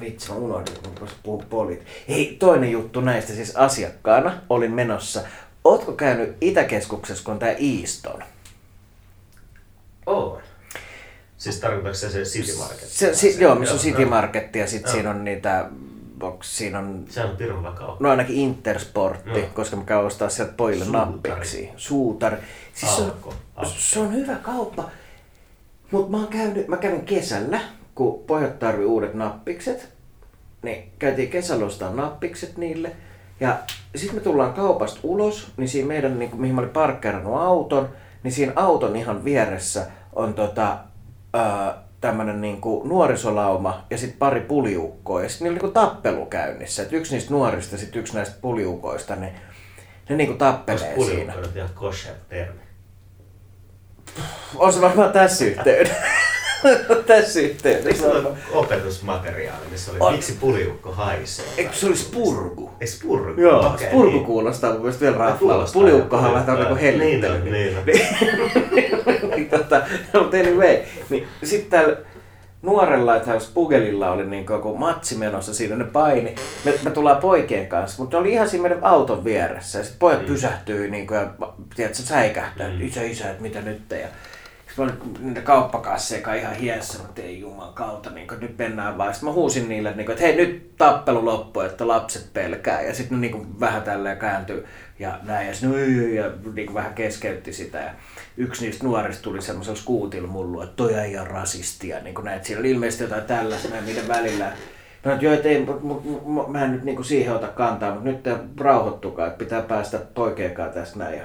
[0.00, 1.84] Vitsi, mä unohdin, kun puhua polit.
[2.08, 5.20] Hei, toinen juttu näistä, siis asiakkaana olin menossa.
[5.64, 8.22] Ootko käynyt Itäkeskuksessa, kun tää Easton?
[10.06, 10.42] Oon.
[11.36, 12.88] Siis tarkoitatko se se City Market?
[12.88, 15.66] Se, si, joo, missä on City Market ja sitten siinä on niitä
[16.18, 17.04] Box, siinä on...
[17.08, 17.66] Se on pirun
[18.00, 19.48] No ainakin Intersportti, no.
[19.54, 21.70] koska mä käyn ostaa sieltä pojille nappiksi.
[21.76, 22.36] Suutar.
[22.74, 23.30] Siis Alko.
[23.30, 24.90] se, on, se on hyvä kauppa.
[25.90, 27.60] Mutta mä, oon käynyt, mä kävin kesällä
[27.98, 29.88] kun pojat tarvii uudet nappikset,
[30.62, 32.90] niin käytiin kesällä ostaa nappikset niille.
[33.40, 33.56] Ja
[33.96, 37.88] sitten me tullaan kaupasta ulos, niin siinä meidän, niin kuin, mihin mä olin parkkeerannut auton,
[38.22, 40.78] niin siinä auton ihan vieressä on tota,
[41.34, 45.22] ää, tämmönen niin kuin nuorisolauma ja sitten pari puliukkoa.
[45.22, 46.82] Ja sitten niillä oli niin kuin tappelu käynnissä.
[46.82, 49.32] Et yksi niistä nuorista ja sitten yksi näistä puliukoista, niin
[50.08, 51.32] ne niin kuin tappelee Onko siinä.
[51.32, 52.60] puliukko ihan kosher termi?
[54.56, 55.94] On se varmaan tässä yhteydessä.
[57.06, 58.06] tässä yhteydessä.
[58.06, 60.12] Eikö se opetusmateriaali, missä oli On.
[60.12, 61.44] miksi puliukko haisee?
[61.56, 62.70] Eikö se olisi purgu?
[62.80, 63.40] Ei spurgu?
[63.40, 64.24] Joo, okay, purku niin.
[64.24, 65.38] kuulostaa mun mielestä vielä raflalla.
[65.38, 66.82] Kuulostaa Puliukkohan vähän niinku puliukkaa.
[66.82, 67.50] hellittely.
[67.50, 68.94] Niin on, niin
[69.24, 69.30] on.
[69.36, 69.82] niin, tota,
[70.12, 70.78] no, mutta anyway,
[71.10, 71.96] niin sitten täällä
[72.62, 76.34] nuorella, että jos Pugelilla oli niin joku matsi menossa siinä, ne paini.
[76.64, 79.78] Me, me tullaan poikien kanssa, mutta ne oli ihan siinä meidän auton vieressä.
[79.78, 80.26] Ja sitten pojat mm.
[80.26, 81.30] pysähtyi niin kuin, ja
[81.76, 82.80] tiedätkö, säikähtää, mm.
[82.80, 83.82] isä, isä, että mitä nyt.
[83.90, 84.08] Ja
[84.68, 89.14] sitten mä olin niitä kauppakasseja ihan hiessä, mutta ei juman kautta, niin nyt mennään vaan.
[89.14, 92.82] Sitten mä huusin niille, että, niin kuin, että hei nyt tappelu loppu, että lapset pelkää.
[92.82, 94.64] Ja sitten ne niin vähän tälleen kääntyi
[94.98, 95.46] ja näin.
[95.46, 97.78] Ja sitten ja niin vähän keskeytti sitä.
[97.78, 97.90] Ja
[98.36, 102.00] yksi niistä nuorista tuli semmoisella skuutilla mullu, että toi ei ole rasistia.
[102.00, 104.52] Niin kuin näin, siellä oli ilmeisesti jotain tällaista niiden välillä.
[105.04, 105.66] No, että joo, ei,
[106.48, 110.98] mä en nyt niinku siihen ota kantaa, mutta nyt rauhoittukaa, että pitää päästä poikeenkaan tästä
[110.98, 111.18] näin.
[111.18, 111.24] Ja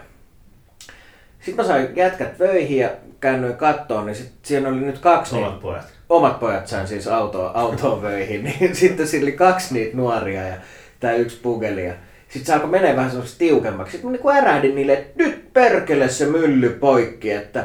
[1.40, 2.90] sitten mä sain jätkät vöihin ja
[3.24, 5.86] käännyin kattoon, niin sit siinä oli nyt kaksi Omat niitä- pojat.
[6.10, 10.56] omat pojat sain siis autoa, autoon vöihin, niin sitten siinä oli kaksi niitä nuoria ja
[11.00, 11.86] tämä yksi pugeli.
[11.86, 11.94] Ja
[12.30, 13.92] sitten se alkoi menee vähän semmoisesti tiukemmaksi.
[13.92, 17.64] Sitten mä niinku ärähdin niille, että nyt perkele se mylly poikki, että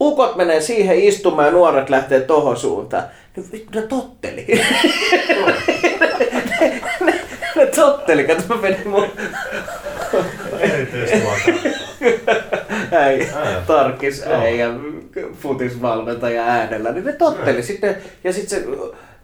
[0.00, 3.02] ukot menee siihen istumaan ja nuoret lähtee tohon suuntaan.
[3.36, 4.46] Ne, vittu, ne totteli.
[6.60, 7.20] ne, ne,
[7.56, 9.04] ne totteli, kato mä menin mun.
[12.92, 13.26] äijä,
[13.66, 14.70] tarkis äijä,
[15.32, 18.66] futisvalmentaja äänellä, niin ne totteli sitten, ja sitten se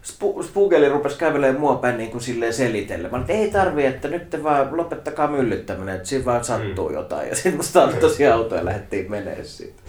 [0.01, 4.29] spu, Spugeli rupesi kävelemään mua päin niin kuin silleen selittelemään, että ei tarvi, että nyt
[4.29, 6.95] te vaan lopettakaa myllyttäminen, että siinä vaan sattuu mm.
[6.95, 7.29] jotain.
[7.29, 9.81] Ja sitten musta tosiaan auto ja lähdettiin menee siitä.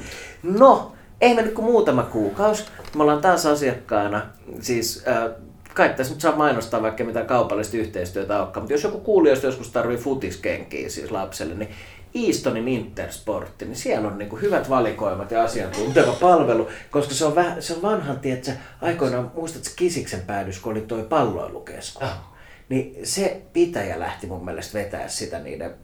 [0.43, 2.65] No, ei mennyt kuin muutama kuukausi.
[2.97, 4.23] Me ollaan taas asiakkaana,
[4.61, 5.31] siis äh,
[5.75, 9.71] kai tässä nyt saa mainostaa vaikka mitä kaupallista yhteistyötä olekaan, mutta jos joku kuulijoista joskus
[9.71, 11.71] tarvii futiskenkiä siis lapselle, niin
[12.15, 17.63] Eastonin Intersportti, niin siellä on niinku hyvät valikoimat ja asiantunteva palvelu, koska se on, vähän,
[17.63, 18.51] se on vanhan, tiedätkö,
[18.83, 22.19] aikoinaan, muistatko Kisiksen päädys, kun oli toi palloilukeskus, Ah.
[22.69, 25.75] niin se pitäjä lähti mun mielestä vetää sitä niiden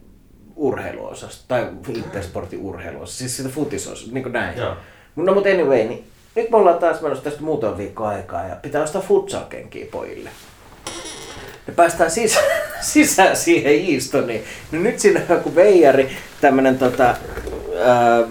[0.56, 4.58] urheiluosasta, tai Intersportin urheiluosasta, siis sitä futisosasta, niin kuin näin.
[4.58, 4.76] Joo.
[5.16, 6.04] No mutta anyway, niin
[6.34, 10.30] nyt me ollaan taas menossa tästä muutama viikko aikaa ja pitää ostaa futsalkenkiä pojille.
[11.68, 12.46] Me päästään sisään,
[12.80, 14.44] sisään siihen Eastoniin.
[14.72, 16.10] No nyt siinä on joku veijari,
[16.40, 17.04] tämmönen tota,
[17.84, 18.24] ää,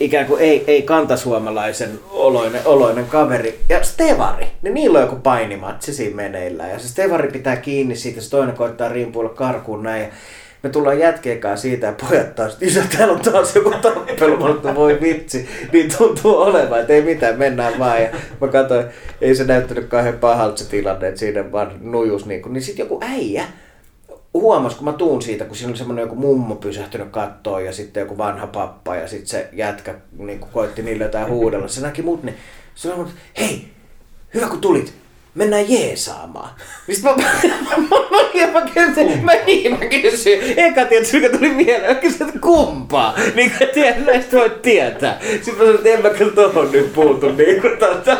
[0.00, 3.60] ikään kuin ei, ei kantasuomalaisen oloinen, oloinen kaveri.
[3.68, 6.70] Ja Stevari, niin niillä on joku painimatsi siinä meneillään.
[6.70, 10.02] Ja se Stevari pitää kiinni siitä, se toinen koittaa rimpuilla karkuun näin.
[10.02, 10.08] Ja
[10.62, 14.74] me tullaan jätkeen kanssa siitä ja pojat taas, isä täällä on taas joku tappelu, sanoin,
[14.74, 18.02] voi vitsi, niin tuntuu olevan, että ei mitään, mennään vaan.
[18.02, 18.08] Ja
[18.40, 18.86] mä katsoin,
[19.20, 23.00] ei se näyttänyt kauhean pahalta se tilanne, että siinä vaan nujus niin, niin sitten joku
[23.02, 23.44] äijä,
[24.34, 28.00] huomasi, kun mä tuun siitä, kun siinä oli semmoinen joku mummo pysähtynyt kattoon ja sitten
[28.00, 31.68] joku vanha pappa ja sitten se jätkä niin kuin koitti niille jotain huudella.
[31.68, 32.36] Se näki mut, niin
[32.74, 33.06] se sanoi,
[33.38, 33.68] hei,
[34.34, 34.94] hyvä kun tulit,
[35.34, 36.50] mennään jeesaamaan.
[36.86, 41.38] Niin sit mä, mä, mä, mä, mä, kysyin, mä, niin, mä kysyin, eka tietysti, mikä
[41.38, 43.14] tuli mieleen, mä kysyin, että kumpaa.
[43.34, 45.18] Niin kuin tiedän, näistä voit tietää.
[45.20, 47.32] Sitten mä sanoin, että en mä kyllä tohon nyt puutu.
[47.32, 48.16] Niin kuin, tota,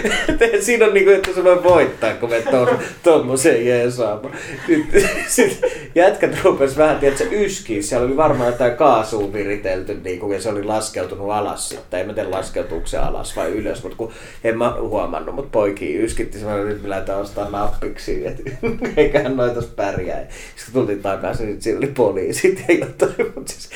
[0.60, 2.68] siinä on niin kuin, että se voi voittaa, kun me to,
[3.02, 4.34] tommoseen jeesaamaan.
[4.66, 5.60] Sitten sit
[5.94, 7.82] jätkät rupes vähän, tiedätkö, yskiä.
[7.82, 12.00] Siellä oli varmaan jotain kaasua viritelty, niin kuin, ja se oli laskeutunut alas sitten.
[12.00, 14.12] En mä tiedä laskeutuuko se alas vai ylös, mutta kun
[14.44, 18.42] en mä huomannut, mutta poikia yskitti, se että nyt me lähdetään ostaa nappiksi, että
[18.96, 20.26] eiköhän noita pärjää.
[20.56, 22.86] Sitten tultiin takaisin, niin siellä oli poliisit ja
[23.34, 23.70] mutta siis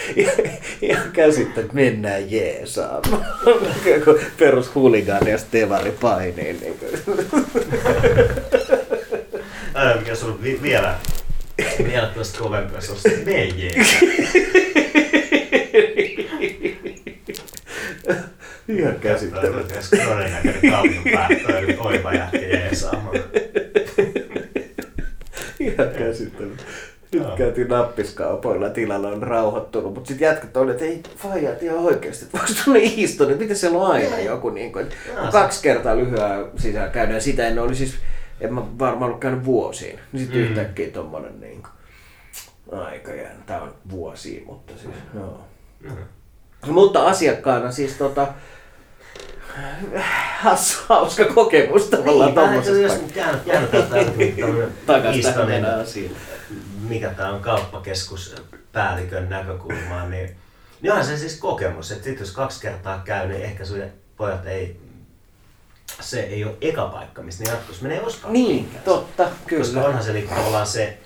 [0.83, 3.27] ihan, käsittää, että mennään jeesaamaan.
[4.39, 6.53] Perus huligaani ja stevari painii.
[6.53, 6.81] Niin.
[9.75, 10.95] Ää, mikä sulla vi- vielä,
[11.85, 13.73] vielä tästä kovempi, jos on se meijee.
[18.69, 19.75] Ihan käsittämätöntä.
[19.75, 23.17] Jos todennäköinen kauniin päättö, eli oiva jätkä jeesaamaan.
[25.61, 26.63] Ihan käsittämätöntä.
[27.13, 32.25] Nyt käytiin nappiskaupoilla, tilalla on rauhoittunut, mutta sitten jätkät oli, että ei faijat ihan oikeasti,
[32.25, 34.87] että voiko tuonne Easton, että miten siellä on aina joku, niin kuin,
[35.33, 37.95] kaksi kertaa lyhyen sisään ja sitä ennen oli siis,
[38.41, 40.47] en mä varmaan ollut käynyt vuosiin, niin sitten Mm.
[40.47, 45.41] yhtäkkiä tommonen niin kuin, aika jännä, tää on vuosia, mutta siis, joo.
[45.81, 45.91] Mm.
[46.73, 48.27] Mutta asiakkaana siis tota,
[50.41, 53.13] hassu, hauska kokemus tavallaan Niin, tommosesta.
[53.15, 56.15] käyn- käännetään tämmöinen Takas tähän historian, meidän asiaan.
[56.89, 60.37] mikä tämä on kauppakeskuspäällikön näkökulmaan, niin,
[60.81, 63.83] niin onhan se siis kokemus, että sit jos kaksi kertaa käy, niin ehkä sun
[64.17, 64.81] pojat ei,
[66.01, 69.85] se ei ole eka paikka, mistä ne jatkossa menee ostaa Niin, totta, Koska kyllä.
[69.85, 70.99] onhan se niin tavallaan se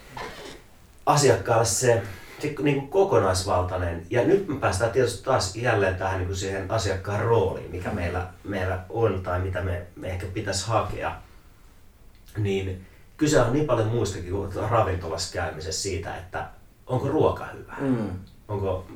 [1.07, 2.03] asiakkaalle se
[2.43, 4.07] niin kuin kokonaisvaltainen.
[4.11, 8.27] Ja nyt me päästään tietysti taas jälleen tähän niin kuin siihen asiakkaan rooliin, mikä meillä,
[8.45, 11.17] meillä on tai mitä me, me ehkä pitäisi hakea.
[12.37, 12.87] Niin
[13.17, 16.47] kyse on niin paljon muistakin kuin ravintolassa käymisessä siitä, että
[16.87, 18.11] onko ruoka hyvä, Mm.
[18.49, 18.87] onko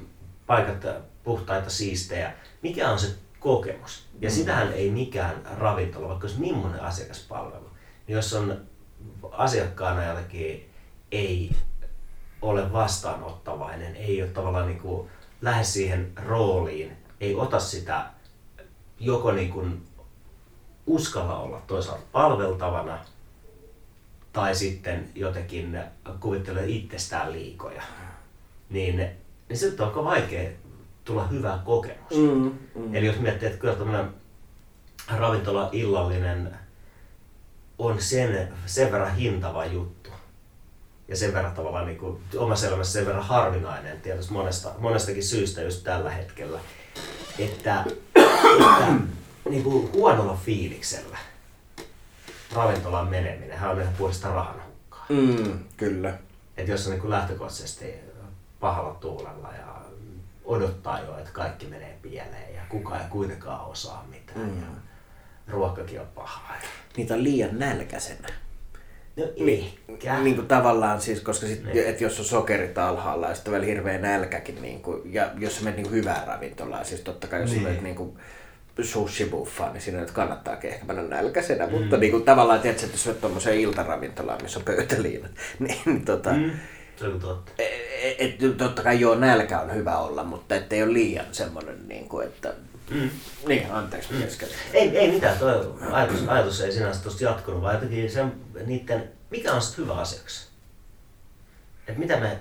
[0.46, 0.86] paikat
[1.24, 2.32] puhtaita, siistejä,
[2.62, 4.06] mikä on se kokemus.
[4.20, 4.34] Ja Mm.
[4.34, 7.70] sitähän ei mikään ravintola, vaikka olisi millainen asiakaspalvelu,
[8.06, 8.60] niin jos on
[9.32, 10.70] asiakkaana jotenkin
[11.12, 11.50] ei
[12.44, 15.10] ole vastaanottavainen, ei ole tavallaan niin kuin
[15.42, 18.06] lähde siihen rooliin, ei ota sitä
[19.00, 19.86] joko niin kuin
[20.86, 22.98] uskalla olla toisaalta palveltavana
[24.32, 25.78] tai sitten jotenkin
[26.20, 27.82] kuvittelee itsestään liikoja,
[28.70, 28.96] niin,
[29.48, 30.50] niin sitten on aika vaikea
[31.04, 32.16] tulla hyvä kokemus.
[32.16, 32.94] Mm, mm.
[32.94, 34.10] Eli jos miettii, että kyllä tämmöinen
[35.16, 36.56] ravintola illallinen
[37.78, 40.03] on sen, sen verran hintava juttu
[41.08, 45.62] ja sen verran tavallaan niin kuin, omassa elämässä sen verran harvinainen tietysti monesta, monestakin syystä
[45.62, 46.60] just tällä hetkellä,
[47.38, 47.84] että,
[48.58, 48.92] että
[49.50, 51.18] niin kuin huonolla fiiliksellä
[52.54, 55.06] ravintolaan meneminen on ihan puolesta rahan hukkaa.
[55.08, 56.18] Mm, kyllä.
[56.56, 57.94] Että jos on niin kuin lähtökohtaisesti
[58.60, 59.74] pahalla tuulella ja
[60.44, 64.60] odottaa jo, että kaikki menee pieleen ja kukaan ei kuitenkaan osaa mitään mm.
[64.60, 64.66] ja
[65.48, 66.56] ruokakin on pahaa.
[66.96, 68.28] Niitä on liian nälkäisenä.
[69.16, 70.18] No Niin, eikä.
[70.20, 71.86] niin kuin tavallaan siis, koska sit, Niin.
[71.86, 75.64] et jos on sokerit alhaalla ja sitten vielä hirveä nälkäkin, niin kuin, ja jos sä
[75.64, 77.62] menet niin hyvään ravintolaan, siis totta kai jos Niin.
[77.62, 78.16] menet niin kuin
[78.82, 81.72] sushi-buffaan, niin siinä nyt kannattaakin ehkä mennä nälkäisenä, mm.
[81.72, 86.04] mutta niin kuin, tavallaan tiedätkö, että jos menet tuommoiseen iltaravintolaan, missä on pöytäliinat, niin, niin
[86.04, 86.38] tota, mm.
[86.38, 86.50] Mm.
[86.96, 87.52] Se on totta.
[88.18, 92.08] et, et, totta kai joo, nälkä on hyvä olla, mutta ettei ole liian semmoinen, niin
[92.08, 92.54] kuin, että...
[92.90, 93.10] Mm.
[93.48, 94.22] Niin, anteeksi, mm.
[94.72, 98.32] Ei, ei mitään, tuo ajatus, ajatus ei sinänsä tuosta jatkunut, vaan jotenkin sen,
[98.66, 100.48] niiden, mikä on sitten hyvä asiakas?
[101.86, 102.38] Et mitä, me,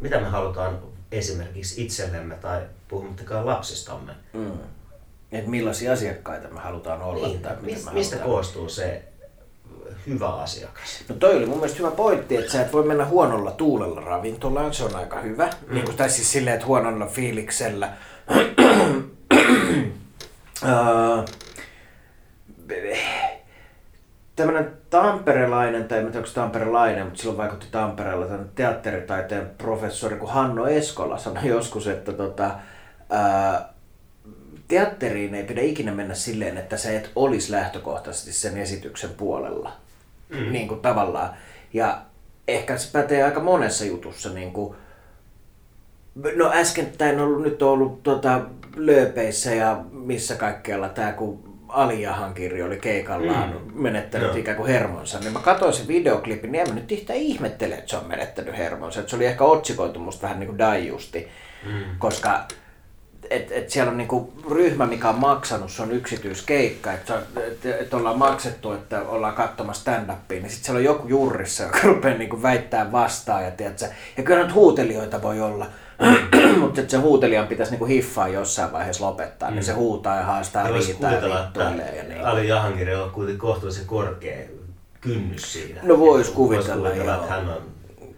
[0.00, 0.78] mitä me halutaan
[1.12, 4.52] esimerkiksi itsellemme tai puhumattakaan lapsistamme, Mm.
[5.32, 9.02] Että millaisia asiakkaita me halutaan olla niin, tai miten mistä, koostuu se
[10.06, 11.04] hyvä asiakas?
[11.08, 14.74] No toi oli mun mielestä hyvä pointti, että sä et voi mennä huonolla tuulella ravintolaan,
[14.74, 15.46] se on aika hyvä.
[15.46, 15.74] Mm.
[15.74, 17.92] Niin kuin, tai siis silleen, että huonolla fiiliksellä.
[24.36, 30.32] Tämmöinen tamperelainen, tai en tiedä onko tamperelainen, mutta silloin vaikutti Tampereella tämän teatteritaiteen professori kuin
[30.32, 32.50] Hanno Eskola sanoi joskus, että tota,
[33.10, 33.68] ää,
[34.68, 39.72] teatteriin ei pidä ikinä mennä silleen, että sä et olisi lähtökohtaisesti sen esityksen puolella.
[40.28, 40.52] Mm.
[40.52, 41.30] Niin kuin tavallaan.
[41.72, 41.98] Ja
[42.48, 44.30] ehkä se pätee aika monessa jutussa.
[44.30, 44.76] Niin kuin,
[46.36, 48.40] no äskettäin ollut, nyt on ollut tota,
[48.76, 53.82] lööpeissä ja missä kaikkialla tämä, kun Aliahan kirjo oli keikallaan mm.
[53.82, 54.36] menettänyt Joo.
[54.36, 57.90] ikään kuin hermonsa, niin mä katsoin sen videoklipin, niin en mä nyt yhtään ihmettele, että
[57.90, 59.00] se on menettänyt hermonsa.
[59.00, 61.28] Että se oli ehkä otsikoitu musta vähän niin kuin daijusti,
[61.66, 61.84] mm.
[61.98, 62.44] koska
[63.30, 67.94] et, et siellä on niinku ryhmä, mikä on maksanut, se on yksityiskeikka, että et, et
[67.94, 72.42] ollaan maksettu, että ollaan katsomassa stand-upia, niin sitten siellä on joku jurrissa, joka rupeaa niinku
[72.42, 75.66] väittää vastaan, ja, tiedätkö, ja kyllä nyt huutelijoita voi olla,
[76.60, 81.10] mutta se huutelijan pitäisi niinku hiffaa jossain vaiheessa lopettaa, niin se huutaa ja haastaa riitaa
[81.12, 82.24] ja kuvitella, vittuilee ja niin.
[82.26, 84.36] Ali Jahangirilla on kuitenkin kohtuullisen korkea
[85.00, 85.80] kynnys siinä.
[85.82, 87.22] No vois Vois kuvitella, kuvitella joo.
[87.22, 87.62] että hän on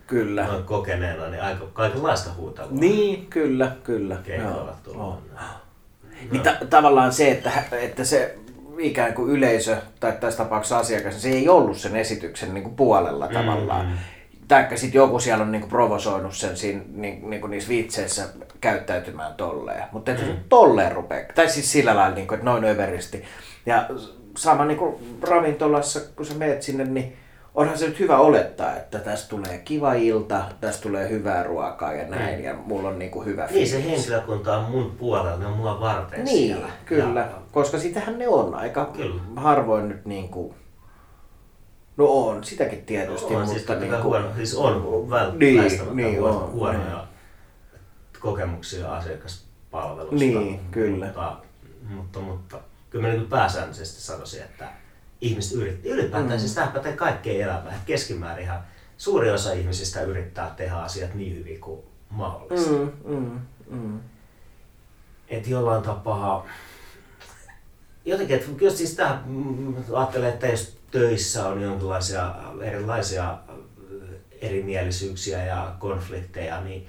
[0.06, 0.46] Kyllä.
[0.46, 2.70] noin kokeneena, niin aika kaikenlaista huutelua.
[2.72, 4.16] Niin, kyllä, kyllä.
[4.24, 5.14] Keikoilla Joo, tullut.
[6.30, 8.34] Niin ta- tavallaan se, että, että se
[8.78, 13.28] ikään kuin yleisö, tai tässä tapauksessa asiakas, se ei ollut sen esityksen niin kuin puolella
[13.28, 13.98] tavallaan.
[14.49, 14.55] Mm.
[14.55, 18.22] Taikka sitten joku siellä on niin kuin provosoinut sen siinä, niin, niin kuin niissä vitseissä
[18.61, 19.84] käyttäytymään tolleen.
[19.92, 20.36] Mutta mm.
[20.49, 23.24] tolleen rupeaa, tai siis sillä lailla, niin kuin, että noin överisti.
[23.66, 23.86] Ja
[24.36, 27.16] sama niin kuin ravintolassa, kun sä meet sinne, niin
[27.55, 32.07] onhan se nyt hyvä olettaa, että tästä tulee kiva ilta, tästä tulee hyvää ruokaa ja
[32.09, 33.96] näin, ja mulla on niin kuin hyvä Niin se fiilis.
[33.96, 36.68] henkilökunta on mun puolella, ne on mua varten Niin, siellä.
[36.84, 37.20] kyllä.
[37.20, 39.20] Ja, Koska sitähän ne on aika Kyllä.
[39.36, 40.55] harvoin nyt niin kuin...
[41.99, 44.03] No on, sitäkin tietysti, on, mutta siis, niin kuin...
[44.03, 47.07] huono, siis on väl, Niin, väistämättä niin huono, on, huonoja
[48.20, 50.14] kokemuksia asiakaspalvelusta.
[50.14, 51.07] Niin, kyllä.
[51.07, 51.36] Mutta,
[51.88, 54.68] mutta, mutta kyllä mä niin pääsäännöllisesti sanoisin, että
[55.20, 56.38] ihmiset yrittää, ylipäätään mm.
[56.38, 57.74] siis tämä pätee kaikkeen elämään.
[57.74, 58.61] Että keskimäärin ihan
[58.96, 61.80] suuri osa ihmisistä yrittää tehdä asiat niin hyvin kuin
[62.11, 62.70] mahdollista.
[62.70, 62.90] Mm.
[63.05, 63.40] Mm,
[63.70, 64.01] mm.
[65.28, 66.46] Että jollain tapaa
[68.05, 73.39] jotenkin, että kyllä siis sitä mm, ajattelee, että jos töissä on jonkinlaisia erilaisia
[74.41, 76.86] erimielisyyksiä ja konflikteja, niin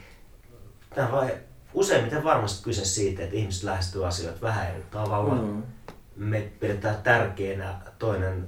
[0.96, 1.38] tämä vai
[1.74, 5.36] useimmiten varmasti kyse siitä, että ihmiset lähestyy asioita vähän eri tavalla.
[5.36, 5.64] Mm.
[6.16, 8.48] Me pidetään tärkeänä toinen,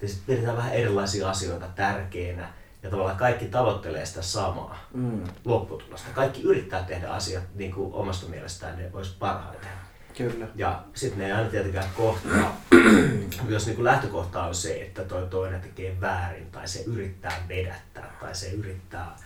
[0.00, 5.24] siis pidetään vähän erilaisia asioita tärkeänä ja tavallaan kaikki tavoittelee sitä samaa mm.
[5.44, 6.08] lopputulosta.
[6.14, 9.87] Kaikki yrittää tehdä asiat niin kuin omasta mielestään ne olisi parhaiten.
[10.18, 10.48] Kyllä.
[10.54, 12.60] Ja sitten ne ei aina tietenkään kohtaa,
[13.48, 18.16] jos niin kuin lähtökohta on se, että toi toinen tekee väärin tai se yrittää vedättää
[18.20, 19.16] tai se yrittää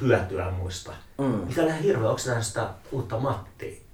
[0.00, 0.92] hyötyä muista.
[1.18, 1.24] Mm.
[1.24, 3.86] Mikä on ihan hirveä, onko nähnyt sitä uutta Matti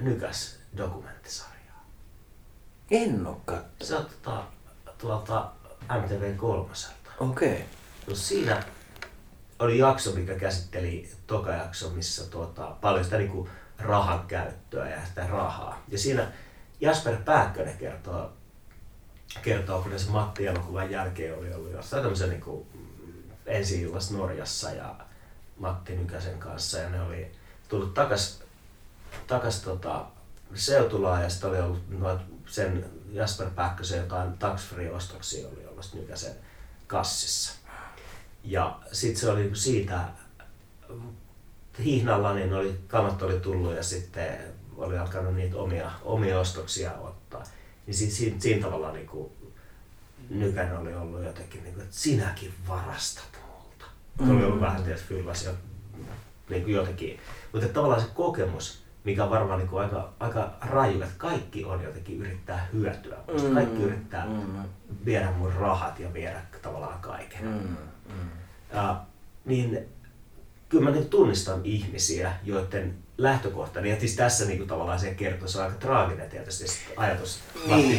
[0.00, 1.86] Nykäs dokumenttisarjaa?
[2.90, 3.82] En ole katsonut.
[3.82, 4.44] Se on tuota,
[4.98, 5.50] tuolta
[6.02, 7.10] MTV kolmoselta.
[7.20, 7.52] Okei.
[7.52, 7.62] Okay.
[8.06, 8.62] No siinä
[9.58, 13.48] oli jakso, mikä käsitteli toka jakso, missä tuota, paljon sitä niinku
[13.82, 15.82] rahan käyttöä ja sitä rahaa.
[15.88, 16.32] Ja siinä
[16.80, 18.32] Jasper Pääkkönen kertoo,
[19.42, 22.66] kertoo kun se Matti elokuvan jälkeen oli ollut jossain tämmöisen niin
[23.46, 24.94] ensi Norjassa ja
[25.58, 27.32] Matti Nykäsen kanssa ja ne oli
[27.68, 28.42] tullut takas,
[29.26, 30.06] takas tota,
[30.54, 35.94] Seutulaan ja sitten oli ollut noit sen Jasper Pääkkösen jotain tax free ostoksia oli ollut
[35.94, 36.34] Nykäsen
[36.86, 37.52] kassissa.
[38.44, 40.00] Ja sitten se oli siitä
[41.78, 44.38] hihnalla, niin oli, kamat oli tullut ja sitten
[44.76, 47.42] oli alkanut niitä omia, omia ostoksia ottaa.
[47.86, 49.32] Niin siinä, siinä, siinä tavalla niin kuin,
[50.30, 53.84] Nykänen oli ollut jotenkin, niin kuin, että sinäkin varastat multa.
[54.20, 54.36] Mm.
[54.36, 55.52] Oli ollut vähän tietysti fyllas ja
[56.50, 57.18] niin kuin jotenkin.
[57.52, 61.82] Mutta tavallaan se kokemus, mikä on varmaan niin kuin aika, aika raju, että kaikki on
[61.82, 63.16] jotenkin yrittää hyötyä.
[63.16, 63.54] Mm.
[63.54, 64.62] Kaikki yrittää mm.
[65.04, 67.44] viedä mun rahat ja viedä tavallaan kaiken.
[67.44, 67.76] Mm.
[68.14, 68.30] Mm.
[68.72, 69.00] Ja,
[69.44, 69.88] niin
[70.72, 75.48] kyllä mä niin tunnistan ihmisiä, joiden lähtökohta, niin siis tässä niin kuin, tavallaan se kertoo,
[75.48, 76.64] se on aika traaginen tietysti
[76.96, 77.40] ajatus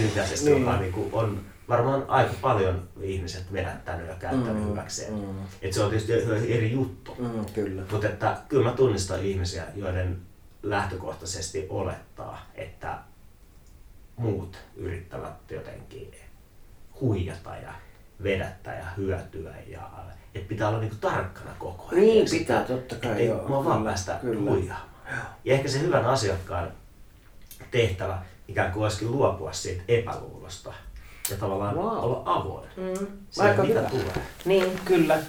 [0.02, 0.60] Nykäsestä, niin.
[0.62, 5.14] joka niin kuin, on varmaan aika paljon ihmiset vedättänyt ja käyttänyt mm, hyväkseen.
[5.14, 5.36] Mm.
[5.62, 6.14] Et se on tietysti
[6.54, 7.16] eri juttu.
[7.20, 7.82] Mm, kyllä.
[7.92, 10.18] Mutta että kyllä mä tunnistan ihmisiä, joiden
[10.64, 13.00] lähtökohtaisesti olettaa, että
[14.16, 16.16] muut yrittävät jotenkin
[17.02, 17.74] huijata ja
[18.24, 19.90] vedättää ja hyötyä ja
[20.36, 22.02] että pitää olla niinku tarkkana koko ajan.
[22.02, 23.48] Niin pitää, totta kai ei joo.
[23.48, 24.90] Mua vaan päästä huijaamaan.
[25.46, 26.72] Ja ehkä se hyvän asiakkaan
[27.72, 30.74] tehtävä ikään kuin olisikin luopua siitä epäluulosta
[31.30, 31.86] ja tavallaan wow.
[31.86, 32.70] olla avoin.
[32.78, 33.08] Mm.
[33.40, 33.90] Aika mitä hyvä.
[33.90, 34.26] tulee.
[34.46, 35.20] Niin, kyllä.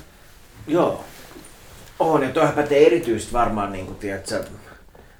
[0.66, 1.05] Joo.
[1.98, 4.44] On, ja tuohan pätee erityisesti varmaan, niin kuin, tiedätkö,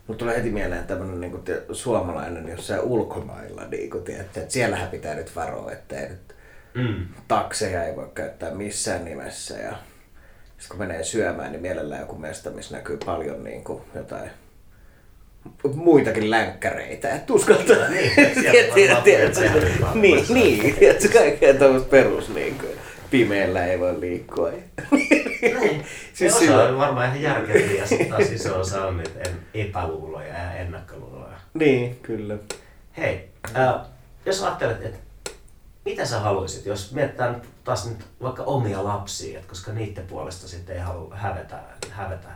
[0.07, 4.89] Mulla tulee heti mieleen tämmöinen niin kuin, suomalainen jossain ulkomailla, niin kuin, tiedätkö, että siellähän
[4.89, 6.34] pitää nyt varoa, että ei nyt
[6.75, 7.07] mm.
[7.29, 9.55] takseja ei voi käyttää missään nimessä.
[9.55, 9.73] Ja
[10.59, 14.31] sitten kun menee syömään, niin mielellään joku mesta, missä näkyy paljon niin kuin, jotain
[15.75, 17.89] muitakin länkkäreitä, että uskaltaa.
[17.89, 18.13] Niin,
[19.95, 22.71] niin, niin, tiedätkö, kaikkea tämmöistä perus niin kuin,
[23.11, 24.51] pimeällä ei voi liikkua.
[24.51, 25.85] Niin.
[26.13, 30.53] siis osa on varmaan ihan järkeviä ja sitten taas iso osa on niitä epäluuloja ja
[30.53, 31.37] ennakkoluuloja.
[31.55, 32.37] Niin, kyllä.
[32.97, 33.75] Hei, äh,
[34.27, 34.99] jos ajattelet, että
[35.85, 40.77] mitä sä haluaisit, jos mietitään taas nyt vaikka omia lapsia, että koska niiden puolesta sitten
[40.77, 41.61] ei halua hävetä,
[41.91, 42.29] hävetä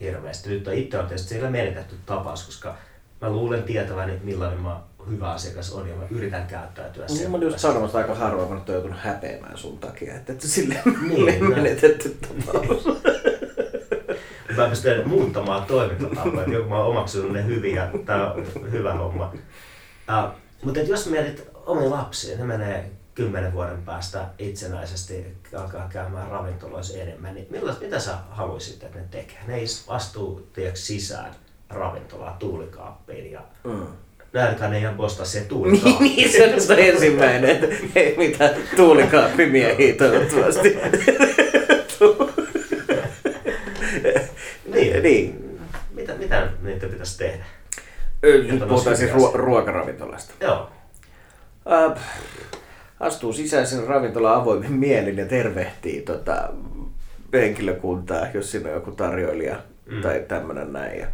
[0.00, 0.48] hirveästi.
[0.48, 2.76] Nyt on itse on tietysti siellä menetetty tapaus, koska
[3.20, 4.80] mä luulen tietäväni, millainen mä
[5.10, 7.30] hyvä asiakas on ja mä yritän käyttäytyä niin, sen.
[7.30, 11.48] Mä just sanomassa aika harvoin, mä nyt joutunut häpeämään sun takia, että, että sille niin,
[11.54, 12.84] menetetty tapaus.
[14.56, 19.32] mä pystyn muuttamaan toimintatapoja, että joku mä oon omaksunut ne hyviä, tää on hyvä homma.
[20.08, 26.98] Uh, mutta jos mietit omia lapsia, ne menee kymmenen vuoden päästä itsenäisesti alkaa käymään ravintoloissa
[26.98, 29.38] enemmän, niin millaista, mitä sä haluaisit, että ne tekee?
[29.46, 31.34] Ne ei astuu tiedätkö, sisään
[31.70, 33.86] ravintolaa tuulikaappiin ja mm.
[34.32, 36.04] Näilläkään ei ihan posta se tuulikaappi.
[36.04, 40.78] niin, niin, se on se ensimmäinen, että ei mitään tuulikaappimiehiä toivottavasti.
[44.74, 45.58] niin, niin.
[45.90, 47.44] Mitä, mitä niitä pitäisi tehdä?
[48.22, 50.34] Nyt puhutaan siis ruo- ruokaravintolasta.
[50.40, 50.70] Joo.
[51.72, 52.00] Äh,
[53.00, 56.48] astuu sisäisen ravintola avoimin mielin ja tervehtii tota,
[57.32, 60.02] henkilökuntaa, jos siinä on joku tarjoilija mm.
[60.02, 61.00] tai tämmöinen näin.
[61.00, 61.06] Ja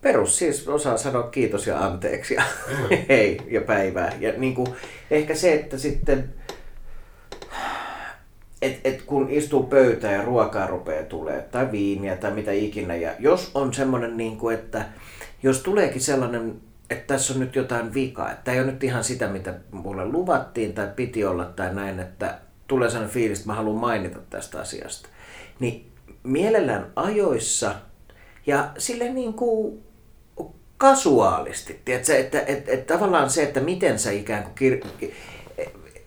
[0.00, 2.96] perus siis osaa sanoa kiitos ja anteeksi ja mm.
[3.08, 4.12] hei ja päivää.
[4.20, 4.68] Ja niin kuin,
[5.10, 6.34] ehkä se, että sitten
[8.62, 12.96] et, et kun istuu pöytään ja ruokaa rupeaa tulee tai viiniä tai mitä ikinä.
[12.96, 14.84] Ja jos on semmoinen, niin kuin, että
[15.42, 16.60] jos tuleekin sellainen
[16.90, 18.32] että tässä on nyt jotain vikaa.
[18.32, 22.38] Että ei ole nyt ihan sitä, mitä mulle luvattiin tai piti olla tai näin, että
[22.66, 25.08] tulee sellainen fiilis, että mä haluan mainita tästä asiasta.
[25.60, 27.74] Niin mielellään ajoissa
[28.46, 29.82] ja sille niin kuin
[30.76, 31.80] kasuaalisti.
[31.84, 34.80] Tiedätkö, että, että, että, että tavallaan se, että miten sä ikään kuin kir...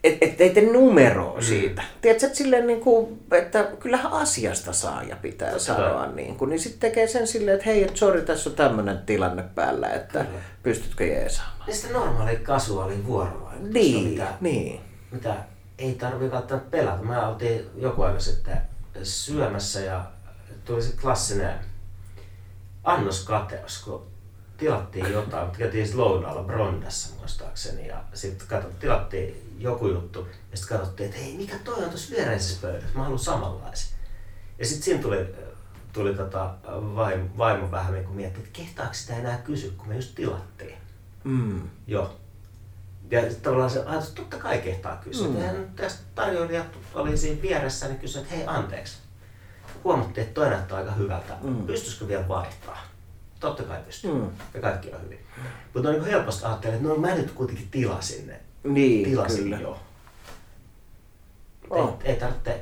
[0.04, 1.42] että et, ei tee numeroa mm.
[1.42, 1.82] siitä.
[2.00, 6.06] Tiedätkö, että, silleen niin kuin, että kyllähän asiasta saa ja pitää Totta sanoa.
[6.06, 9.44] Niin, kuin, niin sitten tekee sen silleen, että hei, että sori, tässä on tämmöinen tilanne
[9.54, 10.40] päällä, että Kyllä.
[10.62, 11.64] pystytkö jeesaamaan.
[11.66, 13.74] Ja sitten normaali kasuaali vuorovaikutus.
[13.74, 14.80] Niin, mitä, niin.
[15.10, 15.34] Mitä
[15.78, 17.02] ei tarvitse välttämättä pelätä.
[17.02, 18.58] Mä oltiin joku aika sitten
[19.02, 20.04] syömässä ja
[20.64, 21.54] tuli se klassinen
[22.84, 24.06] annoskateus, kun
[24.56, 30.78] tilattiin jotain, mutta käytiin lounaalla Brondassa muistaakseni ja sitten katsottiin, tilattiin joku juttu ja sitten
[30.78, 33.98] katsottiin, että hei mikä toi on tuossa viereisessä pöydässä, mä haluan samanlaisen.
[34.58, 35.34] Ja sitten siinä tuli,
[35.92, 39.96] tuli tota vaimo, vaimo vähän niin kuin mietti, että kehtaako sitä enää kysyä, kun me
[39.96, 40.74] just tilattiin.
[41.24, 41.68] Mm.
[41.86, 42.16] Joo.
[43.10, 45.28] Ja tavallaan se ajatus, totta kai kehtaa kysyä.
[45.28, 45.42] Mm.
[45.42, 48.98] Ja tästä tarjoilijat oli siinä vieressä, niin kysyi, että hei anteeksi.
[49.84, 51.36] Huomattiin, että toi näyttää aika hyvältä.
[51.42, 51.66] Mm.
[51.66, 52.78] Pystyisikö vielä vaihtaa?
[53.40, 54.14] Totta kai pystyy.
[54.14, 54.30] Mm.
[54.54, 55.26] Ja kaikki on hyvin.
[55.74, 58.40] Mutta on niin helposti ajattelin, että no mä nyt kuitenkin tilasin ne.
[58.64, 59.58] Niin, tilasin kyllä.
[59.60, 59.78] jo.
[61.70, 61.98] Oh.
[62.04, 62.60] Ei, ei tarvitse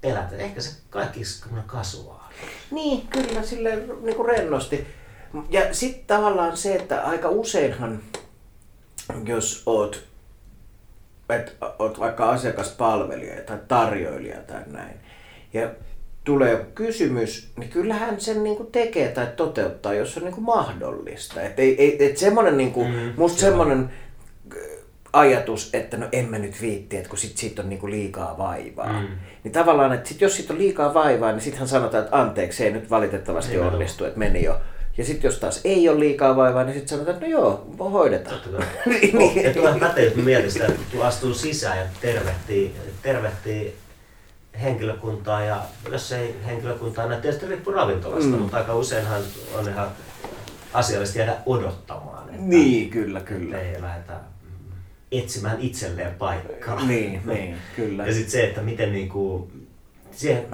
[0.00, 0.36] pelätä.
[0.36, 1.20] Ehkä se kaikki
[1.52, 2.34] on kasuaali.
[2.70, 4.86] Niin, kyllä, sille niin kuin rennosti.
[5.50, 8.02] Ja sitten tavallaan se, että aika useinhan,
[9.24, 10.04] jos oot,
[11.28, 15.00] et, oot vaikka asiakaspalvelija tai tarjoilija tai näin,
[15.52, 15.70] ja
[16.24, 21.42] tulee kysymys, niin kyllähän sen niin kuin tekee tai toteuttaa, jos on niin kuin mahdollista.
[21.42, 23.90] Et ei, ei, et semmoinen, niin kuin, mm, musta semmoinen
[25.12, 28.38] ajatus, että no en mä nyt viitti, että kun sit siitä on niin kuin liikaa
[28.38, 29.00] vaivaa.
[29.00, 29.08] Mm.
[29.44, 32.64] Niin tavallaan, että sit jos siitä on liikaa vaivaa, niin sittenhän sanotaan, että anteeksi, se
[32.64, 34.60] ei nyt valitettavasti ei onnistu, että meni jo.
[34.98, 38.40] Ja sitten jos taas ei ole liikaa vaivaa, niin sitten sanotaan, että no joo, hoidetaan.
[38.86, 39.44] niin, niin.
[39.44, 43.76] Ja tulee pätevä mielestä, että kun astuu sisään ja tervehtii, tervehtii
[44.62, 48.38] henkilökuntaa ja jos ei henkilökuntaa näe, tietysti riippuu ravintolasta, mm.
[48.38, 49.22] mutta aika useinhan
[49.58, 49.88] on ihan
[50.72, 52.28] asiallisesti jäädä odottamaan.
[52.28, 53.60] Että, niin, kyllä, kyllä.
[53.60, 54.12] Ei lähdetä
[55.12, 56.86] etsimään itselleen paikkaa.
[56.86, 58.06] Niin, niin kyllä.
[58.06, 59.50] Ja sitten se, että miten niinku,
[60.12, 60.46] siihen,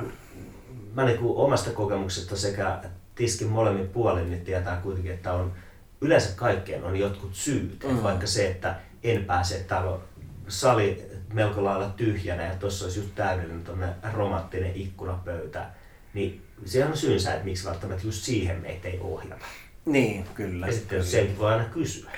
[0.94, 2.80] mä niinku omasta kokemuksesta sekä
[3.14, 5.52] tiskin molemmin puolin niin tietää kuitenkin, että on
[6.00, 7.84] yleensä kaikkeen on jotkut syyt.
[7.88, 8.02] Mm.
[8.02, 10.02] Vaikka se, että en pääse, että täällä on
[10.48, 11.02] sali
[11.32, 15.66] melko lailla tyhjänä ja tuossa olisi just täydellinen romanttinen ikkunapöytä,
[16.14, 19.44] niin se on syynsä, että miksi välttämättä just siihen meitä ei ohjata.
[19.84, 20.66] Niin, kyllä.
[20.66, 22.10] Ja sitten senkin voi aina kysyä.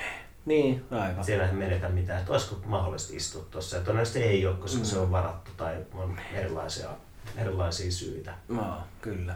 [0.48, 1.24] Niin, aivan.
[1.24, 3.76] Siellä ei menetä mitään, että olisiko mahdollista istua tuossa.
[3.76, 4.84] Ja todennäköisesti ei ole, koska mm.
[4.84, 6.88] se on varattu tai on erilaisia,
[7.36, 8.34] erilaisia syitä.
[8.48, 9.34] No, kyllä.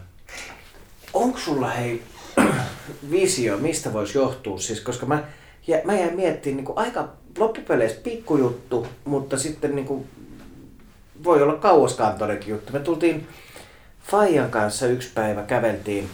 [1.12, 2.02] Onko sulla hei
[3.10, 4.58] visio, mistä voisi johtua?
[4.58, 5.24] Siis, koska mä,
[5.66, 7.08] ja, mä jäin miettimään niin aika
[7.38, 10.08] loppupeleissä pikkujuttu, mutta sitten niin kuin,
[11.24, 12.72] voi olla kauaskantoinenkin juttu.
[12.72, 13.28] Me tultiin
[14.10, 16.10] Fajan kanssa yksi päivä, käveltiin,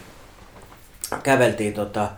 [1.23, 2.11] käveltiin tota,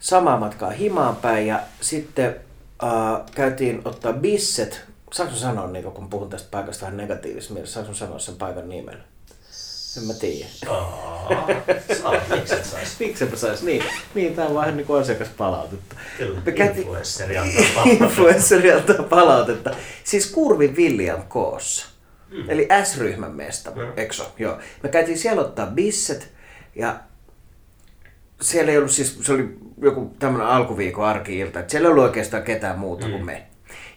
[0.00, 2.36] samaa matkaa himaan päin ja sitten
[2.82, 4.80] äh, käytiin ottaa bisset.
[5.12, 8.98] Saanko sanoa, niin kun puhun tästä paikasta vähän negatiivisessa mielessä, saanko sanoa sen paikan nimen?
[9.98, 10.46] En mä tiedä.
[12.34, 12.96] miksi et sais?
[13.00, 13.62] Miksi mä sais?
[13.62, 13.84] Niin,
[14.14, 15.96] niin tää on vähän niin kuin asiakaspalautetta.
[16.18, 16.78] Kyllä, käti...
[16.80, 18.04] influenssari antaa palautetta.
[18.04, 19.70] influenssari antaa palautetta.
[20.04, 21.86] Siis Kurvin William Koossa.
[22.30, 22.50] Mm.
[22.50, 23.92] Eli S-ryhmän mesta, mm.
[23.96, 24.58] Exo, joo.
[24.82, 26.32] Me käytiin siellä ottaa bisset
[26.74, 27.00] ja
[28.40, 32.42] siellä ei ollut siis, se oli joku tämmöinen alkuviikon arki-ilta, että siellä ei ollut oikeastaan
[32.42, 33.12] ketään muuta mm.
[33.12, 33.46] kuin me.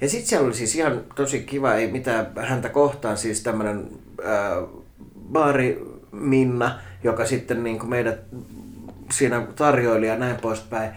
[0.02, 3.90] Ja sitten siellä oli siis ihan tosi kiva, ei mitään häntä kohtaan, siis tämmöinen
[4.26, 4.70] äh,
[5.32, 8.20] baari Minna, joka sitten niin kuin meidät
[9.12, 10.92] siinä tarjoili ja näin poispäin.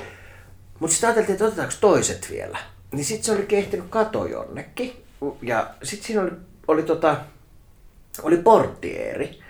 [0.78, 2.58] Mutta sitten ajateltiin, että otetaanko toiset vielä.
[2.92, 4.92] Niin sitten se oli kehtinyt kato jonnekin.
[5.42, 6.30] Ja sitten siinä oli,
[6.68, 7.16] oli, tota,
[8.22, 9.40] oli porttieri.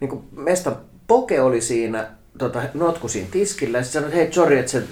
[0.00, 0.76] Niin kuin mestan
[1.06, 4.82] poke oli siinä tota, notkusin tiskillä ja sitten sanoi, että hei, sorry, että se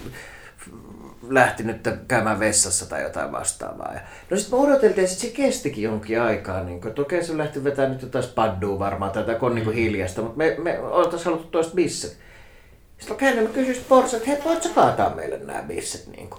[1.29, 3.93] lähti nyt käymään vessassa tai jotain vastaavaa.
[3.95, 4.01] Ja,
[4.31, 6.65] no sitten me odoteltiin, että se kestikin jonkin aikaa.
[6.65, 9.77] Niin kun, että okei, se lähti vetämään nyt jotain spaddua varmaan tai jotain niin kuin
[9.77, 12.17] hiljasta, mutta me, me oltaisiin haluttu toista bisset.
[12.99, 16.07] Sitten mä käyn mä kysyin Porsa, että hei, voit sä kaataa meille nämä bisset?
[16.17, 16.31] Niin,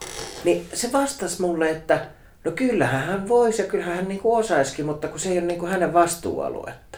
[0.43, 2.05] niin se vastasi mulle, että
[2.43, 5.47] no kyllähän hän voisi ja kyllähän hän niin kuin osaisikin, mutta kun se ei ole
[5.47, 6.97] niin kuin hänen vastuualuetta.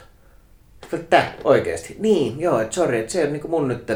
[0.94, 1.96] Että oikeasti?
[2.00, 3.92] Niin, joo, että sori, että se on niin kuin mun nyt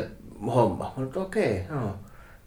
[0.45, 0.93] homma.
[0.97, 1.93] Mä okei, okay, joo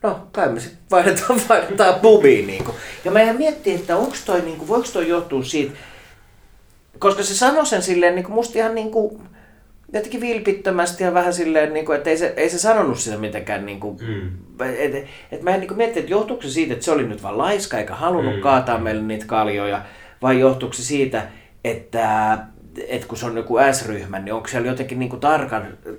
[0.02, 2.46] no kai me sitten vaihdetaan, vaihdetaan pubiin.
[2.46, 2.76] Niin kuin.
[3.04, 5.72] Ja mä en miettiä, että onko toi, niin kuin, voiko toi johtua siitä,
[6.98, 9.22] koska se sanoi sen silleen niin kuin musta ihan niin kuin,
[9.92, 13.66] jotenkin vilpittömästi ja vähän silleen, niin kuin, että ei se, ei se sanonut sitä mitenkään.
[13.66, 14.30] Niin kuin, mm.
[14.64, 17.22] et, et, et mä en niin kuin että johtuuko se siitä, että se oli nyt
[17.22, 18.40] vaan laiska eikä halunnut mm.
[18.40, 19.82] kaataa meille niitä kaljoja,
[20.22, 21.28] vai johtuuko se siitä,
[21.64, 22.38] että
[22.88, 25.94] et kun se on joku S-ryhmä, niin onko siellä jotenkin niinku tarkan, mm.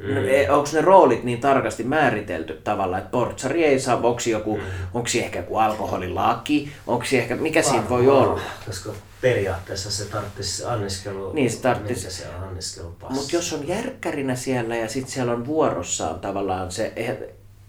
[0.50, 4.64] onko ne roolit niin tarkasti määritelty tavalla, että portsari ei saa, onko joku, mm.
[4.94, 8.42] onko ehkä joku alkoholilaki, onko ehkä, mikä Varmaan, siinä voi olla?
[8.66, 8.92] Koska
[9.22, 12.06] periaatteessa se tarvitsisi anniskelu, niin, se tarvitsisi.
[12.06, 13.14] mikä se on anniskelupassi.
[13.14, 16.94] Mutta jos on järkkärinä siellä ja sitten siellä on vuorossaan tavallaan se,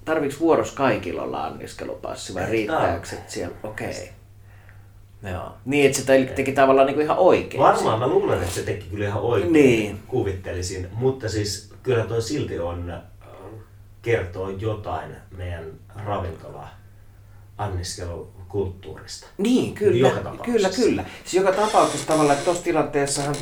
[0.04, 3.56] tarviiko vuorossa kaikilla olla anniskelupassi vai riittääkö siellä?
[3.62, 3.90] Okei.
[3.90, 4.17] Okay.
[5.22, 5.52] Joo.
[5.64, 7.62] Niin, että se teki tavallaan niin kuin ihan oikein.
[7.62, 9.52] Varmaan mä luulen, että se teki kyllä ihan oikein.
[9.52, 9.98] Niin.
[10.06, 10.88] Kuvittelisin.
[10.92, 13.00] Mutta siis kyllä toi silti on, äh,
[14.02, 15.64] kertoo jotain meidän
[16.06, 16.68] ravintola
[17.58, 19.26] anniskelukulttuurista.
[19.38, 21.04] Niin, kyllä, joka kyllä, kyllä.
[21.24, 23.36] Siis joka tapauksessa tavallaan, että tuossa tilanteessahan,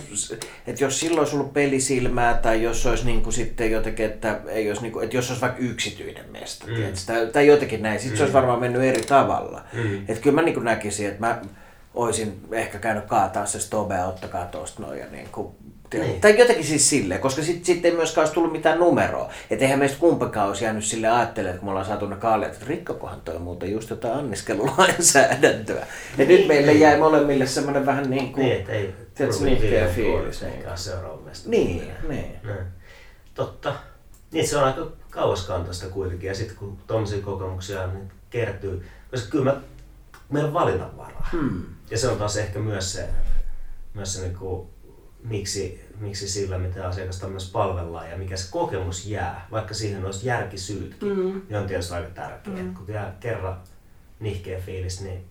[0.66, 4.69] että jos silloin olisi ollut pelisilmää tai jos olisi niin kuin sitten jotenkin, että, ei
[4.69, 6.74] olisi niin kuin, että jos olisi vaikka yksityinen mesta, mm.
[7.07, 8.16] tai, tai jotenkin näin, sitten mm.
[8.16, 8.40] se olisi mm.
[8.40, 9.62] varmaan mennyt eri tavalla.
[9.73, 9.98] Mm.
[9.98, 11.43] Että kyllä mä niin kuin näkisin, että mä,
[11.97, 14.98] olisin ehkä käynyt kaataa se stobe ja ottakaa tuosta noin.
[14.98, 15.48] Ja niin kuin,
[15.94, 16.20] niin.
[16.20, 19.31] Tai jotenkin siis silleen, koska sitten sit ei myöskään olisi tullut mitään numeroa.
[19.51, 22.52] Että eihän meistä kumpikaan olisi jäänyt sille ajattelemaan, että kun me ollaan saatu ne kaaleet,
[22.52, 25.77] että rikkokohan toi muuten just jotain anniskelulainsäädäntöä.
[25.77, 25.86] Ja
[26.16, 28.47] niin, nyt meille jäi molemmille semmoinen vähän niin kuin...
[28.47, 30.43] Niin, ei tiedätkö, nihkeä fiilis.
[30.43, 30.64] Niin.
[30.74, 31.51] seuraavasta.
[31.51, 32.31] Niin, niin.
[32.43, 32.66] niin.
[33.35, 33.74] Totta.
[34.32, 36.28] Niin se on aika kauaskantoista kuitenkin.
[36.28, 39.60] Ja sitten kun tuommoisia kokemuksia niin kertyy, koska kyllä mä,
[40.31, 41.28] meillä on valinnanvaraa.
[41.32, 41.62] Hmm.
[41.90, 43.08] Ja se on taas ehkä myös se,
[43.94, 44.68] myös se niin kuin,
[45.24, 50.26] miksi, miksi sillä, mitä asiakasta myös palvellaan ja mikä se kokemus jää, vaikka siihen olisi
[50.26, 51.42] järkisyytkin, mm.
[51.48, 52.62] niin on tietysti aika tärkeää.
[52.62, 52.74] Mm.
[52.74, 53.60] Kun jää kerran
[54.20, 55.24] nihkeä fiilis, niin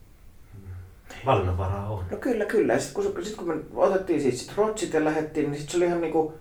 [1.26, 2.06] valinnanvaraa on.
[2.12, 2.80] No kyllä, kyllä.
[2.80, 5.86] Sitten kun, sit kun me otettiin siitä sit rotsit ja lähdettiin, niin sitten se oli
[5.86, 6.34] ihan niinku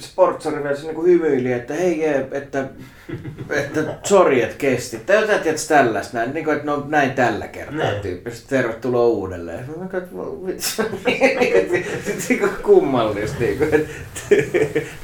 [0.00, 2.68] sportsari vielä se niinku hymyili, että hei jee, että,
[3.50, 4.96] että sorry, että kesti.
[4.96, 8.00] Tai jotain tietysti tällaista, näin, niin kuin, että no näin tällä kertaa ne.
[8.02, 9.64] tyyppisesti, tervetuloa uudelleen.
[9.78, 9.88] Mä
[12.18, 13.74] Sitten kummallista, niin kuin,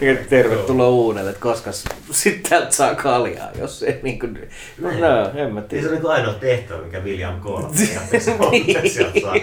[0.01, 1.71] että tervetuloa uudelleen, että koska
[2.11, 4.49] sitten täältä saa kaljaa, jos ei niin kuin,
[4.81, 5.83] no, no en mä tiedä.
[5.83, 9.35] Niin se on niin ainoa tehtävä, mikä William Cole on, sieltä saa,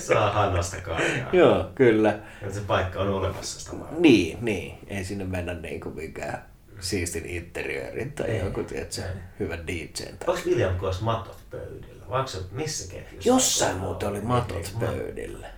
[0.00, 1.28] saa Hannasta kaljaa.
[1.32, 2.18] Joo, kyllä.
[2.42, 4.02] Ja se paikka on olemassa sitä varmaan.
[4.02, 4.78] Niin, niin.
[4.86, 6.44] Ei sinne mennä niin kuin mikään
[6.80, 9.02] siistin interiöörin tai ei, joku tiedätkö,
[9.38, 10.04] hyvä DJ.
[10.26, 12.08] Onko William Koos matot pöydillä?
[12.10, 13.28] Vai onko se missä ketjussa?
[13.28, 15.48] Jossain muuten oli matot pöydillä.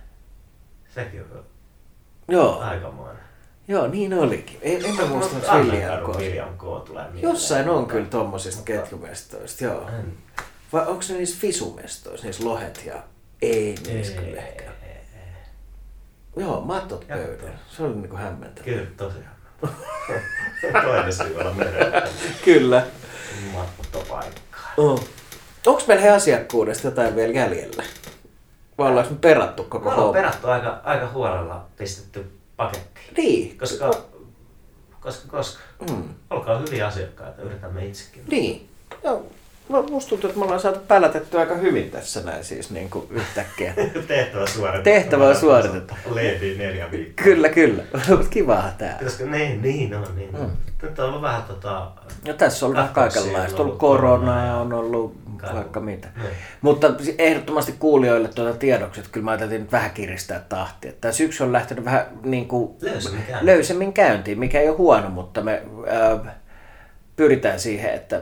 [0.89, 1.45] Sekin on
[2.27, 2.59] Joo.
[2.59, 3.23] aikamoinen.
[3.67, 4.57] Joo, niin olikin.
[4.61, 6.17] En, en mä muista, että William K.
[6.17, 6.61] William K.
[6.85, 7.21] tulee mieleen.
[7.21, 9.89] Jossain on kyllä tommosista ketjumestoista, joo.
[10.73, 13.03] Vai onko se niissä fisumestoissa, niissä lohet ja...
[13.41, 14.71] Ei, niissä kyllä ehkä.
[16.35, 17.59] Joo, matot pöydällä.
[17.69, 18.65] Se oli niinku hämmentävä.
[18.65, 20.81] Kyllä, tosi hämmentävä.
[20.85, 22.07] Toinen syy olla merellä.
[22.45, 22.85] Kyllä.
[23.53, 24.41] Mattopaikka.
[24.77, 25.03] Oh.
[25.67, 27.83] Onko meillä he asiakkuudesta jotain vielä jäljellä?
[28.77, 30.07] Vai ollaanko me perattu koko homma?
[30.11, 33.01] Me perattu aika, aika huolella pistetty paketti.
[33.17, 33.57] Niin.
[33.57, 33.91] Koska,
[34.99, 35.63] koska, koska.
[35.89, 36.03] Mm.
[36.29, 38.23] Olkaa hyviä asiakkaita, yritämme itsekin.
[38.27, 38.69] Niin.
[39.03, 39.25] Joo, No,
[39.71, 43.73] musta tuntuu, että me ollaan saatu pälätetty aika hyvin tässä näin siis niin kuin yhtäkkiä.
[44.07, 44.83] Tehtävä suoritettu.
[44.83, 45.93] Tehtävä suoritettu.
[46.13, 47.23] Leedi neljä viikkoa.
[47.23, 47.83] Kyllä, kyllä.
[48.29, 48.99] Kiva tää.
[49.03, 50.07] Koska niin, niin on.
[50.15, 50.29] Niin.
[50.39, 50.49] Mm.
[50.81, 51.91] Nyt on ollut vähän tota...
[52.27, 53.55] No tässä on vähän kaikenlaista.
[53.57, 55.55] On ollut korona ja on ollut Kaivu.
[55.55, 56.07] vaikka mitä.
[56.15, 56.29] Niin.
[56.61, 60.91] Mutta ehdottomasti kuulijoille tuota tiedoksi, että kyllä mä ajattelin nyt vähän kiristää tahtia.
[61.01, 63.45] Tämä syksy on lähtenyt vähän niin kuin löysemmin, käyntiin.
[63.45, 65.63] löysemmin käyntiin, mikä ei ole huono, mutta me
[66.25, 66.33] äh,
[67.15, 68.21] pyritään siihen, että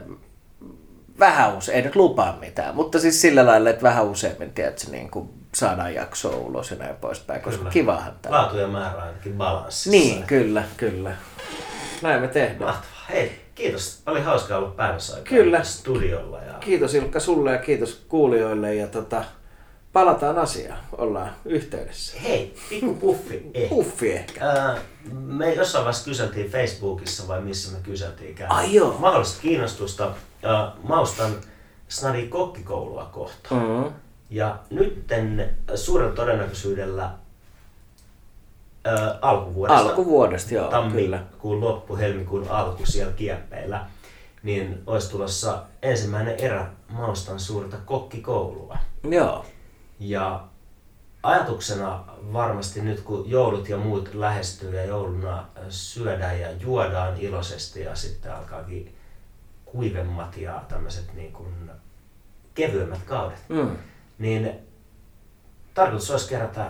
[1.20, 5.12] vähän usein, ei nyt lupaa mitään, mutta siis sillä lailla, että vähän useammin, tiedätkö, niin
[5.12, 7.72] kuin saadaan jaksoa ulos ja näin poispäin, koska kyllä.
[7.72, 8.36] kivahan tämä.
[8.36, 9.90] Laatu ja määrä ainakin balanssissa.
[9.90, 11.12] Niin, kyllä, kyllä.
[12.02, 12.64] Näin me tehdään.
[12.64, 13.06] Mahtavaa.
[13.10, 14.02] Hei, kiitos.
[14.06, 15.64] Oli hauskaa olla päivässä kyllä.
[15.64, 16.41] studiolla.
[16.41, 16.54] Ja...
[16.54, 19.24] Kiitos Ilkka sulle ja kiitos kuulijoille ja tota,
[19.94, 20.80] palataan asiaan.
[20.98, 22.20] Ollaan yhteydessä.
[22.20, 23.76] Hei, pikku puffi ehkä.
[23.76, 24.50] Puffi ehkä.
[24.50, 24.80] Äh,
[25.12, 28.36] me jossain vaiheessa kyseltiin Facebookissa vai missä me kyseltiin.
[28.50, 28.98] Ai joo.
[29.00, 31.32] Mahdollista kiinnostusta ja maustan
[31.88, 33.56] Snadi kokkikoulua kohta.
[33.56, 33.94] Mm-hmm.
[34.30, 37.11] Ja nytten suurella todennäköisyydellä
[38.84, 43.86] ää, alkuvuodesta, alkuvuodesta joo, tammikuun loppu, helmikuun alku siellä kieppeillä,
[44.44, 48.78] niin olisi tulossa ensimmäinen erä maustan suurta kokkikoulua.
[49.03, 49.45] Joo.
[49.99, 50.44] Ja
[51.24, 52.03] ajatuksena
[52.34, 58.36] varmasti nyt kun joulut ja muut lähestyy ja jouluna syödään ja juodaan iloisesti ja sitten
[58.36, 58.95] alkaakin
[59.72, 61.72] kuivemmat ja tämmöiset niin kuin
[62.54, 63.78] kevyemmät kaudet, mm.
[64.20, 64.52] niin
[65.74, 66.66] tarkoitus olisi kerätä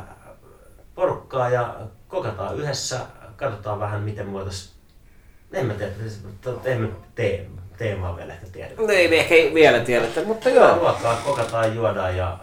[0.96, 1.76] porukkaa ja
[2.08, 3.00] kokataan yhdessä,
[3.36, 4.76] katsotaan vähän miten voitaisiin,
[5.54, 5.92] en mä tiedä,
[6.66, 7.48] emme tee,
[7.78, 8.82] teemaa vielä ehkä tiedetä.
[8.82, 10.76] No ei ehkä vielä tiedetä, mutta joo.
[10.76, 12.38] Ruokaa kokataan, juodaan ja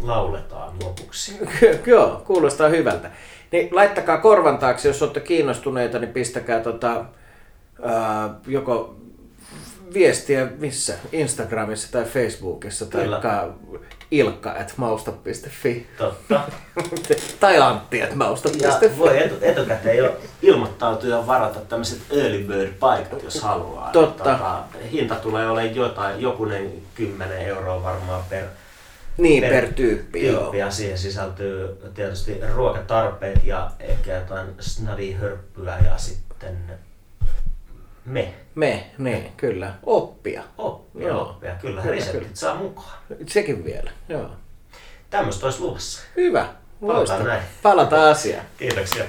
[0.00, 1.38] lauletaan lopuksi.
[1.86, 3.10] Joo, kuulostaa hyvältä.
[3.50, 7.04] Niin laittakaa korvan taakse, jos olette kiinnostuneita, niin pistäkää tota,
[7.82, 8.96] ää, joko
[9.94, 10.94] viestiä missä?
[11.12, 13.08] Instagramissa tai Facebookissa tai
[14.10, 15.86] ilkka at mausta.fi.
[15.98, 16.40] Totta.
[17.40, 18.62] tai Antti at mausta.fi.
[18.62, 23.90] Ja voi etu, etukäteen jo ilmoittautua ja varata tämmöiset early bird paikat, jos haluaa.
[23.90, 24.24] Totta.
[24.24, 28.44] Tota, hinta tulee olemaan jotain, jokunen 10 euroa varmaan per
[29.16, 30.52] niin, per, per tyyppi, tyyppi joo.
[30.52, 36.58] ja siihen sisältyy tietysti ruokatarpeet ja ehkä jotain snadi-hörppyä ja sitten
[38.04, 38.34] me.
[38.54, 39.74] Me, niin, kyllä.
[39.86, 40.42] Oppia.
[40.58, 41.22] Oppia, joo.
[41.22, 41.54] oppia.
[41.60, 42.34] Kyllä, kyllä reseptit kyllä.
[42.34, 42.98] saa mukaan.
[43.26, 44.30] Sekin vielä, joo.
[45.10, 46.02] Tämmöistä olisi luvassa.
[46.16, 46.48] Hyvä.
[46.80, 47.42] Palataan näin.
[47.62, 48.44] Palataan asiaan.
[48.58, 49.04] Kiitoksia.